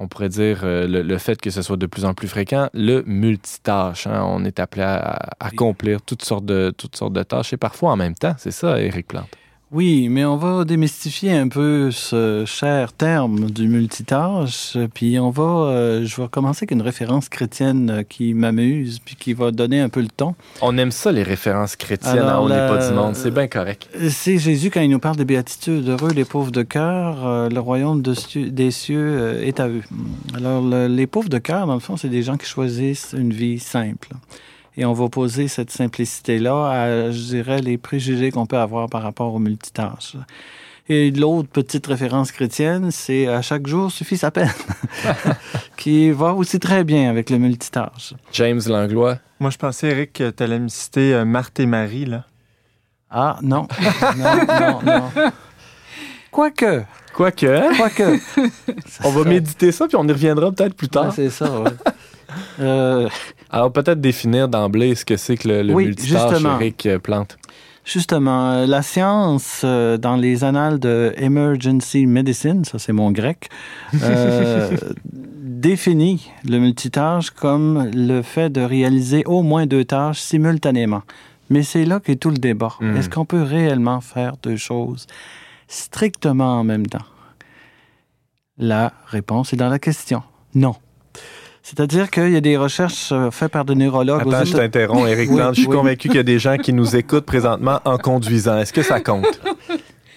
on 0.00 0.08
pourrait 0.08 0.30
dire, 0.30 0.60
euh, 0.64 0.86
le, 0.86 1.18
fait 1.18 1.38
que 1.38 1.50
ce 1.50 1.60
soit 1.60 1.76
de 1.76 1.84
plus 1.84 2.06
en 2.06 2.14
plus 2.14 2.26
fréquent, 2.26 2.70
le 2.72 3.02
multitâche. 3.06 4.06
Hein. 4.06 4.24
on 4.26 4.44
est 4.46 4.58
appelé 4.58 4.82
à, 4.82 5.18
accomplir 5.38 6.00
toutes 6.00 6.24
sortes, 6.24 6.46
de, 6.46 6.72
toutes 6.76 6.96
sortes 6.96 7.12
de 7.12 7.22
tâches 7.22 7.52
et 7.52 7.58
parfois 7.58 7.92
en 7.92 7.96
même 7.96 8.14
temps. 8.14 8.34
C'est 8.38 8.50
ça, 8.50 8.80
Éric 8.80 9.08
Plante? 9.08 9.28
Oui, 9.72 10.08
mais 10.08 10.24
on 10.24 10.36
va 10.36 10.64
démystifier 10.64 11.30
un 11.30 11.46
peu 11.46 11.92
ce 11.92 12.42
cher 12.44 12.92
terme 12.92 13.52
du 13.52 13.68
multitâche, 13.68 14.76
puis 14.92 15.20
on 15.20 15.30
va, 15.30 15.44
euh, 15.44 16.04
je 16.04 16.20
vais 16.20 16.26
commencer 16.26 16.64
avec 16.64 16.72
une 16.72 16.82
référence 16.82 17.28
chrétienne 17.28 18.04
qui 18.08 18.34
m'amuse, 18.34 18.98
puis 18.98 19.14
qui 19.14 19.32
va 19.32 19.52
donner 19.52 19.78
un 19.78 19.88
peu 19.88 20.00
le 20.00 20.08
ton. 20.08 20.34
On 20.60 20.76
aime 20.76 20.90
ça, 20.90 21.12
les 21.12 21.22
références 21.22 21.76
chrétiennes, 21.76 22.18
on 22.18 22.48
n'est 22.48 22.56
pas 22.56 22.84
du 22.84 22.92
monde, 22.92 23.14
c'est 23.14 23.30
bien 23.30 23.46
correct. 23.46 23.88
C'est 24.08 24.38
Jésus 24.38 24.70
quand 24.70 24.80
il 24.80 24.90
nous 24.90 24.98
parle 24.98 25.16
des 25.16 25.24
béatitudes, 25.24 25.88
heureux 25.88 26.10
les 26.10 26.24
pauvres 26.24 26.50
de 26.50 26.62
cœur, 26.62 27.24
euh, 27.24 27.48
le 27.48 27.60
royaume 27.60 28.02
des 28.02 28.70
cieux 28.72 28.98
euh, 29.20 29.46
est 29.46 29.60
à 29.60 29.68
eux. 29.68 29.84
Alors, 30.34 30.62
les 30.62 31.06
pauvres 31.06 31.28
de 31.28 31.38
cœur, 31.38 31.68
dans 31.68 31.74
le 31.74 31.80
fond, 31.80 31.96
c'est 31.96 32.08
des 32.08 32.24
gens 32.24 32.36
qui 32.36 32.46
choisissent 32.46 33.14
une 33.16 33.32
vie 33.32 33.60
simple. 33.60 34.08
Et 34.76 34.84
on 34.84 34.92
va 34.92 35.08
poser 35.08 35.48
cette 35.48 35.70
simplicité-là 35.70 36.70
à, 36.70 37.10
je 37.10 37.22
dirais, 37.22 37.60
les 37.60 37.76
préjugés 37.78 38.30
qu'on 38.30 38.46
peut 38.46 38.58
avoir 38.58 38.88
par 38.88 39.02
rapport 39.02 39.34
au 39.34 39.38
multitâche. 39.38 40.16
Et 40.88 41.10
l'autre 41.12 41.48
petite 41.48 41.86
référence 41.86 42.32
chrétienne, 42.32 42.90
c'est 42.90 43.28
à 43.28 43.42
chaque 43.42 43.66
jour 43.66 43.92
suffit 43.92 44.16
sa 44.16 44.30
peine, 44.30 44.50
qui 45.76 46.10
va 46.10 46.34
aussi 46.34 46.58
très 46.58 46.82
bien 46.82 47.08
avec 47.08 47.30
le 47.30 47.38
multitâche. 47.38 48.14
James 48.32 48.60
Langlois. 48.66 49.18
Moi, 49.38 49.50
je 49.50 49.56
pensais, 49.56 49.88
Eric, 49.90 50.14
que 50.14 50.30
tu 50.30 50.42
allais 50.42 50.58
me 50.58 50.68
citer 50.68 51.14
euh, 51.14 51.24
Marthe 51.24 51.60
et 51.60 51.66
Marie, 51.66 52.06
là. 52.06 52.24
Ah, 53.08 53.38
non. 53.42 53.66
non, 54.16 54.36
non, 54.46 54.82
non. 54.82 55.32
Quoique. 56.30 56.84
Quoique. 57.14 57.76
Quoique. 57.76 58.20
on 59.04 59.10
va 59.10 59.24
méditer 59.24 59.72
ça, 59.72 59.86
puis 59.88 59.96
on 59.96 60.06
y 60.06 60.12
reviendra 60.12 60.52
peut-être 60.52 60.74
plus 60.74 60.88
tard. 60.88 61.12
c'est 61.12 61.30
ça, 61.30 61.50
oui. 61.60 61.70
Euh, 62.60 63.08
alors, 63.50 63.72
peut-être 63.72 64.00
définir 64.00 64.48
d'emblée 64.48 64.94
ce 64.94 65.04
que 65.04 65.16
c'est 65.16 65.36
que 65.36 65.48
le, 65.48 65.74
multitâche 65.74 66.42
Eric 66.42 66.86
euh, 66.86 66.98
Plante. 66.98 67.36
Justement, 67.84 68.52
euh, 68.52 68.66
la 68.66 68.82
science, 68.82 69.64
dans 69.64 70.16
les 70.16 70.44
annales 70.44 70.78
de 70.78 71.12
Emergency 71.16 72.06
Medicine, 72.06 72.64
ça 72.64 72.78
c'est 72.78 72.92
mon 72.92 73.10
grec, 73.10 73.48
définit 75.60 76.30
le 76.48 76.58
multitâche 76.58 77.30
comme 77.30 77.90
le 77.92 78.22
fait 78.22 78.50
de 78.50 78.60
réaliser 78.60 79.24
au 79.26 79.42
moins 79.42 79.66
deux 79.66 79.84
tâches 79.84 80.20
simultanément. 80.20 81.02
Mais 81.50 81.64
c'est 81.64 81.84
là 81.84 82.00
qu'est 82.00 82.16
tout 82.16 82.30
le 82.30 82.38
débat. 82.38 82.74
Hmm. 82.80 82.96
Est-ce 82.96 83.10
qu'on 83.10 83.24
peut 83.24 83.42
réellement 83.42 84.00
faire 84.00 84.36
deux 84.42 84.56
choses 84.56 85.06
strictement 85.66 86.60
en 86.60 86.64
même 86.64 86.86
temps? 86.86 87.04
La 88.56 88.92
réponse 89.06 89.52
est 89.52 89.56
dans 89.56 89.68
la 89.68 89.78
question. 89.78 90.22
Non. 90.54 90.76
C'est-à-dire 91.62 92.10
qu'il 92.10 92.30
y 92.30 92.36
a 92.36 92.40
des 92.40 92.56
recherches 92.56 93.10
euh, 93.12 93.30
faites 93.30 93.52
par 93.52 93.64
des 93.64 93.74
neurologues. 93.74 94.22
Attends, 94.22 94.44
je 94.44 94.56
t'interromps, 94.56 95.08
Éric 95.08 95.30
Je 95.30 95.52
suis 95.54 95.66
convaincu 95.66 96.08
qu'il 96.08 96.16
y 96.16 96.20
a 96.20 96.24
des 96.24 96.38
gens 96.38 96.56
qui 96.56 96.72
nous 96.72 96.96
écoutent 96.96 97.26
présentement 97.26 97.80
en 97.84 97.98
conduisant. 97.98 98.58
Est-ce 98.58 98.72
que 98.72 98.82
ça 98.82 99.00
compte? 99.00 99.40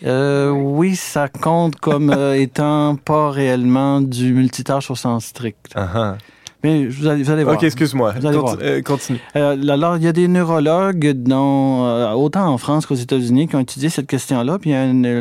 Euh, 0.05 0.49
oui, 0.49 0.97
ça 0.97 1.29
compte 1.29 1.77
comme 1.77 2.09
euh, 2.09 2.33
étant 2.33 2.97
pas 2.97 3.31
réellement 3.31 4.01
du 4.01 4.33
multitâche 4.33 4.91
au 4.91 4.95
sens 4.95 5.27
strict. 5.27 5.73
Uh 5.77 6.17
mais 6.63 6.85
vous 6.85 7.07
allez, 7.07 7.43
voir. 7.43 7.55
OK, 7.55 7.63
excuse-moi. 7.63 8.13
Euh, 8.23 8.81
continue. 8.81 9.19
Euh, 9.35 9.61
alors, 9.67 9.97
il 9.97 10.03
y 10.03 10.07
a 10.07 10.13
des 10.13 10.29
neurologues, 10.29 11.11
dont, 11.11 11.85
euh, 11.85 12.11
autant 12.11 12.47
en 12.47 12.57
France 12.57 12.85
qu'aux 12.85 12.95
États-Unis, 12.95 13.49
qui 13.49 13.57
ont 13.57 13.59
étudié 13.59 13.89
cette 13.89 14.07
question-là. 14.07 14.59
Puis 14.59 14.71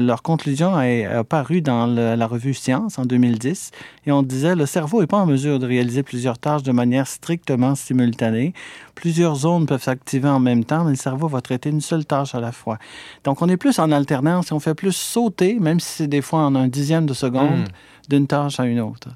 leur 0.01 0.23
conclusion 0.23 0.81
est 0.81 1.05
apparue 1.05 1.61
dans 1.61 1.87
la 1.87 2.27
revue 2.29 2.55
Science 2.55 2.97
en 2.99 3.05
2010. 3.05 3.73
Et 4.07 4.13
on 4.13 4.23
disait 4.23 4.55
le 4.55 4.67
cerveau 4.67 5.01
n'est 5.01 5.09
pas 5.09 5.19
en 5.19 5.27
mesure 5.27 5.59
de 5.59 5.67
réaliser 5.67 6.05
plusieurs 6.05 6.39
tâches 6.39 6.63
de 6.63 6.73
manière 6.73 7.09
strictement 7.09 7.75
simultanée. 7.75 8.53
Plusieurs 8.95 9.35
zones 9.35 9.67
peuvent 9.67 9.83
s'activer 9.83 10.29
en 10.29 10.39
même 10.39 10.65
temps, 10.65 10.85
mais 10.85 10.91
le 10.91 10.97
cerveau 10.97 11.27
va 11.27 11.41
traiter 11.41 11.71
une 11.71 11.81
seule 11.81 12.05
tâche 12.05 12.37
à 12.37 12.41
la 12.41 12.53
fois. 12.53 12.79
Donc, 13.25 13.43
on 13.43 13.49
est 13.49 13.57
plus 13.57 13.81
en 13.81 13.91
alternance 13.91 14.53
et 14.53 14.55
on 14.55 14.61
fait 14.61 14.75
plus 14.75 14.95
sauter, 14.95 15.59
même 15.59 15.81
si 15.81 15.89
c'est 15.89 16.07
des 16.07 16.23
fois 16.23 16.41
en 16.41 16.55
un 16.55 16.69
dixième 16.69 17.07
de 17.07 17.15
seconde, 17.15 17.63
hmm. 17.69 18.09
d'une 18.09 18.29
tâche 18.29 18.61
à 18.61 18.65
une 18.67 18.81
autre. 18.81 19.09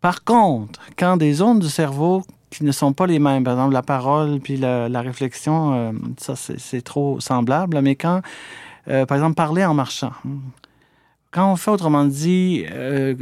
Par 0.00 0.24
contre, 0.24 0.80
quand 0.96 1.16
des 1.16 1.34
zones 1.34 1.58
du 1.58 1.68
cerveau 1.68 2.22
qui 2.50 2.64
ne 2.64 2.72
sont 2.72 2.92
pas 2.92 3.06
les 3.06 3.18
mêmes, 3.18 3.44
par 3.44 3.54
exemple 3.54 3.74
la 3.74 3.82
parole 3.82 4.40
puis 4.40 4.56
la, 4.56 5.00
réflexion, 5.00 5.74
euh, 5.74 5.92
ça 6.18 6.34
c'est 6.36 6.82
trop 6.82 7.20
semblable, 7.20 7.80
mais 7.80 7.94
quand, 7.96 8.22
euh, 8.88 9.06
par 9.06 9.16
exemple, 9.18 9.34
parler 9.34 9.64
en 9.64 9.74
marchant, 9.74 10.12
quand 11.30 11.52
on 11.52 11.56
fait 11.56 11.70
autrement 11.70 12.04
dit 12.04 12.64
euh, 12.72 13.14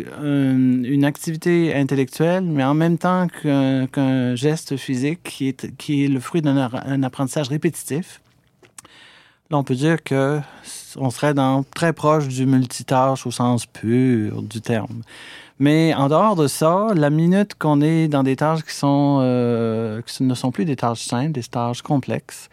une, 0.84 1.04
activité 1.04 1.74
intellectuelle, 1.74 2.42
mais 2.42 2.64
en 2.64 2.72
même 2.74 2.96
temps 2.96 3.26
qu'un 3.28 4.34
geste 4.34 4.76
physique 4.76 5.22
qui 5.24 5.48
est, 5.48 6.08
le 6.08 6.20
fruit 6.20 6.40
d'un 6.40 7.02
apprentissage 7.02 7.48
répétitif, 7.48 8.22
là 9.50 9.58
on 9.58 9.64
peut 9.64 9.74
dire 9.74 10.02
que 10.02 10.40
on 10.96 11.10
serait 11.10 11.34
très 11.74 11.92
proche 11.92 12.28
du 12.28 12.46
multitâche 12.46 13.26
au 13.26 13.30
sens 13.30 13.66
pur 13.66 14.42
du 14.42 14.62
terme. 14.62 15.02
Mais 15.58 15.92
en 15.94 16.08
dehors 16.08 16.36
de 16.36 16.46
ça, 16.46 16.88
la 16.94 17.10
minute 17.10 17.54
qu'on 17.58 17.80
est 17.80 18.08
dans 18.08 18.22
des 18.22 18.36
tâches 18.36 18.62
qui 18.62 18.74
sont 18.74 19.18
euh, 19.22 20.00
qui 20.02 20.22
ne 20.22 20.34
sont 20.34 20.52
plus 20.52 20.64
des 20.64 20.76
tâches 20.76 21.02
simples, 21.04 21.32
des 21.32 21.42
tâches 21.42 21.82
complexes, 21.82 22.48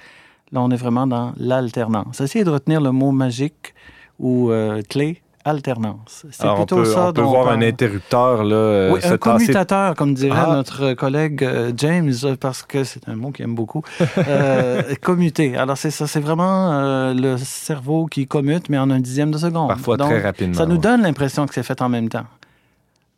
là 0.51 0.61
on 0.61 0.71
est 0.71 0.75
vraiment 0.75 1.05
dans 1.05 1.33
l'alternance. 1.37 2.19
Essayez 2.19 2.43
de 2.43 2.49
retenir 2.49 2.81
le 2.81 2.91
mot 2.91 3.11
magique 3.11 3.75
ou 4.19 4.49
euh, 4.49 4.81
clé 4.89 5.21
alternance. 5.47 6.25
C'est 6.31 6.47
plutôt 6.55 6.77
on 6.77 6.79
peut, 6.79 6.85
ça. 6.85 7.09
On 7.09 7.13
peut 7.13 7.21
voir 7.21 7.49
un 7.49 7.61
interrupteur 7.61 8.43
là. 8.43 8.55
Euh, 8.55 8.91
oui, 8.91 8.99
un 9.03 9.17
commutateur, 9.17 9.93
comme 9.93 10.15
dirait 10.15 10.39
ah. 10.43 10.55
notre 10.55 10.93
collègue 10.95 11.47
James, 11.77 12.11
parce 12.41 12.63
que 12.63 12.83
c'est 12.83 13.07
un 13.07 13.15
mot 13.15 13.29
qu'il 13.29 13.45
aime 13.45 13.53
beaucoup. 13.53 13.83
euh, 14.17 14.81
commuter. 15.03 15.55
Alors 15.55 15.77
c'est 15.77 15.91
ça, 15.91 16.07
c'est 16.07 16.19
vraiment 16.19 17.13
le 17.13 17.37
cerveau 17.37 18.07
qui 18.07 18.25
commute, 18.25 18.69
mais 18.69 18.79
en 18.79 18.89
un 18.89 18.99
dixième 18.99 19.29
de 19.29 19.37
seconde. 19.37 19.67
Parfois 19.67 19.97
très 19.97 20.23
rapidement. 20.23 20.55
Ça 20.55 20.65
nous 20.65 20.79
donne 20.79 21.03
l'impression 21.03 21.45
que 21.45 21.53
c'est 21.53 21.61
fait 21.61 21.79
en 21.83 21.89
même 21.89 22.09
temps 22.09 22.25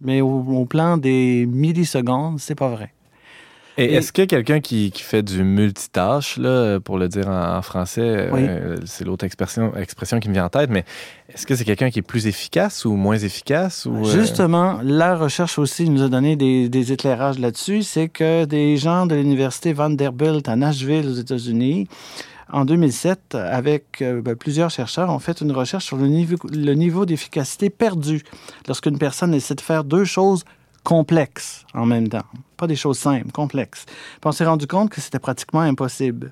mais 0.01 0.21
au, 0.21 0.65
plan 0.65 0.97
des 0.97 1.45
millisecondes, 1.45 2.39
c'est 2.39 2.55
pas 2.55 2.69
vrai. 2.69 2.93
Et, 3.79 3.93
est-ce 3.93 4.11
a 4.19 4.25
quelqu'un 4.25 4.59
qui, 4.59 4.91
fait 4.95 5.21
du 5.21 5.43
multitâche, 5.43 6.37
là, 6.37 6.79
pour 6.79 6.97
le 6.97 7.07
dire 7.07 7.27
en, 7.27 7.61
français, 7.61 8.01
euh, 8.01 8.77
c'est 8.85 9.05
l'autre 9.05 9.23
expression, 9.23 9.75
expression 9.75 10.19
qui 10.19 10.29
me 10.29 10.33
vient 10.33 10.45
en 10.45 10.49
tête, 10.49 10.71
mais 10.71 10.83
est-ce 11.29 11.45
que 11.45 11.55
c'est 11.55 11.63
quelqu'un 11.63 11.91
qui 11.91 11.99
est 11.99 12.03
plus 12.03 12.25
efficace 12.25 12.85
ou 12.85 12.95
moins 12.95 13.17
efficace? 13.17 13.85
Ou, 13.85 14.07
euh? 14.07 14.11
Justement, 14.11 14.79
la 14.81 15.15
recherche 15.15 15.59
aussi 15.59 15.87
nous 15.91 16.01
a 16.01 16.09
donné 16.09 16.35
des, 16.35 16.69
des 16.69 16.91
éclairages 16.91 17.37
là-dessus, 17.37 17.83
c'est 17.83 18.09
que 18.09 18.45
des 18.45 18.77
gens 18.77 19.05
de 19.05 19.13
l'université 19.13 19.73
Vanderbilt 19.73 20.49
à 20.49 20.55
Nashville 20.55 21.07
aux 21.07 21.15
États-Unis 21.15 21.87
en 22.51 22.65
2007, 22.65 23.35
avec 23.35 24.01
euh, 24.01 24.21
ben, 24.21 24.35
plusieurs 24.35 24.69
chercheurs, 24.69 25.09
ont 25.09 25.19
fait 25.19 25.41
une 25.41 25.51
recherche 25.51 25.85
sur 25.85 25.97
le 25.97 26.07
niveau, 26.07 27.05
d'efficacité 27.05 27.69
perdu 27.69 28.23
lorsqu'une 28.67 28.97
personne 28.97 29.33
essaie 29.33 29.55
de 29.55 29.61
faire 29.61 29.83
deux 29.83 30.05
choses 30.05 30.43
complexes 30.83 31.65
en 31.73 31.85
même 31.85 32.07
temps. 32.07 32.25
Pas 32.55 32.67
des 32.67 32.75
choses 32.75 32.97
simples, 32.97 33.31
complexes. 33.31 33.85
On 34.23 34.31
s'est 34.31 34.45
rendu 34.45 34.67
compte 34.67 34.89
que 34.89 35.01
c'était 35.01 35.19
pratiquement 35.19 35.61
impossible. 35.61 36.31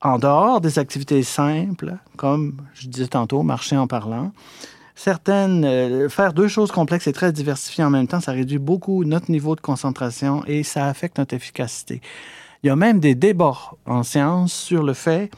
En 0.00 0.18
dehors 0.18 0.60
des 0.60 0.78
activités 0.78 1.22
simples, 1.22 1.96
comme 2.16 2.56
je 2.74 2.88
disais 2.88 3.06
tantôt, 3.06 3.42
marcher 3.42 3.76
en 3.76 3.86
parlant, 3.86 4.32
certaines, 4.94 5.64
euh, 5.64 6.08
faire 6.08 6.32
deux 6.32 6.48
choses 6.48 6.72
complexes 6.72 7.06
et 7.06 7.12
très 7.12 7.32
diversifiées 7.32 7.84
en 7.84 7.90
même 7.90 8.06
temps, 8.06 8.20
ça 8.20 8.32
réduit 8.32 8.58
beaucoup 8.58 9.04
notre 9.04 9.30
niveau 9.30 9.54
de 9.54 9.60
concentration 9.60 10.42
et 10.46 10.62
ça 10.62 10.86
affecte 10.86 11.18
notre 11.18 11.34
efficacité. 11.34 12.00
Il 12.62 12.66
y 12.66 12.70
a 12.70 12.76
même 12.76 13.00
des 13.00 13.14
débats 13.14 13.72
en 13.86 14.02
sciences 14.02 14.52
sur 14.52 14.82
le 14.82 14.92
fait 14.92 15.30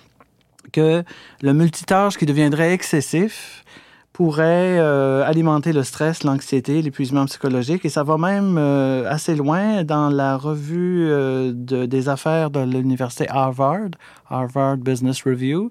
que 0.73 1.05
le 1.41 1.55
multitâche 1.55 2.17
qui 2.17 2.27
deviendrait 2.27 2.73
excessif 2.73 3.65
pourrait 4.13 4.79
euh, 4.79 5.25
alimenter 5.25 5.73
le 5.73 5.85
stress, 5.85 6.25
l'anxiété, 6.25 6.83
l'épuisement 6.83 7.25
psychologique. 7.27 7.85
Et 7.85 7.89
ça 7.89 8.03
va 8.03 8.19
même 8.19 8.57
euh, 8.59 9.09
assez 9.09 9.35
loin 9.37 9.85
dans 9.85 10.11
la 10.11 10.37
revue 10.37 11.07
euh, 11.09 11.53
de, 11.55 11.87
des 11.87 12.09
affaires 12.09 12.51
de 12.51 12.61
l'université 12.61 13.29
Harvard, 13.29 13.91
Harvard 14.29 14.79
Business 14.79 15.23
Review. 15.23 15.71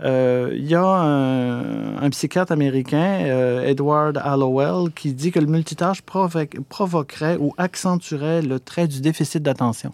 Il 0.00 0.64
y 0.64 0.76
a 0.76 0.84
un, 0.84 1.96
un 1.96 2.10
psychiatre 2.10 2.52
américain, 2.52 3.64
Edward 3.64 4.16
Hallowell, 4.16 4.92
qui 4.92 5.12
dit 5.12 5.32
que 5.32 5.40
le 5.40 5.46
multitâche 5.46 6.02
provoquerait 6.02 7.36
ou 7.40 7.52
accentuerait 7.58 8.42
le 8.42 8.60
trait 8.60 8.86
du 8.86 9.00
déficit 9.00 9.42
d'attention. 9.42 9.92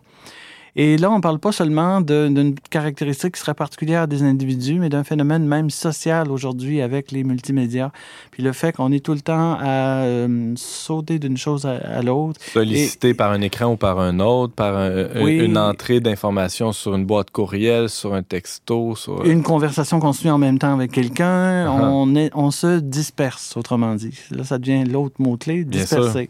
Et 0.77 0.97
là, 0.97 1.11
on 1.11 1.17
ne 1.17 1.23
parle 1.23 1.39
pas 1.39 1.53
seulement 1.53 2.01
d'une 2.01 2.55
caractéristique 2.71 3.35
qui 3.35 3.41
serait 3.41 3.55
particulière 3.55 4.09
des 4.09 4.23
individus, 4.23 4.81
mais 4.81 4.89
d'un 4.89 5.05
phénomène 5.05 5.47
même 5.47 5.71
social 5.71 6.33
aujourd'hui 6.33 6.81
avec 6.81 7.13
les 7.13 7.23
multimédias. 7.23 7.93
Puis 8.33 8.43
le 8.43 8.53
fait 8.53 8.73
qu'on 8.73 8.91
est 8.91 9.05
tout 9.05 9.15
le 9.15 9.21
temps 9.21 9.57
à 9.61 10.03
euh, 10.03 10.53
sauter 10.57 11.21
d'une 11.21 11.37
chose 11.37 11.65
à, 11.65 12.03
l'autre. 12.03 12.41
Sollicité 12.53 13.15
par 13.15 13.31
un 13.31 13.41
écran 13.41 13.73
ou 13.73 13.77
par 13.77 14.01
un 14.01 14.19
autre, 14.19 14.55
par 14.55 14.75
une 15.17 15.57
entrée 15.57 16.01
d'informations 16.01 16.73
sur 16.73 16.97
une 16.97 17.07
boîte 17.07 17.31
courriel, 17.31 17.89
sur 17.89 18.15
un 18.15 18.25
texto. 18.25 18.97
Sur... 18.97 19.25
Une 19.25 19.45
conversation 19.45 20.01
qu'on 20.01 20.13
suit 20.13 20.31
en 20.31 20.39
même 20.39 20.59
temps 20.59 20.75
avec 20.75 20.91
quelqu'un. 20.91 21.71
On, 21.71 22.17
est, 22.17 22.31
on 22.35 22.51
se 22.51 22.81
disperse, 22.81 23.57
autrement 23.57 23.95
dit. 23.95 24.19
Là, 24.33 24.43
ça 24.43 24.59
devient 24.59 24.85
l'autre 24.85 25.17
mot-clé, 25.21 25.65
disperser. 25.65 26.29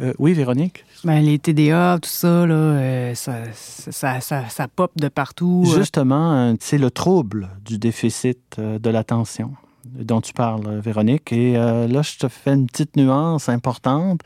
Euh, 0.00 0.12
oui, 0.18 0.32
Véronique? 0.32 0.84
Ben, 1.04 1.20
les 1.20 1.38
TDA, 1.38 1.98
tout 2.00 2.08
ça, 2.08 2.46
là, 2.46 2.54
euh, 2.54 3.14
ça, 3.14 3.34
ça, 3.52 4.20
ça, 4.20 4.68
pop 4.68 4.90
de 4.96 5.08
partout. 5.08 5.64
Euh. 5.66 5.78
Justement, 5.78 6.54
c'est 6.60 6.78
le 6.78 6.90
trouble 6.90 7.50
du 7.64 7.78
déficit 7.78 8.58
de 8.58 8.90
l'attention 8.90 9.52
dont 9.84 10.20
tu 10.20 10.32
parles, 10.32 10.80
Véronique. 10.80 11.30
Et 11.32 11.52
là, 11.52 12.02
je 12.02 12.16
te 12.16 12.28
fais 12.28 12.54
une 12.54 12.66
petite 12.66 12.96
nuance 12.96 13.48
importante. 13.48 14.22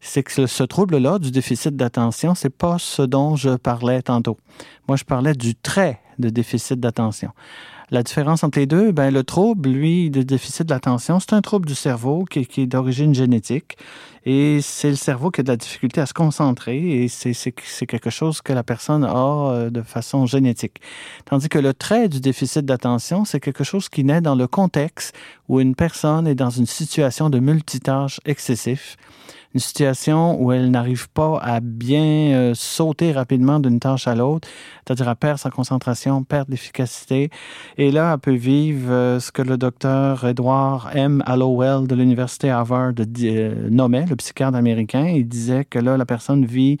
C'est 0.00 0.22
que 0.22 0.46
ce 0.46 0.62
trouble-là 0.64 1.18
du 1.18 1.30
déficit 1.30 1.76
d'attention, 1.76 2.34
c'est 2.34 2.54
pas 2.54 2.78
ce 2.78 3.02
dont 3.02 3.36
je 3.36 3.50
parlais 3.50 4.02
tantôt. 4.02 4.38
Moi, 4.86 4.96
je 4.96 5.04
parlais 5.04 5.34
du 5.34 5.54
trait 5.54 6.00
de 6.18 6.30
déficit 6.30 6.80
d'attention. 6.80 7.30
La 7.90 8.02
différence 8.02 8.44
entre 8.44 8.58
les 8.58 8.66
deux, 8.66 8.92
ben, 8.92 9.10
le 9.10 9.24
trouble, 9.24 9.70
lui, 9.70 10.10
de 10.10 10.22
déficit 10.22 10.66
de 10.66 10.74
l'attention, 10.74 11.20
c'est 11.20 11.32
un 11.32 11.40
trouble 11.40 11.66
du 11.66 11.74
cerveau 11.74 12.24
qui, 12.24 12.40
est 12.40 12.66
d'origine 12.66 13.14
génétique. 13.14 13.78
Et 14.30 14.60
c'est 14.60 14.90
le 14.90 14.96
cerveau 14.96 15.30
qui 15.30 15.40
a 15.40 15.42
de 15.42 15.48
la 15.48 15.56
difficulté 15.56 16.02
à 16.02 16.06
se 16.06 16.12
concentrer 16.12 17.02
et 17.02 17.08
c'est 17.08 17.32
quelque 17.86 18.10
chose 18.10 18.42
que 18.42 18.52
la 18.52 18.62
personne 18.62 19.02
a 19.02 19.52
euh, 19.52 19.70
de 19.70 19.80
façon 19.80 20.26
génétique. 20.26 20.82
Tandis 21.24 21.48
que 21.48 21.58
le 21.58 21.72
trait 21.72 22.10
du 22.10 22.20
déficit 22.20 22.66
d'attention, 22.66 23.24
c'est 23.24 23.40
quelque 23.40 23.64
chose 23.64 23.88
qui 23.88 24.04
naît 24.04 24.20
dans 24.20 24.34
le 24.34 24.46
contexte 24.46 25.16
où 25.48 25.60
une 25.60 25.74
personne 25.74 26.26
est 26.26 26.34
dans 26.34 26.50
une 26.50 26.66
situation 26.66 27.30
de 27.30 27.38
multitâche 27.38 28.20
excessif 28.26 28.98
une 29.58 29.62
situation 29.62 30.40
où 30.40 30.52
elle 30.52 30.70
n'arrive 30.70 31.08
pas 31.10 31.36
à 31.42 31.58
bien 31.58 32.30
euh, 32.32 32.52
sauter 32.54 33.10
rapidement 33.10 33.58
d'une 33.58 33.80
tâche 33.80 34.06
à 34.06 34.14
l'autre, 34.14 34.46
c'est-à-dire 34.86 35.08
à 35.08 35.16
perdre 35.16 35.40
sa 35.40 35.50
concentration, 35.50 36.22
perdre 36.22 36.52
l'efficacité. 36.52 37.28
Et 37.76 37.90
là, 37.90 38.12
elle 38.14 38.20
peut 38.20 38.36
vivre 38.36 38.92
euh, 38.92 39.18
ce 39.18 39.32
que 39.32 39.42
le 39.42 39.56
docteur 39.56 40.24
Edward 40.24 40.90
M. 40.94 41.24
Hallowell 41.26 41.88
de 41.88 41.96
l'Université 41.96 42.50
Harvard 42.50 42.92
euh, 43.00 43.68
nommait, 43.68 44.06
le 44.06 44.14
psychiatre 44.14 44.56
américain. 44.56 45.08
Il 45.08 45.26
disait 45.26 45.64
que 45.64 45.80
là, 45.80 45.96
la 45.96 46.06
personne 46.06 46.44
vit 46.44 46.78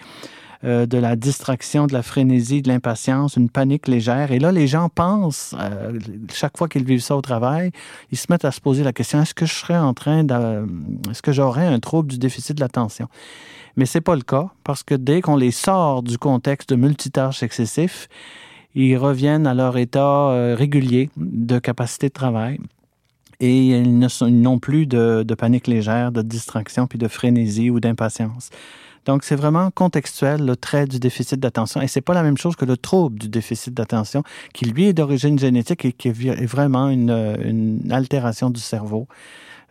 euh, 0.64 0.86
de 0.86 0.98
la 0.98 1.16
distraction, 1.16 1.86
de 1.86 1.92
la 1.92 2.02
frénésie, 2.02 2.62
de 2.62 2.68
l'impatience, 2.68 3.36
une 3.36 3.48
panique 3.48 3.86
légère. 3.88 4.32
Et 4.32 4.38
là, 4.38 4.52
les 4.52 4.66
gens 4.66 4.88
pensent, 4.88 5.54
euh, 5.58 5.98
chaque 6.32 6.56
fois 6.56 6.68
qu'ils 6.68 6.84
vivent 6.84 7.02
ça 7.02 7.16
au 7.16 7.20
travail, 7.20 7.70
ils 8.10 8.18
se 8.18 8.26
mettent 8.30 8.44
à 8.44 8.50
se 8.50 8.60
poser 8.60 8.82
la 8.82 8.92
question, 8.92 9.22
est-ce 9.22 9.34
que 9.34 9.46
je 9.46 9.54
serais 9.54 9.78
en 9.78 9.94
train 9.94 10.24
de... 10.24 10.66
Est-ce 11.10 11.22
que 11.22 11.32
j'aurais 11.32 11.66
un 11.66 11.78
trouble 11.78 12.10
du 12.10 12.18
déficit 12.18 12.56
de 12.56 12.60
l'attention? 12.60 13.08
Mais 13.76 13.86
c'est 13.86 14.00
pas 14.00 14.16
le 14.16 14.22
cas, 14.22 14.48
parce 14.64 14.82
que 14.82 14.94
dès 14.94 15.20
qu'on 15.20 15.36
les 15.36 15.52
sort 15.52 16.02
du 16.02 16.18
contexte 16.18 16.70
de 16.70 16.76
multitâches 16.76 17.42
excessif, 17.42 18.08
ils 18.74 18.96
reviennent 18.96 19.46
à 19.46 19.54
leur 19.54 19.76
état 19.76 20.30
euh, 20.30 20.56
régulier 20.56 21.10
de 21.16 21.58
capacité 21.58 22.08
de 22.08 22.12
travail 22.12 22.58
et 23.40 23.68
ils 23.68 23.98
n'ont 24.42 24.58
plus 24.58 24.86
de, 24.86 25.24
panique 25.38 25.68
légère, 25.68 26.10
de 26.12 26.22
distraction, 26.22 26.86
puis 26.86 26.98
de 26.98 27.08
frénésie 27.08 27.70
ou 27.70 27.80
d'impatience. 27.80 28.50
Donc, 29.08 29.24
c'est 29.24 29.36
vraiment 29.36 29.70
contextuel, 29.70 30.44
le 30.44 30.54
trait 30.54 30.84
du 30.84 31.00
déficit 31.00 31.40
d'attention. 31.40 31.80
Et 31.80 31.88
c'est 31.88 32.02
pas 32.02 32.12
la 32.12 32.22
même 32.22 32.36
chose 32.36 32.56
que 32.56 32.66
le 32.66 32.76
trouble 32.76 33.18
du 33.18 33.30
déficit 33.30 33.72
d'attention, 33.72 34.22
qui 34.52 34.66
lui 34.66 34.84
est 34.84 34.92
d'origine 34.92 35.38
génétique 35.38 35.86
et 35.86 35.92
qui 35.92 36.08
est 36.08 36.44
vraiment 36.44 36.90
une, 36.90 37.10
une 37.42 37.90
altération 37.90 38.50
du 38.50 38.60
cerveau. 38.60 39.08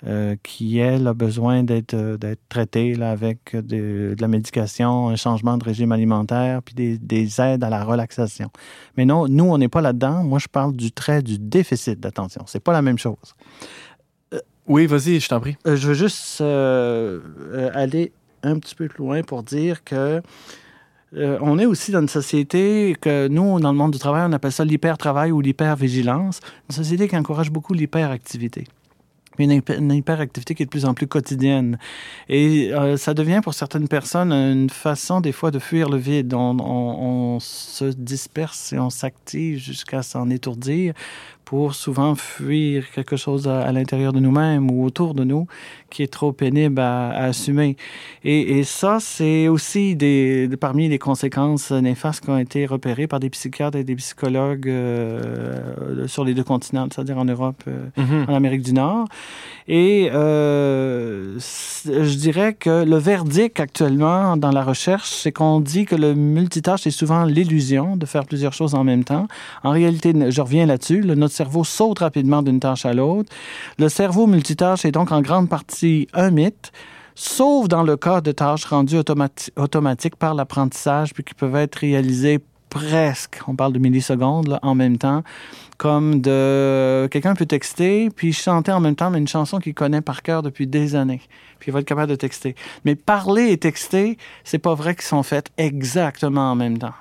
Euh, 0.05 0.35
qui, 0.43 0.77
elle, 0.77 1.07
a 1.07 1.15
besoin 1.15 1.63
d'être 1.63 1.95
euh, 1.95 2.17
traitée 2.49 2.93
là, 2.93 3.09
avec 3.09 3.55
de, 3.55 4.15
la 4.19 4.27
médication, 4.27 5.09
un 5.09 5.15
changement 5.15 5.57
de 5.57 5.63
régime 5.63 5.91
alimentaire, 5.91 6.61
puis 6.61 6.75
des, 6.75 6.99
des 6.99 7.41
aides 7.41 7.63
à 7.63 7.69
la 7.71 7.83
relaxation. 7.83 8.51
Mais 8.95 9.05
non, 9.05 9.27
nous, 9.27 9.45
on 9.45 9.57
n'est 9.57 9.69
pas 9.69 9.81
là-dedans. 9.81 10.23
Moi, 10.23 10.37
je 10.37 10.47
parle 10.47 10.75
du 10.75 10.91
trait 10.91 11.23
du 11.23 11.39
déficit 11.39 11.99
d'attention. 11.99 12.43
C'est 12.45 12.63
pas 12.63 12.73
la 12.73 12.83
même 12.83 12.99
chose. 12.99 13.35
oui, 14.67 14.85
vas-y, 14.85 15.19
je 15.19 15.29
t'en 15.29 15.39
prie. 15.39 15.57
Euh, 15.65 15.75
je 15.75 15.87
veux 15.87 15.95
juste 15.95 16.41
aller 16.41 18.11
un 18.43 18.59
petit 18.59 18.75
peu 18.75 18.87
plus 18.87 18.99
loin 18.99 19.23
pour 19.23 19.43
dire 19.43 19.83
que 19.83 20.21
euh, 21.15 21.37
on 21.41 21.57
est 21.57 21.65
aussi 21.65 21.91
dans 21.91 22.01
une 22.01 22.09
société 22.09 22.95
que 22.99 23.27
nous, 23.27 23.59
dans 23.59 23.71
le 23.71 23.77
monde 23.77 23.91
du 23.91 23.99
travail, 23.99 24.25
on 24.27 24.33
appelle 24.33 24.51
ça 24.51 24.65
l'hyper-travail 24.65 25.31
ou 25.31 25.39
l'hyper-vigilance, 25.39 26.41
une 26.69 26.75
société 26.75 27.07
qui 27.07 27.15
encourage 27.17 27.49
beaucoup 27.49 27.73
l'hyperactivité 27.73 28.65
une, 29.39 29.61
une 29.69 29.91
hyperactivité 29.91 30.55
qui 30.55 30.63
est 30.63 30.65
de 30.65 30.69
plus 30.71 30.85
en 30.85 30.93
plus 30.93 31.07
quotidienne. 31.07 31.77
Et 32.29 32.73
euh, 32.73 32.97
ça 32.97 33.13
devient 33.13 33.41
pour 33.43 33.53
certaines 33.53 33.87
personnes 33.87 34.31
une 34.31 34.69
façon 34.69 35.21
des 35.21 35.31
fois 35.31 35.51
de 35.51 35.59
fuir 35.59 35.89
le 35.89 35.97
vide. 35.97 36.33
On 36.33 37.37
se 37.39 37.85
disperse 37.85 38.73
et 38.73 38.79
on 38.79 38.89
s'active 38.89 39.59
jusqu'à 39.59 40.03
s'en 40.03 40.29
étourdir 40.29 40.93
pour 41.47 41.75
souvent 41.75 42.13
fuir 42.15 42.91
quelque 42.91 43.15
chose 43.15 43.47
à, 43.47 43.71
l'intérieur 43.71 44.11
de 44.11 44.19
nous-mêmes 44.19 44.69
ou 44.69 44.83
autour 44.83 45.13
de 45.13 45.23
nous 45.23 45.47
qui 45.89 46.03
est 46.03 46.11
trop 46.11 46.33
pénible 46.33 46.81
à, 46.81 47.11
assumer. 47.11 47.77
Et, 48.25 48.59
et 48.59 48.63
ça, 48.65 48.97
c'est 48.99 49.47
aussi 49.47 49.95
des, 49.95 50.49
parmi 50.59 50.89
les 50.89 50.99
conséquences 50.99 51.71
néfastes 51.71 52.25
qui 52.25 52.29
ont 52.31 52.37
été 52.37 52.65
repérées 52.65 53.07
par 53.07 53.21
des 53.21 53.29
psychiatres 53.29 53.77
et 53.77 53.85
des 53.85 53.95
psychologues 53.95 54.67
euh, 54.67 56.05
sur 56.07 56.25
les 56.25 56.33
deux 56.33 56.43
continents, 56.43 56.89
c'est-à-dire 56.93 57.17
en 57.17 57.23
Europe, 57.23 57.63
euh, 57.69 57.87
mm-hmm. 57.97 58.29
en 58.29 58.35
Amérique 58.35 58.63
du 58.63 58.73
Nord. 58.73 59.07
Et 59.69 60.09
euh, 60.13 61.39
je 61.39 62.17
dirais 62.17 62.55
que 62.55 62.83
le 62.83 62.97
verdict 62.97 63.59
actuellement 63.61 64.35
dans 64.35 64.51
la 64.51 64.63
recherche, 64.63 65.09
c'est 65.09 65.31
qu'on 65.31 65.61
dit 65.61 65.85
que 65.85 65.95
le 65.95 66.13
multitâche 66.13 66.87
est 66.87 66.91
souvent 66.91 67.23
l'illusion 67.23 67.95
de 67.95 68.05
faire 68.05 68.25
plusieurs 68.25 68.53
choses 68.53 68.75
en 68.75 68.83
même 68.83 69.05
temps. 69.05 69.27
En 69.63 69.71
réalité, 69.71 70.13
je 70.29 70.41
reviens 70.41 70.65
là-dessus, 70.65 71.03
notre 71.05 71.36
cerveau 71.37 71.63
saute 71.63 71.99
rapidement 71.99 72.41
d'une 72.41 72.59
tâche 72.59 72.85
à 72.85 72.93
l'autre. 72.93 73.31
Le 73.77 73.89
cerveau 73.89 74.27
multitâche 74.27 74.85
est 74.85 74.91
donc 74.91 75.11
en 75.11 75.21
grande 75.21 75.49
partie 75.49 76.07
un 76.13 76.31
mythe 76.31 76.71
sauf 77.17 77.67
dans 77.67 77.83
le 77.83 77.97
cas 77.97 78.21
de 78.21 78.31
tâches 78.31 78.65
rendues 78.65 78.99
automatiques 79.55 80.15
par 80.15 80.35
l'apprentissage, 80.35 81.13
puis 81.13 81.23
qui 81.23 81.33
peuvent 81.33 81.55
être 81.55 81.75
réalisées 81.75 82.39
presque, 82.69 83.39
on 83.47 83.55
parle 83.55 83.73
de 83.73 83.79
millisecondes, 83.79 84.59
en 84.61 84.75
même 84.75 84.97
temps, 84.99 85.23
comme 85.77 86.21
de 86.21 87.07
quelqu'un 87.09 87.33
peut 87.33 87.47
texter, 87.47 88.11
puis 88.11 88.33
chanter 88.33 88.71
en 88.71 88.79
même 88.79 88.95
temps 88.95 89.11
une 89.13 89.27
chanson 89.27 89.57
qu'il 89.57 89.73
connaît 89.73 90.01
par 90.01 90.21
cœur 90.21 90.43
depuis 90.43 90.67
des 90.67 90.93
années, 90.93 91.21
puis 91.59 91.69
il 91.69 91.73
va 91.73 91.79
être 91.79 91.87
capable 91.87 92.11
de 92.11 92.15
texter. 92.15 92.55
Mais 92.85 92.93
parler 92.95 93.51
et 93.51 93.57
texter, 93.57 94.17
c'est 94.43 94.59
pas 94.59 94.75
vrai 94.75 94.93
qu'ils 94.93 95.05
sont 95.05 95.23
faits 95.23 95.49
exactement 95.57 96.51
en 96.51 96.55
même 96.55 96.77
temps. 96.77 96.97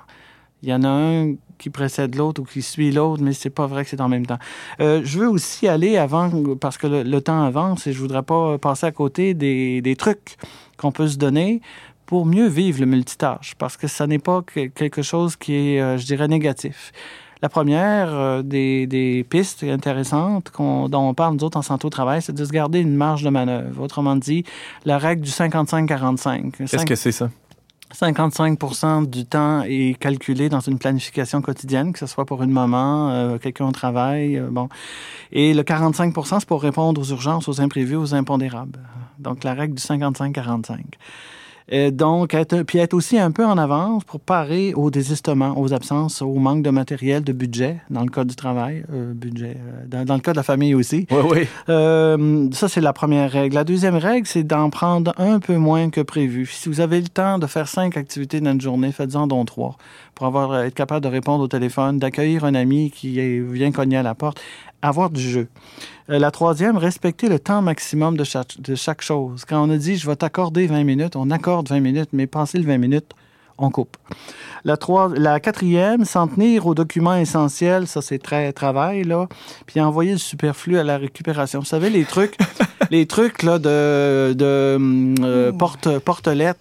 Il 0.63 0.69
y 0.69 0.73
en 0.73 0.83
a 0.83 0.89
un 0.89 1.35
qui 1.57 1.69
précède 1.69 2.15
l'autre 2.15 2.41
ou 2.41 2.45
qui 2.45 2.61
suit 2.61 2.91
l'autre, 2.91 3.23
mais 3.23 3.33
c'est 3.33 3.49
pas 3.49 3.67
vrai 3.67 3.83
que 3.83 3.89
c'est 3.89 4.01
en 4.01 4.09
même 4.09 4.25
temps. 4.25 4.39
Euh, 4.79 5.01
je 5.03 5.19
veux 5.19 5.29
aussi 5.29 5.67
aller 5.67 5.97
avant, 5.97 6.29
parce 6.59 6.77
que 6.77 6.87
le, 6.87 7.21
temps 7.21 7.43
avance 7.43 7.87
et 7.87 7.93
je 7.93 7.99
voudrais 7.99 8.23
pas 8.23 8.57
passer 8.57 8.85
à 8.85 8.91
côté 8.91 9.33
des, 9.33 9.81
des 9.81 9.95
trucs 9.95 10.37
qu'on 10.77 10.91
peut 10.91 11.07
se 11.07 11.17
donner 11.17 11.61
pour 12.05 12.25
mieux 12.25 12.47
vivre 12.47 12.79
le 12.79 12.85
multitâche, 12.85 13.53
parce 13.57 13.75
que 13.75 13.87
ça 13.87 14.07
n'est 14.07 14.19
pas 14.19 14.41
quelque 14.43 15.01
chose 15.01 15.35
qui 15.35 15.53
est, 15.53 15.81
euh, 15.81 15.97
je 15.97 16.05
dirais, 16.05 16.27
négatif. 16.27 16.91
La 17.41 17.49
première 17.49 18.13
euh, 18.13 18.41
des, 18.41 18.87
des, 18.87 19.23
pistes 19.23 19.63
intéressantes 19.63 20.51
dont 20.57 20.89
on 20.93 21.13
parle, 21.13 21.35
nous 21.35 21.43
autres, 21.43 21.57
en 21.57 21.61
santé 21.61 21.85
au 21.85 21.89
travail, 21.89 22.21
c'est 22.21 22.33
de 22.33 22.45
se 22.45 22.51
garder 22.51 22.79
une 22.79 22.95
marge 22.95 23.23
de 23.23 23.29
manœuvre. 23.29 23.83
Autrement 23.83 24.15
dit, 24.15 24.43
la 24.85 24.97
règle 24.97 25.21
du 25.21 25.29
55-45. 25.29 26.51
Qu'est-ce 26.51 26.85
que 26.85 26.95
c'est 26.95 27.11
ça? 27.11 27.29
55% 27.93 29.09
du 29.09 29.25
temps 29.25 29.63
est 29.63 29.97
calculé 29.99 30.49
dans 30.49 30.59
une 30.59 30.77
planification 30.77 31.41
quotidienne, 31.41 31.93
que 31.93 31.99
ce 31.99 32.05
soit 32.05 32.25
pour 32.25 32.43
une 32.43 32.51
maman, 32.51 33.09
euh, 33.11 33.37
quelqu'un 33.37 33.65
au 33.65 33.71
travail, 33.71 34.37
euh, 34.37 34.49
bon. 34.49 34.69
Et 35.31 35.53
le 35.53 35.63
45% 35.63 36.39
c'est 36.39 36.47
pour 36.47 36.61
répondre 36.61 37.01
aux 37.01 37.05
urgences, 37.05 37.47
aux 37.47 37.61
imprévus, 37.61 37.95
aux 37.95 38.13
impondérables. 38.13 38.79
Donc, 39.19 39.43
la 39.43 39.53
règle 39.53 39.75
du 39.75 39.81
55-45. 39.81 40.79
Et 41.69 41.91
donc, 41.91 42.33
être, 42.33 42.63
puis 42.63 42.79
être 42.79 42.93
aussi 42.93 43.19
un 43.19 43.31
peu 43.31 43.45
en 43.45 43.57
avance 43.57 44.05
pour 44.05 44.21
parer 44.21 44.73
au 44.73 44.89
désistement, 44.89 45.59
aux 45.59 45.73
absences, 45.73 46.21
au 46.21 46.33
manque 46.35 46.63
de 46.63 46.69
matériel, 46.69 47.23
de 47.23 47.33
budget, 47.33 47.81
dans 47.89 48.03
le 48.03 48.09
cas 48.09 48.23
du 48.23 48.35
travail, 48.35 48.85
euh, 48.93 49.13
budget, 49.13 49.57
euh, 49.93 50.05
dans, 50.05 50.13
le 50.13 50.21
cas 50.21 50.31
de 50.31 50.37
la 50.37 50.43
famille 50.43 50.73
aussi. 50.73 51.07
Oui, 51.11 51.23
oui. 51.29 51.47
Euh, 51.67 52.47
ça, 52.53 52.69
c'est 52.69 52.79
la 52.79 52.93
première 52.93 53.29
règle. 53.29 53.55
La 53.55 53.65
deuxième 53.65 53.97
règle, 53.97 54.27
c'est 54.27 54.43
d'en 54.43 54.69
prendre 54.69 55.13
un 55.17 55.39
peu 55.39 55.57
moins 55.57 55.89
que 55.89 55.99
prévu. 55.99 56.45
Si 56.45 56.69
vous 56.69 56.79
avez 56.79 57.01
le 57.01 57.09
temps 57.09 57.37
de 57.37 57.47
faire 57.47 57.67
cinq 57.67 57.97
activités 57.97 58.39
dans 58.39 58.51
une 58.51 58.61
journée, 58.61 58.93
faites-en 58.93 59.27
donc 59.27 59.47
trois 59.47 59.75
pour 60.15 60.25
avoir, 60.25 60.63
être 60.63 60.73
capable 60.73 61.03
de 61.03 61.09
répondre 61.09 61.43
au 61.43 61.47
téléphone, 61.47 61.99
d'accueillir 61.99 62.43
un 62.43 62.55
ami 62.55 62.89
qui 62.89 63.19
vient 63.41 63.71
cogner 63.71 63.97
à 63.97 64.03
la 64.03 64.15
porte, 64.15 64.41
avoir 64.81 65.09
du 65.09 65.21
jeu. 65.21 65.47
Euh, 66.09 66.19
la 66.19 66.31
troisième, 66.31 66.77
respecter 66.77 67.27
le 67.27 67.39
temps 67.39 67.61
maximum 67.61 68.15
de 68.15 68.23
chaque, 68.23 68.59
de 68.61 68.75
chaque 68.75 69.01
chose. 69.01 69.43
Quand 69.45 69.67
on 69.67 69.69
a 69.69 69.77
dit 69.77 69.97
je 69.97 70.07
vais 70.07 70.15
t'accorder 70.15 70.67
20 70.67 70.83
minutes, 70.83 71.15
on 71.15 71.29
accorde 71.31 71.56
20 71.63 71.79
minutes, 71.79 72.09
mais 72.13 72.27
passer 72.27 72.57
le 72.57 72.65
20 72.65 72.77
minutes, 72.77 73.13
on 73.57 73.69
coupe. 73.69 73.97
La, 74.65 74.77
trois, 74.77 75.09
la 75.15 75.39
quatrième, 75.39 76.05
s'en 76.05 76.27
tenir 76.27 76.67
aux 76.67 76.75
documents 76.75 77.15
essentiels, 77.15 77.87
ça 77.87 78.01
c'est 78.01 78.19
très 78.19 78.51
travail, 78.53 79.03
là. 79.03 79.27
Puis 79.65 79.79
envoyer 79.81 80.11
le 80.11 80.17
superflu 80.17 80.77
à 80.77 80.83
la 80.83 80.97
récupération. 80.97 81.59
Vous 81.59 81.65
savez, 81.65 81.89
les 81.89 82.05
trucs, 82.05 82.37
les 82.91 83.05
trucs 83.05 83.43
là, 83.43 83.59
de, 83.59 84.33
de 84.33 84.77
euh, 85.23 85.51
porte, 85.51 85.87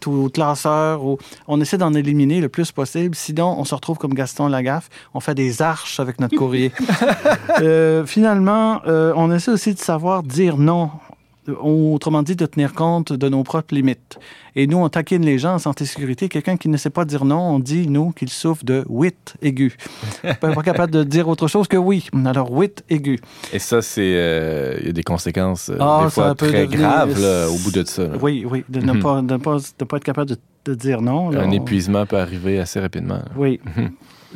ou 0.07 0.29
classeurs, 0.31 1.05
où 1.05 1.19
on 1.49 1.61
essaie 1.61 1.79
d'en 1.79 1.95
éliminer 1.95 2.41
le 2.41 2.49
plus 2.49 2.73
possible. 2.73 3.15
Sinon, 3.15 3.57
on 3.59 3.65
se 3.65 3.75
retrouve 3.75 3.99
comme 3.99 4.15
Gaston 4.15 4.49
Lagaffe, 4.49 4.89
on 5.15 5.21
fait 5.21 5.35
des 5.35 5.63
arches 5.63 5.99
avec 6.01 6.21
notre 6.21 6.37
courrier. 6.37 6.73
euh, 7.61 8.07
finalement, 8.07 8.81
euh, 8.87 9.13
on 9.17 9.33
essaie 9.33 9.51
aussi 9.51 9.75
de 9.75 9.81
savoir 9.81 10.23
dire 10.23 10.57
non 10.57 10.91
autrement 11.49 12.23
dit, 12.23 12.37
de 12.37 12.47
tenir 12.47 12.73
compte 12.73 13.13
de 13.13 13.29
nos 13.29 13.43
propres 13.43 13.75
limites. 13.75 14.19
Et 14.55 14.67
nous, 14.67 14.79
on 14.79 14.89
taquine 14.89 15.25
les 15.25 15.39
gens 15.39 15.55
en 15.55 15.59
santé-sécurité. 15.59 16.29
Quelqu'un 16.29 16.57
qui 16.57 16.69
ne 16.69 16.77
sait 16.77 16.91
pas 16.91 17.05
dire 17.05 17.25
non, 17.25 17.39
on 17.39 17.59
dit, 17.59 17.89
nous, 17.89 18.11
qu'il 18.13 18.31
souffre 18.31 18.65
de 18.65 18.85
wit 18.89 19.35
aigu. 19.43 19.77
pas 20.41 20.55
capable 20.63 20.93
de 20.93 21.05
dire 21.05 21.29
autre 21.29 21.47
chose 21.47 21.69
que 21.69 21.77
oui. 21.77 22.09
Alors, 22.25 22.51
wit 22.51 22.83
aigu. 22.89 23.19
Et 23.53 23.59
ça, 23.59 23.83
c'est... 23.83 24.15
Euh, 24.17 24.77
il 24.81 24.87
y 24.87 24.91
a 24.91 24.93
des 24.93 25.03
conséquences, 25.03 25.69
euh, 25.69 25.77
ah, 25.79 26.03
des 26.05 26.11
fois, 26.11 26.35
très 26.35 26.67
graves, 26.67 27.21
là, 27.21 27.49
au 27.49 27.59
bout 27.59 27.73
de 27.73 27.85
ça. 27.85 28.09
Oui, 28.23 28.47
oui. 28.49 28.65
De 28.69 28.81
ne 28.81 28.93
mhm. 28.93 29.03
pas, 29.03 29.23
de 29.23 29.37
pas, 29.37 29.57
de 29.79 29.85
pas, 29.85 29.97
être 29.99 30.05
capable 30.05 30.31
de, 30.31 30.39
de 30.65 30.75
dire 30.75 31.03
non. 31.03 31.31
Un 31.37 31.51
épuisement 31.51 32.07
peut 32.07 32.19
arriver 32.19 32.59
assez 32.59 32.81
rapidement. 32.81 33.21
Oui. 33.37 33.61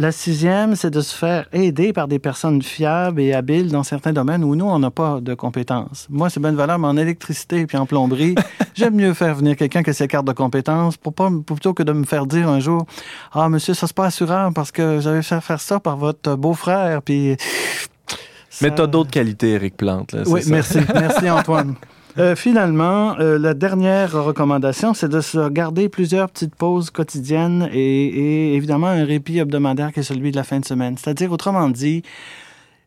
La 0.00 0.12
sixième, 0.12 0.76
c'est 0.76 0.88
de 0.88 1.02
se 1.02 1.14
faire 1.14 1.46
aider 1.52 1.92
par 1.92 2.08
des 2.08 2.18
personnes 2.18 2.62
fiables 2.62 3.20
et 3.20 3.34
habiles 3.34 3.70
dans 3.70 3.82
certains 3.82 4.14
domaines 4.14 4.42
où 4.42 4.56
nous, 4.56 4.64
on 4.64 4.78
n'a 4.78 4.90
pas 4.90 5.20
de 5.20 5.34
compétences. 5.34 6.06
Moi, 6.08 6.30
c'est 6.30 6.40
bonne 6.40 6.56
valeur, 6.56 6.78
mais 6.78 6.86
en 6.86 6.96
électricité 6.96 7.66
et 7.70 7.76
en 7.76 7.84
plomberie, 7.84 8.34
j'aime 8.74 8.94
mieux 8.94 9.12
faire 9.12 9.34
venir 9.34 9.56
quelqu'un 9.56 9.82
qui 9.82 9.90
a 9.90 9.92
ses 9.92 10.08
cartes 10.08 10.26
de 10.26 10.32
compétences 10.32 10.96
pour 10.96 11.12
pas, 11.12 11.28
plutôt 11.46 11.74
que 11.74 11.82
de 11.82 11.92
me 11.92 12.06
faire 12.06 12.24
dire 12.24 12.48
un 12.48 12.60
jour 12.60 12.86
Ah, 13.34 13.50
monsieur, 13.50 13.74
ça, 13.74 13.86
c'est 13.86 13.94
pas 13.94 14.06
assurant 14.06 14.54
parce 14.54 14.72
que 14.72 15.00
j'avais 15.00 15.20
fait 15.20 15.38
faire 15.42 15.60
ça 15.60 15.80
par 15.80 15.98
votre 15.98 16.34
beau-frère. 16.34 17.02
Puis. 17.02 17.36
Mais 18.62 18.74
tu 18.74 18.80
as 18.80 18.86
d'autres 18.86 19.10
qualités, 19.10 19.50
Eric 19.50 19.76
Plante. 19.76 20.16
oui, 20.28 20.40
merci. 20.46 20.78
Merci, 20.94 21.28
Antoine. 21.30 21.74
Euh, 22.18 22.34
finalement, 22.34 23.18
euh, 23.20 23.38
la 23.38 23.54
dernière 23.54 24.12
recommandation, 24.12 24.94
c'est 24.94 25.08
de 25.08 25.20
se 25.20 25.48
garder 25.48 25.88
plusieurs 25.88 26.28
petites 26.28 26.54
pauses 26.54 26.90
quotidiennes 26.90 27.68
et, 27.72 28.54
évidemment 28.54 28.88
un 28.88 29.04
répit 29.04 29.38
hebdomadaire 29.38 29.92
qui 29.92 30.00
est 30.00 30.04
celui 30.04 30.32
de 30.32 30.36
la 30.36 30.42
fin 30.42 30.58
de 30.58 30.64
semaine. 30.64 30.96
C'est-à-dire, 30.98 31.30
autrement 31.30 31.68
dit, 31.68 32.02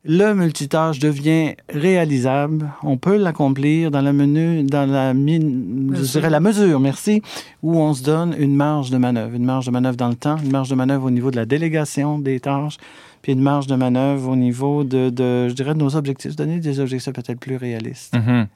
le 0.05 0.34
multitâche 0.34 0.99
devient 0.99 1.55
réalisable. 1.69 2.69
On 2.84 2.97
peut 2.97 3.15
l'accomplir 3.15 3.89
dans 3.91 4.01
la 4.01 4.11
menu, 4.11 4.63
dans 4.63 4.86
la 4.86 5.13
je 5.13 6.11
dirais 6.11 6.30
la 6.30 6.41
mesure, 6.41 6.82
merci, 6.82 7.21
où 7.61 7.78
on 7.78 7.93
se 7.93 8.03
donne 8.03 8.36
une 8.38 8.55
marge 8.55 8.89
de 8.89 8.97
manœuvre, 8.97 9.34
une 9.34 9.45
marge 9.45 9.65
de 9.65 9.71
manœuvre 9.71 9.95
dans 9.95 10.09
le 10.09 10.15
temps, 10.15 10.36
une 10.43 10.51
marge 10.51 10.69
de 10.69 10.76
manœuvre 10.76 11.05
au 11.05 11.11
niveau 11.11 11.32
de 11.32 11.38
la 11.38 11.45
délégation 11.45 12.19
des 12.19 12.41
tâches, 12.41 12.78
puis 13.24 13.32
une 13.32 13.41
marge 13.41 13.67
de 13.67 13.76
manœuvre 13.76 14.30
au 14.30 14.36
niveau 14.36 14.84
de, 14.84 15.09
je 15.47 15.53
dirais, 15.53 15.74
de 15.74 15.80
nos 15.80 15.95
objectifs, 15.95 16.36
donner 16.36 16.59
des 16.59 16.82
objectifs 16.82 17.13
peut-être 17.13 17.39
plus 17.39 17.55
réalistes. 17.55 18.13
Mm-hmm. 18.13 18.47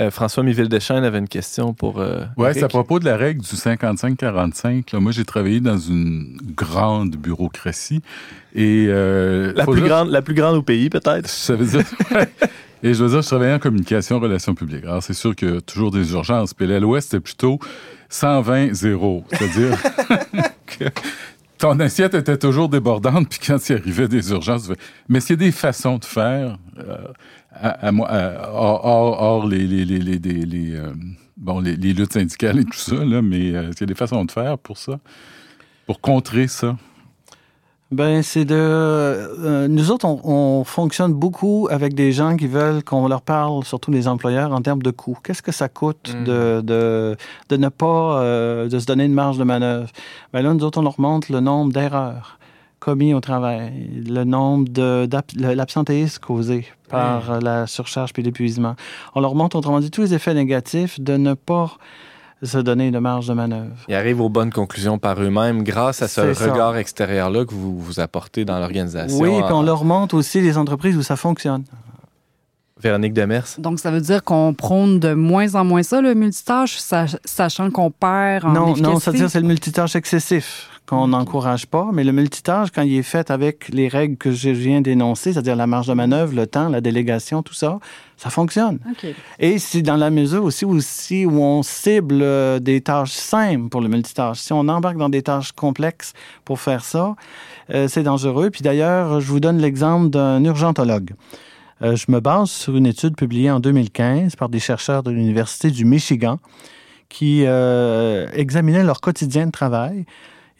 Euh, 0.00 0.10
François 0.10 0.42
Miville-Deschênes 0.42 1.04
avait 1.04 1.20
une 1.20 1.28
question 1.28 1.72
pour. 1.72 2.00
Euh, 2.00 2.24
oui, 2.36 2.48
c'est 2.52 2.64
à 2.64 2.68
propos 2.68 2.98
de 2.98 3.04
la 3.04 3.16
règle 3.16 3.40
du 3.40 3.54
55-45. 3.54 4.96
Moi, 4.98 5.12
j'ai 5.12 5.24
travaillé 5.24 5.60
dans 5.60 5.78
une 5.78 6.38
grande 6.56 7.14
bureaucratie. 7.14 8.02
Et, 8.52 8.86
euh, 8.88 9.52
la, 9.54 9.64
plus 9.64 9.82
grande, 9.82 10.10
la 10.10 10.22
plus 10.22 10.34
grande 10.34 10.56
au 10.56 10.62
pays, 10.62 10.90
peut-être? 10.90 11.28
Ça 11.28 11.54
veut 11.54 11.66
dire. 11.66 11.84
Et 12.82 12.94
je 12.94 13.02
veux 13.04 13.10
dire, 13.10 13.22
je 13.22 13.26
travaillais 13.26 13.54
en 13.54 13.58
communication, 13.58 14.18
relations 14.18 14.54
publiques. 14.54 14.84
Alors, 14.84 15.02
c'est 15.02 15.14
sûr 15.14 15.34
qu'il 15.36 15.54
y 15.54 15.56
a 15.56 15.60
toujours 15.60 15.92
des 15.92 16.12
urgences. 16.12 16.52
Puis 16.52 16.66
l'Ouest, 16.66 17.10
c'était 17.10 17.20
plutôt 17.20 17.58
120-0. 18.10 19.24
C'est-à-dire 19.30 19.82
que 20.66 20.84
ton 21.58 21.78
assiette 21.80 22.14
était 22.14 22.36
toujours 22.36 22.68
débordante, 22.68 23.28
puis 23.30 23.38
quand 23.44 23.68
il 23.68 23.76
arrivait 23.76 24.08
des 24.08 24.30
urgences, 24.30 24.70
mais 25.08 25.20
c'est 25.20 25.36
des 25.36 25.52
façons 25.52 25.98
de 25.98 26.04
faire, 26.04 26.58
euh, 26.78 26.98
hors, 28.52 29.46
les, 29.46 29.66
les, 29.66 29.84
luttes 31.92 32.12
syndicales 32.12 32.60
et 32.60 32.64
tout 32.64 32.78
ça, 32.78 32.96
là, 32.96 33.22
mais 33.22 33.54
euh, 33.54 33.70
a 33.78 33.84
des 33.84 33.94
façons 33.94 34.24
de 34.24 34.30
faire 34.30 34.58
pour 34.58 34.78
ça, 34.78 34.98
pour 35.86 36.00
contrer 36.00 36.48
ça. 36.48 36.76
Ben, 37.92 38.22
c'est 38.22 38.44
de. 38.44 38.54
Euh, 38.56 39.68
nous 39.68 39.92
autres, 39.92 40.06
on, 40.06 40.64
fonctionne 40.64 41.12
beaucoup 41.12 41.68
avec 41.70 41.94
des 41.94 42.10
gens 42.10 42.36
qui 42.36 42.48
veulent 42.48 42.82
qu'on 42.82 43.06
leur 43.06 43.22
parle, 43.22 43.64
surtout 43.64 43.92
les 43.92 44.08
employeurs, 44.08 44.52
en 44.52 44.60
termes 44.60 44.82
de 44.82 44.90
coûts. 44.90 45.16
Qu'est-ce 45.22 45.42
que 45.42 45.52
ça 45.52 45.68
coûte 45.68 46.12
mm. 46.12 46.24
de, 46.24 46.60
de, 46.64 47.16
de, 47.48 47.56
ne 47.56 47.68
pas 47.68 48.20
euh, 48.20 48.68
de 48.68 48.78
se 48.80 48.86
donner 48.86 49.04
une 49.04 49.14
marge 49.14 49.38
de 49.38 49.44
manœuvre? 49.44 49.88
Ben 50.32 50.42
là, 50.42 50.52
nous 50.52 50.64
autres, 50.64 50.78
on 50.78 50.82
leur 50.82 51.00
montre 51.00 51.30
le 51.30 51.38
nombre 51.38 51.72
d'erreurs 51.72 52.40
commis 52.80 53.14
au 53.14 53.20
travail, 53.20 54.02
le 54.06 54.24
nombre 54.24 54.68
de 54.68 55.08
l'absentéisme 55.36 56.20
causé 56.20 56.66
par 56.88 57.40
la 57.40 57.66
surcharge 57.66 58.12
puis 58.12 58.22
l'épuisement. 58.22 58.76
On 59.14 59.20
leur 59.20 59.34
montre, 59.34 59.56
autrement 59.56 59.80
dit, 59.80 59.90
tous 59.90 60.02
les 60.02 60.14
effets 60.14 60.34
négatifs 60.34 61.00
de 61.00 61.16
ne 61.16 61.34
pas 61.34 61.78
se 62.42 62.58
donner 62.58 62.88
une 62.88 63.00
marge 63.00 63.28
de 63.28 63.34
manœuvre. 63.34 63.74
Ils 63.88 63.94
arrivent 63.94 64.20
aux 64.20 64.28
bonnes 64.28 64.52
conclusions 64.52 64.98
par 64.98 65.20
eux-mêmes 65.20 65.62
grâce 65.62 66.02
à 66.02 66.08
ce 66.08 66.20
regard 66.20 66.76
extérieur-là 66.76 67.44
que 67.44 67.54
vous, 67.54 67.78
vous 67.78 68.00
apportez 68.00 68.44
dans 68.44 68.58
l'organisation. 68.58 69.18
Oui, 69.18 69.30
puis 69.42 69.52
on 69.52 69.62
leur 69.62 69.84
montre 69.84 70.14
aussi 70.14 70.40
les 70.40 70.58
entreprises 70.58 70.96
où 70.96 71.02
ça 71.02 71.16
fonctionne. 71.16 71.64
Véronique 72.78 73.14
Demers. 73.14 73.46
Donc, 73.56 73.80
ça 73.80 73.90
veut 73.90 74.02
dire 74.02 74.22
qu'on 74.22 74.52
prône 74.52 75.00
de 75.00 75.14
moins 75.14 75.54
en 75.54 75.64
moins 75.64 75.82
ça, 75.82 76.02
le 76.02 76.14
multitâche, 76.14 76.78
sachant 77.24 77.70
qu'on 77.70 77.90
perd 77.90 78.44
en 78.44 78.52
Non, 78.52 78.76
non, 78.76 78.98
ça 79.00 79.10
veut 79.10 79.16
dire 79.16 79.26
que 79.26 79.32
c'est 79.32 79.40
le 79.40 79.46
multitâche 79.46 79.96
excessif 79.96 80.68
qu'on 80.86 81.08
n'encourage 81.08 81.66
pas, 81.66 81.88
mais 81.92 82.04
le 82.04 82.12
multitâche, 82.12 82.70
quand 82.72 82.82
il 82.82 82.96
est 82.96 83.02
fait 83.02 83.30
avec 83.30 83.68
les 83.70 83.88
règles 83.88 84.16
que 84.16 84.30
je 84.30 84.50
viens 84.50 84.80
d'énoncer, 84.80 85.32
c'est-à-dire 85.32 85.56
la 85.56 85.66
marge 85.66 85.88
de 85.88 85.94
manœuvre, 85.94 86.34
le 86.34 86.46
temps, 86.46 86.68
la 86.68 86.80
délégation, 86.80 87.42
tout 87.42 87.54
ça, 87.54 87.80
ça 88.16 88.30
fonctionne. 88.30 88.78
Et 89.40 89.58
c'est 89.58 89.82
dans 89.82 89.96
la 89.96 90.10
mesure 90.10 90.44
aussi, 90.44 90.64
aussi 90.64 91.26
où 91.26 91.42
on 91.42 91.62
cible 91.64 92.20
euh, 92.22 92.60
des 92.60 92.80
tâches 92.80 93.10
simples 93.10 93.68
pour 93.68 93.80
le 93.80 93.88
multitâche. 93.88 94.38
Si 94.38 94.52
on 94.52 94.68
embarque 94.68 94.96
dans 94.96 95.08
des 95.08 95.22
tâches 95.22 95.52
complexes 95.52 96.12
pour 96.44 96.60
faire 96.60 96.84
ça, 96.84 97.16
euh, 97.70 97.88
c'est 97.88 98.04
dangereux. 98.04 98.50
Puis 98.50 98.62
d'ailleurs, 98.62 99.20
je 99.20 99.26
vous 99.26 99.40
donne 99.40 99.58
l'exemple 99.58 100.10
d'un 100.10 100.42
urgentologue. 100.44 101.14
Euh, 101.82 101.96
je 101.96 102.06
me 102.08 102.20
base 102.20 102.50
sur 102.50 102.76
une 102.76 102.86
étude 102.86 103.16
publiée 103.16 103.50
en 103.50 103.58
2015 103.58 104.36
par 104.36 104.48
des 104.48 104.60
chercheurs 104.60 105.02
de 105.02 105.10
l'Université 105.10 105.70
du 105.70 105.84
Michigan 105.84 106.38
qui 107.08 107.44
examinaient 107.44 108.82
leur 108.82 109.00
quotidien 109.00 109.46
de 109.46 109.52
travail 109.52 110.06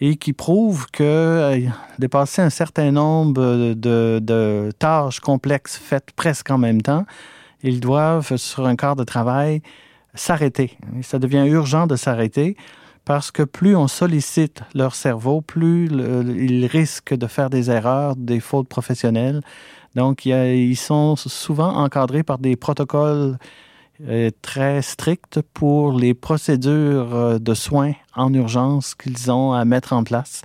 et 0.01 0.17
qui 0.17 0.33
prouve 0.33 0.87
que 0.91 1.03
euh, 1.03 1.69
dépasser 1.99 2.43
un 2.43 2.51
certain 2.51 2.91
nombre 2.91 3.75
de, 3.75 4.71
tâches 4.79 5.21
complexes 5.21 5.77
faites 5.77 6.13
presque 6.13 6.51
en 6.51 6.59
même 6.59 6.83
temps, 6.83 7.07
ils 7.63 7.81
doivent, 7.81 8.37
sur 8.37 8.67
un 8.67 8.77
quart 8.77 8.97
de 8.97 9.05
travail, 9.05 9.63
s'arrêter. 10.15 10.77
Ça 11.03 11.19
devient 11.19 11.47
urgent 11.47 11.87
de 11.87 11.97
s'arrêter 11.97 12.57
parce 13.05 13.31
que 13.31 13.43
plus 13.43 13.77
on 13.77 13.89
sollicite 13.89 14.63
leur 14.75 14.95
cerveau, 14.95 15.41
plus 15.41 15.87
ils 15.87 16.67
risquent 16.67 17.15
de 17.15 17.27
faire 17.27 17.51
des 17.51 17.71
erreurs, 17.71 18.17
des 18.17 18.41
fautes 18.41 18.69
professionnelles. 18.69 19.41
Donc, 19.95 20.27
ils 20.27 20.77
sont 20.77 21.17
souvent 21.17 21.77
encadrés 21.77 22.23
par 22.23 22.39
des 22.39 22.57
protocoles 22.57 23.39
euh, 24.07 24.31
très 24.43 24.83
strictes 24.83 25.41
pour 25.55 25.93
les 25.93 26.13
procédures 26.13 27.15
euh, 27.15 27.39
de 27.39 27.55
soins 27.55 27.95
en 28.17 28.33
urgence 28.35 28.95
qu'ils 28.95 29.31
ont 29.31 29.53
à 29.53 29.65
mettre 29.65 29.93
en 29.93 30.05
place. 30.05 30.43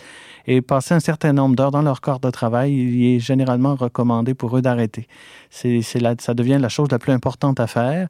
Et 0.47 0.61
passer 0.61 0.93
un 0.93 0.99
certain 0.99 1.34
nombre 1.34 1.55
d'heures 1.55 1.72
dans 1.72 1.82
leur 1.82 2.01
corps 2.01 2.19
de 2.19 2.30
travail, 2.30 2.74
il 2.74 3.15
est 3.15 3.19
généralement 3.19 3.76
recommandé 3.76 4.34
pour 4.34 4.57
eux 4.57 4.61
d'arrêter. 4.61 5.07
C'est, 5.49 5.82
ça 5.82 6.34
devient 6.34 6.57
la 6.59 6.69
chose 6.69 6.88
la 6.91 6.97
plus 6.97 7.11
importante 7.11 7.59
à 7.59 7.67
faire. 7.67 8.07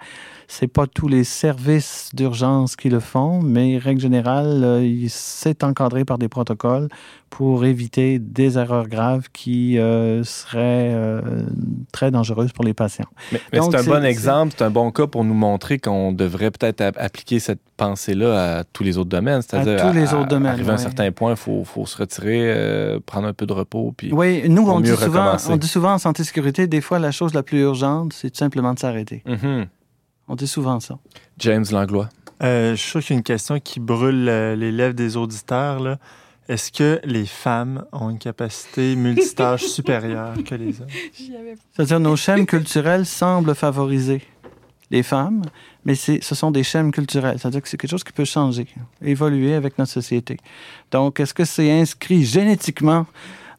C'est 0.47 0.67
pas 0.67 0.85
tous 0.87 1.07
les 1.07 1.23
services 1.23 2.11
d'urgence 2.13 2.75
qui 2.75 2.89
le 2.89 2.99
font, 2.99 3.41
mais 3.41 3.77
règle 3.77 4.01
générale, 4.01 4.61
euh, 4.63 5.05
c'est 5.09 5.63
encadré 5.63 6.05
par 6.05 6.17
des 6.17 6.27
protocoles 6.27 6.89
pour 7.29 7.63
éviter 7.63 8.19
des 8.19 8.57
erreurs 8.57 8.89
graves 8.89 9.29
qui 9.31 9.79
euh, 9.79 10.23
seraient 10.23 10.91
euh, 10.93 11.21
très 11.93 12.11
dangereuses 12.11 12.51
pour 12.51 12.65
les 12.65 12.73
patients. 12.73 13.07
Mais, 13.31 13.39
c'est 13.53 13.75
un 13.75 13.83
bon 13.83 14.03
exemple, 14.03 14.53
c'est 14.57 14.65
un 14.65 14.69
bon 14.69 14.91
cas 14.91 15.07
pour 15.07 15.23
nous 15.23 15.33
montrer 15.33 15.79
qu'on 15.79 16.11
devrait 16.11 16.51
peut-être 16.51 16.81
appliquer 16.97 17.39
cette 17.39 17.61
pensée-là 17.77 18.59
à 18.59 18.63
tous 18.65 18.83
les 18.83 18.97
autres 18.97 19.09
domaines, 19.09 19.41
C'est-à-dire, 19.59 19.85
à 19.85 19.89
tous 19.89 19.95
les 19.95 20.13
autres 20.13 20.27
domaines. 20.27 20.53
Arrivé 20.53 20.69
à 20.69 20.73
un 20.73 20.77
certain 20.77 21.11
point, 21.11 21.31
il 21.31 21.37
faut, 21.37 21.63
faut, 21.63 21.85
se 21.85 21.97
retirer, 21.97 22.99
prendre 23.05 23.27
un 23.27 23.33
peu 23.33 23.45
de 23.45 23.53
repos. 23.53 23.93
Puis 23.95 24.11
oui, 24.13 24.43
nous, 24.49 24.67
on 24.69 24.79
dit, 24.79 24.95
souvent, 24.95 25.35
on 25.49 25.57
dit 25.57 25.67
souvent 25.67 25.93
en 25.93 25.97
santé-sécurité, 25.97 26.67
des 26.67 26.81
fois, 26.81 26.99
la 26.99 27.11
chose 27.11 27.33
la 27.33 27.43
plus 27.43 27.61
urgente, 27.61 28.13
c'est 28.13 28.29
tout 28.29 28.37
simplement 28.37 28.73
de 28.73 28.79
s'arrêter. 28.79 29.23
Mm-hmm. 29.27 29.67
On 30.27 30.35
dit 30.35 30.47
souvent 30.47 30.79
ça. 30.79 30.97
James 31.37 31.65
Langlois. 31.71 32.09
je 32.41 32.75
suis 32.75 32.89
sûr 32.89 33.01
qu'il 33.01 33.11
y 33.11 33.13
a 33.13 33.17
une 33.17 33.23
question 33.23 33.59
qui 33.59 33.79
brûle 33.79 34.25
les 34.25 34.71
lèvres 34.71 34.95
des 34.95 35.17
auditeurs. 35.17 35.79
Là. 35.79 35.97
Est-ce 36.51 36.71
que 36.71 36.99
les 37.05 37.25
femmes 37.25 37.85
ont 37.93 38.09
une 38.09 38.17
capacité 38.17 38.95
multitâche 38.97 39.63
supérieure 39.67 40.33
que 40.43 40.55
les 40.55 40.81
hommes? 40.81 40.89
C'est-à-dire 41.71 41.99
nos 41.99 42.17
chaînes 42.17 42.45
culturelles 42.45 43.05
semblent 43.05 43.55
favoriser 43.55 44.21
les 44.89 45.01
femmes, 45.01 45.43
mais 45.85 45.95
ce 45.95 46.35
sont 46.35 46.51
des 46.51 46.63
chaînes 46.63 46.91
culturelles. 46.91 47.37
C'est-à-dire 47.39 47.61
que 47.61 47.67
c'est 47.67 47.77
quelque 47.77 47.91
chose 47.91 48.03
qui 48.03 48.13
peut 48.13 48.25
changer, 48.25 48.67
évoluer 49.03 49.55
avec 49.55 49.77
notre 49.79 49.91
société. 49.91 50.37
Donc, 50.91 51.19
est-ce 51.19 51.33
que 51.33 51.45
c'est 51.45 51.71
inscrit 51.71 52.23
génétiquement 52.23 53.05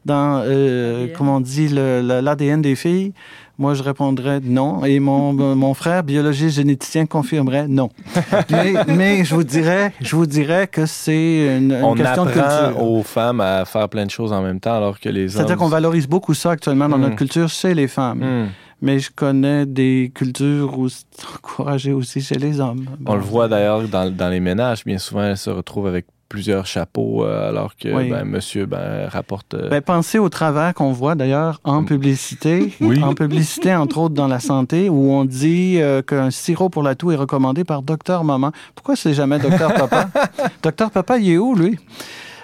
dans, 0.05 0.41
euh, 0.45 1.07
comment 1.15 1.37
on 1.37 1.41
dit, 1.41 1.69
l'ADN 1.69 2.61
des 2.61 2.75
filles? 2.75 3.13
Moi, 3.59 3.75
je 3.75 3.83
répondrais 3.83 4.39
non. 4.41 4.83
Et 4.83 4.99
mon, 4.99 5.33
mon 5.55 5.73
frère, 5.73 6.03
biologiste 6.03 6.55
généticien, 6.55 7.05
confirmerait 7.05 7.67
non. 7.67 7.89
mais, 8.49 8.73
mais, 8.87 9.25
je 9.25 9.35
vous 9.35 9.43
dirais, 9.43 9.93
je 10.01 10.15
vous 10.15 10.25
dirais 10.25 10.67
que 10.67 10.85
c'est 10.85 11.57
une, 11.57 11.77
question 11.95 12.25
de 12.25 12.31
culture. 12.31 12.81
aux 12.81 13.03
femmes 13.03 13.41
à 13.41 13.65
faire 13.65 13.87
plein 13.89 14.05
de 14.05 14.11
choses 14.11 14.31
en 14.31 14.41
même 14.41 14.59
temps, 14.59 14.75
alors 14.75 14.99
que 14.99 15.09
les 15.09 15.23
hommes. 15.23 15.29
C'est-à-dire 15.29 15.57
qu'on 15.57 15.67
valorise 15.67 16.07
beaucoup 16.07 16.33
ça 16.33 16.51
actuellement 16.51 16.89
dans 16.89 16.97
notre 16.97 17.13
hmm. 17.13 17.17
culture 17.17 17.49
chez 17.49 17.73
les 17.73 17.87
femmes. 17.87 18.19
Hmm. 18.19 18.47
Mais 18.83 18.99
je 18.99 19.09
connais 19.15 19.65
des 19.65 20.11
cultures 20.13 20.77
où 20.77 20.89
c'est 20.89 21.05
encouragé 21.35 21.93
aussi 21.93 22.19
chez 22.19 22.35
les 22.35 22.59
hommes. 22.59 22.85
On 23.05 23.15
le 23.15 23.21
voit 23.21 23.47
d'ailleurs 23.47 23.87
dans, 23.87 24.13
dans 24.13 24.27
les 24.27 24.41
ménages. 24.41 24.83
Bien 24.83 24.97
souvent, 24.97 25.23
elles 25.23 25.37
se 25.37 25.49
retrouvent 25.49 25.87
avec 25.87 26.05
plusieurs 26.27 26.65
chapeaux, 26.65 27.23
euh, 27.23 27.49
alors 27.49 27.77
que 27.77 27.87
ben, 27.87 28.25
monsieur 28.25 28.65
ben, 28.65 29.07
rapporte. 29.07 29.53
Euh, 29.53 29.69
ben, 29.69 29.81
pensez 29.81 30.19
au 30.19 30.27
travers 30.27 30.73
qu'on 30.73 30.91
voit 30.91 31.15
d'ailleurs 31.15 31.61
en 31.63 31.83
mm. 31.83 31.85
publicité, 31.85 32.73
en 33.03 33.13
publicité 33.13 33.73
entre 33.73 33.99
autres 33.99 34.15
dans 34.15 34.27
la 34.27 34.41
santé, 34.41 34.89
où 34.89 35.13
on 35.13 35.23
dit 35.23 35.77
euh, 35.79 36.01
qu'un 36.01 36.29
sirop 36.29 36.69
pour 36.69 36.83
la 36.83 36.95
toux 36.95 37.11
est 37.11 37.15
recommandé 37.15 37.63
par 37.63 37.83
docteur 37.83 38.25
maman. 38.25 38.51
Pourquoi 38.75 38.97
c'est 38.97 39.13
jamais 39.13 39.39
docteur 39.39 39.73
papa? 39.75 40.09
Docteur 40.63 40.91
papa, 40.91 41.19
il 41.19 41.31
est 41.31 41.37
où 41.37 41.55
lui? 41.55 41.77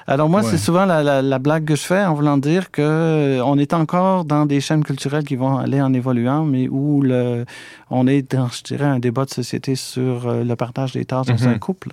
Alors 0.10 0.28
moi, 0.28 0.42
c'est 0.44 0.58
souvent 0.58 0.86
la, 0.86 1.40
blague 1.40 1.66
que 1.66 1.76
je 1.76 1.84
fais 1.84 2.04
en 2.04 2.16
voulant 2.16 2.38
dire 2.38 2.72
que 2.72 3.40
on 3.44 3.58
est 3.58 3.74
encore 3.74 4.26
dans 4.26 4.46
des 4.46 4.60
chaînes 4.60 4.84
culturelles 4.84 5.24
qui 5.24 5.36
vont 5.36 5.58
aller 5.58 5.82
en 5.82 5.94
évoluant, 5.94 6.46
mais 6.46 6.68
où 6.68 7.02
le, 7.02 7.46
on 7.92 8.08
est 8.08 8.34
dans, 8.34 8.48
je 8.48 8.64
dirais, 8.64 8.86
un 8.86 9.00
débat 9.00 9.26
de 9.26 9.30
société 9.30 9.76
sur 9.76 10.34
le 10.34 10.56
partage 10.56 10.94
des 10.94 11.06
tâches 11.06 11.28
dans 11.28 11.48
un 11.48 11.54
mm-hmm. 11.54 11.60
couple. 11.60 11.90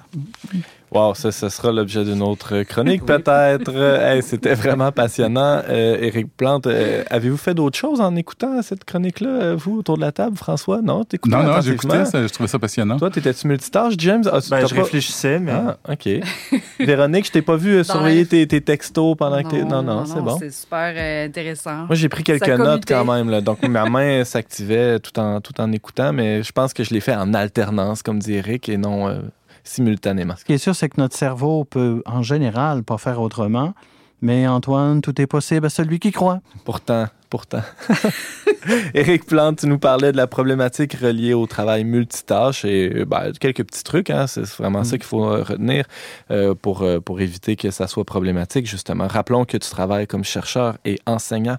Wow, 0.96 1.14
ça, 1.14 1.30
ça 1.30 1.50
sera 1.50 1.72
l'objet 1.72 2.04
d'une 2.04 2.22
autre 2.22 2.62
chronique 2.62 3.04
peut-être. 3.04 4.22
C'était 4.22 4.54
vraiment 4.54 4.92
passionnant. 4.92 5.62
Euh, 5.68 5.98
Éric 6.00 6.34
Plante, 6.34 6.66
euh, 6.66 7.04
avez-vous 7.10 7.36
fait 7.36 7.52
d'autres 7.52 7.76
choses 7.76 8.00
en 8.00 8.16
écoutant 8.16 8.62
cette 8.62 8.84
chronique-là, 8.84 9.28
euh, 9.28 9.56
vous, 9.56 9.78
autour 9.78 9.96
de 9.96 10.00
la 10.00 10.10
table, 10.12 10.38
François? 10.38 10.80
Non, 10.80 11.04
Non, 11.26 11.42
non, 11.42 11.60
j'écoutais, 11.60 12.04
je 12.06 12.32
trouvais 12.32 12.48
ça 12.48 12.58
passionnant. 12.58 12.96
Toi, 12.96 13.10
t'étais-tu 13.10 13.46
multitâche, 13.46 13.92
James? 13.98 14.24
Ah, 14.32 14.38
ben, 14.50 14.66
je 14.66 14.74
réfléchissais, 14.74 15.38
mais... 15.38 15.52
Ah, 15.52 15.76
OK. 15.90 16.08
Véronique, 16.80 17.26
je 17.26 17.32
t'ai 17.32 17.42
pas 17.42 17.56
vu 17.56 17.84
surveiller 17.84 18.26
tes, 18.26 18.60
textos 18.62 19.16
pendant 19.18 19.42
que 19.42 19.48
t'es... 19.48 19.64
Non, 19.64 19.82
non, 19.82 20.06
c'est 20.06 20.22
bon. 20.22 20.38
C'est 20.38 20.52
super 20.52 21.26
intéressant. 21.26 21.84
Moi, 21.86 21.94
j'ai 21.94 22.08
pris 22.08 22.24
quelques 22.24 22.48
notes 22.48 22.84
quand 22.88 23.04
même. 23.04 23.28
Là. 23.28 23.42
Donc, 23.42 23.62
ma 23.68 23.84
main 23.84 24.24
s'activait 24.24 24.98
tout 25.00 25.18
en, 25.18 25.42
tout 25.42 25.60
en 25.60 25.70
écoutant, 25.72 26.14
mais 26.14 26.42
je 26.42 26.52
pense 26.52 26.72
que 26.72 26.84
je 26.84 26.94
l'ai 26.94 27.00
fait 27.00 27.14
en 27.14 27.34
alternance, 27.34 28.02
comme 28.02 28.18
dit 28.18 28.32
Éric, 28.32 28.70
et 28.70 28.78
non 28.78 29.20
simultanément. 29.66 30.34
Ce 30.36 30.44
qui 30.44 30.52
est 30.52 30.58
sûr, 30.58 30.74
c'est 30.74 30.88
que 30.88 31.00
notre 31.00 31.16
cerveau 31.16 31.64
peut, 31.64 32.02
en 32.06 32.22
général, 32.22 32.82
pas 32.82 32.98
faire 32.98 33.20
autrement. 33.20 33.74
Mais 34.22 34.46
Antoine, 34.46 35.02
tout 35.02 35.20
est 35.20 35.26
possible 35.26 35.66
à 35.66 35.68
celui 35.68 35.98
qui 35.98 36.10
croit. 36.10 36.40
Pourtant, 36.64 37.06
pourtant. 37.28 37.60
Éric 38.94 39.26
Plante, 39.26 39.58
tu 39.58 39.66
nous 39.66 39.78
parlais 39.78 40.10
de 40.10 40.16
la 40.16 40.26
problématique 40.26 40.94
reliée 40.94 41.34
au 41.34 41.46
travail 41.46 41.84
multitâche 41.84 42.64
et 42.64 43.04
ben, 43.04 43.32
quelques 43.38 43.64
petits 43.64 43.84
trucs, 43.84 44.08
hein, 44.08 44.26
c'est 44.26 44.46
vraiment 44.56 44.84
ça 44.84 44.96
mm. 44.96 44.98
qu'il 44.98 45.06
faut 45.06 45.24
euh, 45.26 45.42
retenir 45.42 45.84
euh, 46.30 46.54
pour, 46.54 46.82
euh, 46.82 46.98
pour 46.98 47.20
éviter 47.20 47.56
que 47.56 47.70
ça 47.70 47.86
soit 47.86 48.04
problématique, 48.04 48.66
justement. 48.66 49.06
Rappelons 49.06 49.44
que 49.44 49.58
tu 49.58 49.68
travailles 49.68 50.06
comme 50.06 50.24
chercheur 50.24 50.78
et 50.86 50.98
enseignant 51.06 51.58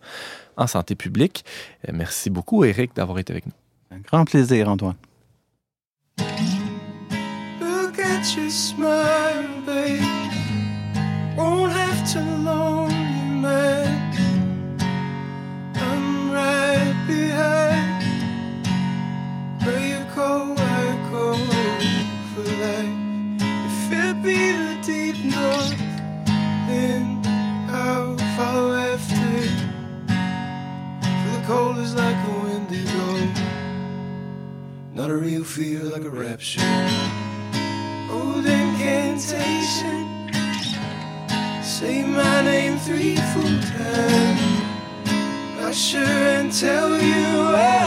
en 0.58 0.66
santé 0.66 0.96
publique. 0.96 1.46
Merci 1.94 2.32
beaucoup, 2.32 2.64
Éric, 2.64 2.96
d'avoir 2.96 3.20
été 3.20 3.34
avec 3.34 3.46
nous. 3.46 3.54
Un 3.92 4.00
grand 4.00 4.26
plaisir, 4.26 4.68
Antoine. 4.68 4.96
Your 8.36 8.50
smile, 8.50 9.62
babe. 9.66 10.02
Won't 11.38 11.72
have 11.72 12.12
to 12.14 12.20
loan 12.20 12.90
you 12.90 13.42
man. 13.42 13.88
I'm 15.76 16.32
right 16.32 16.96
behind. 17.08 18.04
Where 19.64 19.80
you 19.80 20.04
go, 20.16 20.56
I 20.58 21.10
go 21.12 21.36
for 22.34 22.48
life. 22.64 22.96
If 23.70 23.94
it 23.94 24.16
be 24.24 24.40
the 24.64 24.76
deep 24.84 25.18
north, 25.24 25.80
then 26.68 27.22
I'll 27.70 28.18
follow 28.36 28.76
after. 28.76 29.30
For 31.22 31.30
the 31.38 31.44
cold 31.46 31.78
is 31.78 31.94
like 31.96 32.16
a 32.16 32.34
windy 32.44 32.84
blow. 32.92 33.20
Not 34.94 35.12
a 35.12 35.16
real 35.16 35.44
fear 35.44 35.84
like 35.84 36.04
a 36.04 36.10
rapture 36.10 37.07
old 38.18 38.46
incantation. 38.46 40.06
Say 41.64 42.04
my 42.04 42.42
name 42.42 42.78
three 42.78 43.18
full 43.32 43.58
times. 43.74 44.42
Usher 45.70 46.12
and 46.38 46.52
tell 46.52 46.90
you 47.10 47.24
why. 47.54 47.87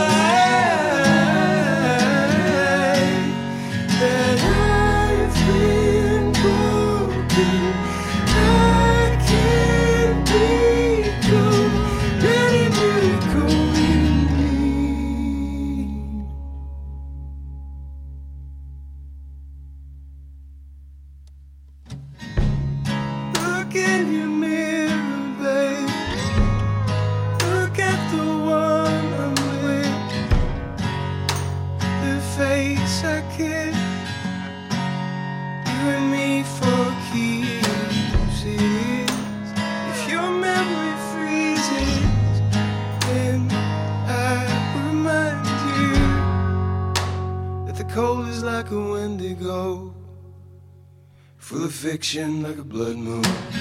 Fiction 52.00 52.42
like 52.42 52.56
a 52.56 52.64
blood 52.64 52.96
moon. 52.96 53.59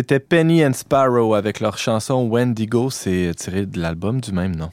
C'était 0.00 0.18
Penny 0.18 0.64
and 0.64 0.72
Sparrow 0.72 1.34
avec 1.34 1.60
leur 1.60 1.76
chanson 1.76 2.26
Wendigo, 2.26 2.88
c'est 2.88 3.32
tiré 3.36 3.66
de 3.66 3.78
l'album 3.78 4.18
du 4.18 4.32
même 4.32 4.56
nom. 4.56 4.70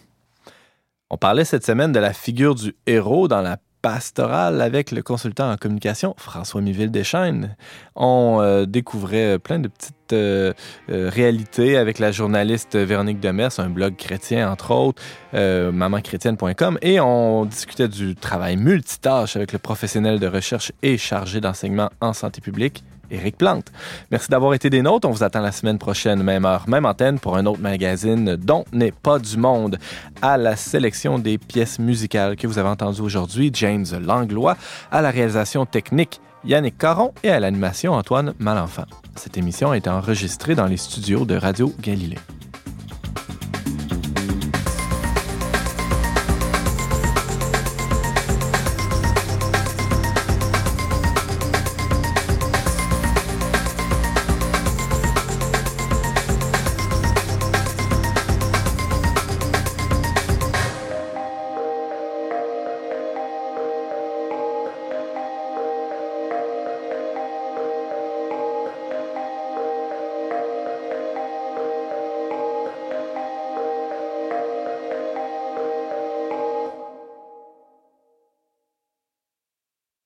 On 1.10 1.18
parlait 1.18 1.44
cette 1.44 1.66
semaine 1.66 1.92
de 1.92 2.00
la 2.00 2.14
figure 2.14 2.56
du 2.56 2.74
héros 2.86 3.28
dans 3.28 3.42
la 3.42 3.58
pastorale 3.82 4.62
avec 4.62 4.92
le 4.92 5.04
consultant 5.04 5.52
en 5.52 5.58
communication 5.58 6.16
François 6.18 6.62
Miville 6.62 6.92
Deschaines. 6.92 7.58
On 7.98 8.38
euh, 8.40 8.66
découvrait 8.66 9.38
plein 9.38 9.60
de 9.60 9.68
petites 9.68 10.14
euh, 10.14 10.54
euh, 10.90 11.10
réalités 11.14 11.76
avec 11.76 12.00
la 12.00 12.14
journaliste 12.14 12.78
Véronique 12.78 13.20
Demers, 13.20 13.60
un 13.60 13.70
blog 13.70 13.98
chrétien 13.98 14.50
entre 14.50 14.72
autres, 14.72 15.04
mamanchrétienne.com, 15.34 16.80
et 16.82 17.02
on 17.02 17.44
discutait 17.44 17.90
du 17.90 18.16
travail 18.16 18.56
multitâche 18.56 19.36
avec 19.36 19.52
le 19.52 19.60
professionnel 19.60 20.22
de 20.22 20.28
recherche 20.28 20.72
et 20.84 20.98
chargé 20.98 21.42
d'enseignement 21.42 21.90
en 22.00 22.14
santé 22.14 22.40
publique, 22.40 22.86
Éric 23.12 23.38
Plante. 23.38 23.72
Merci 24.12 24.30
d'avoir 24.30 24.54
été 24.54 24.70
des 24.70 24.82
nôtres. 24.82 25.08
On 25.08 25.12
vous 25.12 25.24
attend 25.24 25.42
la 25.42 25.52
semaine 25.52 25.78
prochaine, 25.78 26.24
même 26.24 26.46
heure, 26.46 26.66
même 26.68 26.86
antenne, 26.86 27.20
pour 27.20 27.38
un 27.38 27.46
autre 27.46 27.62
magazine 27.62 28.36
dont 28.36 28.66
n'est 28.72 28.92
pas 28.92 29.20
du 29.20 29.38
monde. 29.38 29.78
À 30.22 30.38
la 30.38 30.56
sélection 30.56 31.20
des 31.20 31.38
pièces 31.38 31.80
musicales 31.80 32.36
que 32.36 32.48
vous 32.48 32.58
avez 32.58 32.70
entendues 32.70 33.02
aujourd'hui, 33.02 33.52
James 33.54 33.86
Langlois. 34.02 34.58
À 34.92 35.02
la 35.02 35.12
réalisation 35.12 35.66
technique, 35.66 36.20
Yannick 36.44 36.78
Caron. 36.78 37.14
Et 37.24 37.30
à 37.30 37.40
l'animation, 37.40 37.94
Antoine 37.94 38.34
Malenfant. 38.40 38.86
Cette 39.16 39.38
émission 39.38 39.72
a 39.72 39.78
été 39.78 39.90
enregistrée 39.90 40.56
dans 40.56 40.68
les 40.68 40.78
studios 40.78 41.26
de 41.26 41.36
Radio 41.36 41.74
Galilée. 41.82 42.18